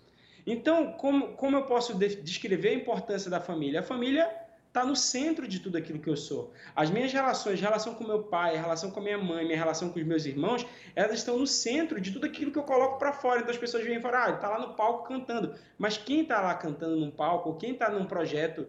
Então, 0.46 0.94
como, 0.94 1.34
como 1.34 1.56
eu 1.58 1.64
posso 1.64 1.94
descrever 1.96 2.70
a 2.70 2.74
importância 2.74 3.30
da 3.30 3.40
família? 3.40 3.82
A 3.82 3.84
família 3.84 4.30
está 4.70 4.86
no 4.86 4.96
centro 4.96 5.48
de 5.48 5.60
tudo 5.60 5.78
aquilo 5.78 6.00
que 6.00 6.10
eu 6.10 6.16
sou. 6.16 6.54
As 6.76 6.90
minhas 6.90 7.12
relações, 7.12 7.60
relação 7.60 7.96
com 7.96 8.04
meu 8.04 8.24
pai, 8.24 8.56
relação 8.56 8.90
com 8.92 9.02
minha 9.02 9.18
mãe, 9.18 9.46
minha 9.46 9.58
relação 9.58 9.90
com 9.90 10.00
os 10.00 10.06
meus 10.06 10.26
irmãos, 10.26 10.66
elas 10.96 11.20
estão 11.20 11.38
no 11.38 11.46
centro 11.46 12.00
de 12.00 12.12
tudo 12.12 12.26
aquilo 12.26 12.52
que 12.52 12.58
eu 12.58 12.64
coloco 12.64 12.98
para 12.98 13.12
fora. 13.12 13.42
Então 13.42 13.52
as 13.52 13.58
pessoas 13.58 13.84
vêm 13.84 14.00
falar, 14.00 14.24
ah, 14.24 14.28
ele 14.28 14.36
está 14.36 14.50
lá 14.50 14.60
no 14.60 14.76
palco 14.76 15.08
cantando. 15.08 15.56
Mas 15.78 15.98
quem 15.98 16.22
está 16.22 16.40
lá 16.42 16.54
cantando 16.54 16.96
num 16.96 17.12
palco, 17.12 17.58
quem 17.58 17.74
está 17.74 17.90
num 17.90 18.06
projeto 18.06 18.68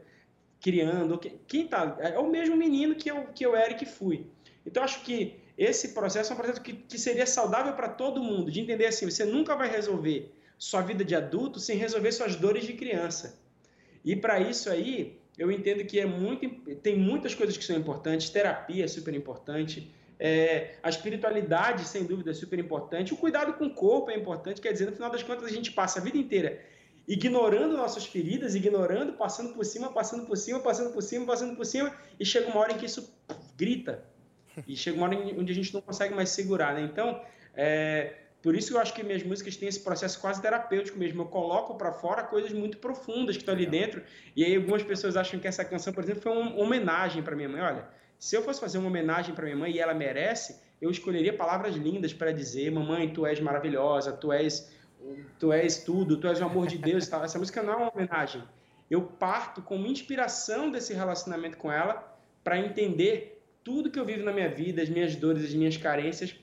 criando, 0.60 1.18
quem 1.46 1.64
está 1.64 1.96
é 2.00 2.18
o 2.18 2.30
mesmo 2.30 2.56
menino 2.56 2.94
que 2.94 3.10
eu, 3.10 3.26
que 3.34 3.44
eu 3.44 3.56
era 3.56 3.72
e 3.72 3.76
que 3.76 3.86
fui. 3.86 4.26
Então 4.64 4.82
acho 4.82 5.02
que 5.02 5.40
esse 5.56 5.88
processo 5.88 6.32
é 6.32 6.34
um 6.34 6.38
processo 6.38 6.60
que, 6.60 6.72
que 6.72 6.98
seria 6.98 7.26
saudável 7.26 7.72
para 7.74 7.88
todo 7.88 8.22
mundo, 8.22 8.50
de 8.50 8.60
entender 8.60 8.86
assim, 8.86 9.08
você 9.08 9.24
nunca 9.24 9.54
vai 9.54 9.70
resolver 9.70 10.32
sua 10.58 10.82
vida 10.82 11.04
de 11.04 11.14
adulto 11.14 11.58
sem 11.58 11.76
resolver 11.76 12.12
suas 12.12 12.36
dores 12.36 12.64
de 12.64 12.74
criança. 12.74 13.40
E 14.04 14.14
para 14.14 14.40
isso 14.40 14.70
aí, 14.70 15.18
eu 15.38 15.50
entendo 15.50 15.84
que 15.84 15.98
é 15.98 16.06
muito, 16.06 16.48
tem 16.76 16.96
muitas 16.96 17.34
coisas 17.34 17.56
que 17.56 17.64
são 17.64 17.76
importantes, 17.76 18.28
terapia 18.28 18.84
é 18.84 18.88
super 18.88 19.14
importante, 19.14 19.90
é, 20.18 20.74
a 20.82 20.90
espiritualidade, 20.90 21.88
sem 21.88 22.04
dúvida, 22.04 22.30
é 22.30 22.34
super 22.34 22.58
importante, 22.58 23.14
o 23.14 23.16
cuidado 23.16 23.54
com 23.54 23.66
o 23.66 23.74
corpo 23.74 24.10
é 24.10 24.16
importante, 24.16 24.60
quer 24.60 24.72
dizer, 24.72 24.84
no 24.84 24.92
final 24.92 25.10
das 25.10 25.22
contas, 25.22 25.44
a 25.44 25.50
gente 25.50 25.72
passa 25.72 25.98
a 25.98 26.02
vida 26.02 26.18
inteira 26.18 26.60
ignorando 27.06 27.76
nossas 27.76 28.06
feridas, 28.06 28.54
ignorando, 28.54 29.14
passando 29.14 29.52
por 29.54 29.64
cima, 29.64 29.92
passando 29.92 30.26
por 30.26 30.36
cima, 30.36 30.60
passando 30.60 30.92
por 30.92 31.02
cima, 31.02 31.26
passando 31.26 31.56
por 31.56 31.66
cima, 31.66 31.94
e 32.18 32.24
chega 32.24 32.48
uma 32.48 32.60
hora 32.60 32.72
em 32.72 32.78
que 32.78 32.86
isso 32.86 33.12
grita, 33.56 34.04
e 34.66 34.76
chega 34.76 34.96
uma 34.96 35.06
hora 35.06 35.16
onde 35.38 35.52
a 35.52 35.54
gente 35.54 35.72
não 35.72 35.80
consegue 35.80 36.14
mais 36.14 36.30
segurar, 36.30 36.74
né? 36.74 36.82
Então, 36.82 37.20
é, 37.54 38.14
por 38.42 38.54
isso 38.56 38.74
eu 38.74 38.80
acho 38.80 38.94
que 38.94 39.02
minhas 39.02 39.22
músicas 39.22 39.56
têm 39.56 39.68
esse 39.68 39.80
processo 39.80 40.18
quase 40.20 40.40
terapêutico 40.40 40.98
mesmo. 40.98 41.22
Eu 41.22 41.26
coloco 41.26 41.74
para 41.76 41.92
fora 41.92 42.22
coisas 42.22 42.52
muito 42.52 42.78
profundas 42.78 43.36
que 43.36 43.42
estão 43.42 43.54
ali 43.54 43.66
dentro. 43.66 44.02
E 44.34 44.44
aí 44.44 44.56
algumas 44.56 44.82
pessoas 44.82 45.16
acham 45.16 45.38
que 45.38 45.46
essa 45.46 45.64
canção, 45.64 45.92
por 45.92 46.02
exemplo, 46.02 46.22
foi 46.22 46.32
uma 46.32 46.56
homenagem 46.56 47.22
para 47.22 47.36
minha 47.36 47.48
mãe. 47.48 47.60
Olha, 47.60 47.86
se 48.18 48.34
eu 48.34 48.42
fosse 48.42 48.58
fazer 48.58 48.78
uma 48.78 48.88
homenagem 48.88 49.34
para 49.34 49.44
minha 49.44 49.56
mãe 49.56 49.72
e 49.72 49.78
ela 49.78 49.92
merece, 49.92 50.58
eu 50.80 50.90
escolheria 50.90 51.34
palavras 51.34 51.74
lindas 51.74 52.14
para 52.14 52.32
dizer: 52.32 52.70
"Mamãe, 52.70 53.12
tu 53.12 53.26
és 53.26 53.38
maravilhosa, 53.40 54.12
tu 54.12 54.32
és 54.32 54.72
tu 55.38 55.52
és 55.52 55.78
tudo, 55.78 56.16
tu 56.16 56.26
és 56.26 56.40
o 56.40 56.44
amor 56.44 56.66
de 56.66 56.78
Deus", 56.78 57.06
e 57.06 57.10
tal. 57.10 57.24
Essa 57.24 57.38
música 57.38 57.62
não 57.62 57.72
é 57.72 57.76
uma 57.76 57.92
homenagem. 57.92 58.42
Eu 58.90 59.02
parto 59.02 59.62
como 59.62 59.86
inspiração 59.86 60.70
desse 60.70 60.92
relacionamento 60.92 61.56
com 61.56 61.70
ela 61.70 62.18
para 62.42 62.58
entender 62.58 63.42
tudo 63.62 63.90
que 63.90 63.98
eu 63.98 64.04
vivo 64.04 64.24
na 64.24 64.32
minha 64.32 64.48
vida, 64.48 64.82
as 64.82 64.88
minhas 64.88 65.14
dores, 65.14 65.44
as 65.44 65.54
minhas 65.54 65.76
carências 65.76 66.34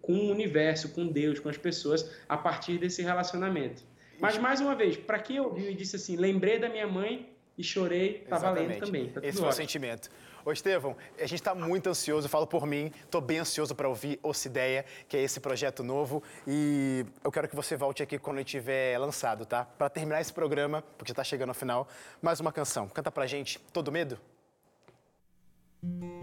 com 0.00 0.12
o 0.12 0.30
universo, 0.30 0.90
com 0.90 1.06
Deus, 1.06 1.38
com 1.40 1.48
as 1.48 1.58
pessoas, 1.58 2.10
a 2.28 2.36
partir 2.36 2.78
desse 2.78 3.02
relacionamento. 3.02 3.82
Mas, 4.20 4.38
mais 4.38 4.60
uma 4.60 4.74
vez, 4.74 4.96
para 4.96 5.18
quem 5.18 5.40
ouviu 5.40 5.70
e 5.70 5.74
disse 5.74 5.96
assim, 5.96 6.16
lembrei 6.16 6.58
da 6.58 6.68
minha 6.68 6.86
mãe 6.86 7.30
e 7.56 7.64
chorei, 7.64 8.24
tá 8.28 8.38
valendo 8.38 8.78
também. 8.78 9.08
Tá 9.08 9.20
Esse 9.22 9.38
foi 9.38 9.48
o 9.48 9.52
sentimento. 9.52 10.10
Ô, 10.44 10.52
Estevão, 10.52 10.96
a 11.18 11.22
gente 11.22 11.34
está 11.34 11.54
muito 11.54 11.88
ansioso, 11.88 12.28
falo 12.28 12.46
por 12.46 12.66
mim, 12.66 12.92
estou 13.04 13.20
bem 13.20 13.38
ansioso 13.38 13.74
para 13.74 13.88
ouvir 13.88 14.18
Ocideia, 14.22 14.84
que 15.08 15.16
é 15.16 15.22
esse 15.22 15.40
projeto 15.40 15.82
novo, 15.82 16.22
e 16.46 17.04
eu 17.22 17.30
quero 17.30 17.48
que 17.48 17.56
você 17.56 17.76
volte 17.76 18.02
aqui 18.02 18.18
quando 18.18 18.36
ele 18.36 18.44
estiver 18.44 18.98
lançado, 18.98 19.44
tá? 19.44 19.64
Para 19.64 19.88
terminar 19.88 20.20
esse 20.20 20.32
programa, 20.32 20.82
porque 20.96 21.12
está 21.12 21.24
chegando 21.24 21.50
ao 21.50 21.54
final, 21.54 21.88
mais 22.22 22.40
uma 22.40 22.52
canção. 22.52 22.88
Canta 22.88 23.10
pra 23.10 23.26
gente, 23.26 23.58
Todo 23.72 23.92
Medo? 23.92 24.18
Música 25.82 26.19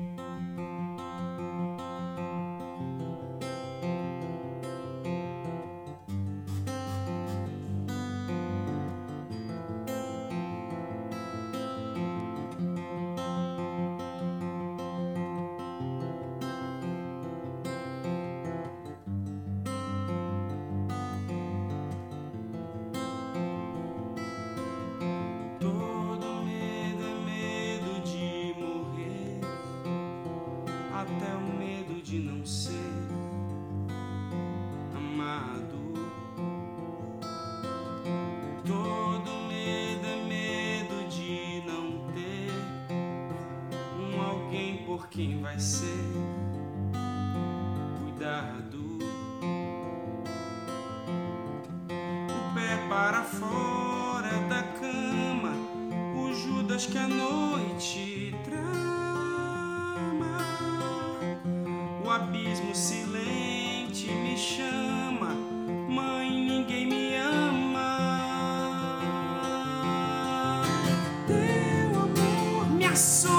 amor 72.98 73.37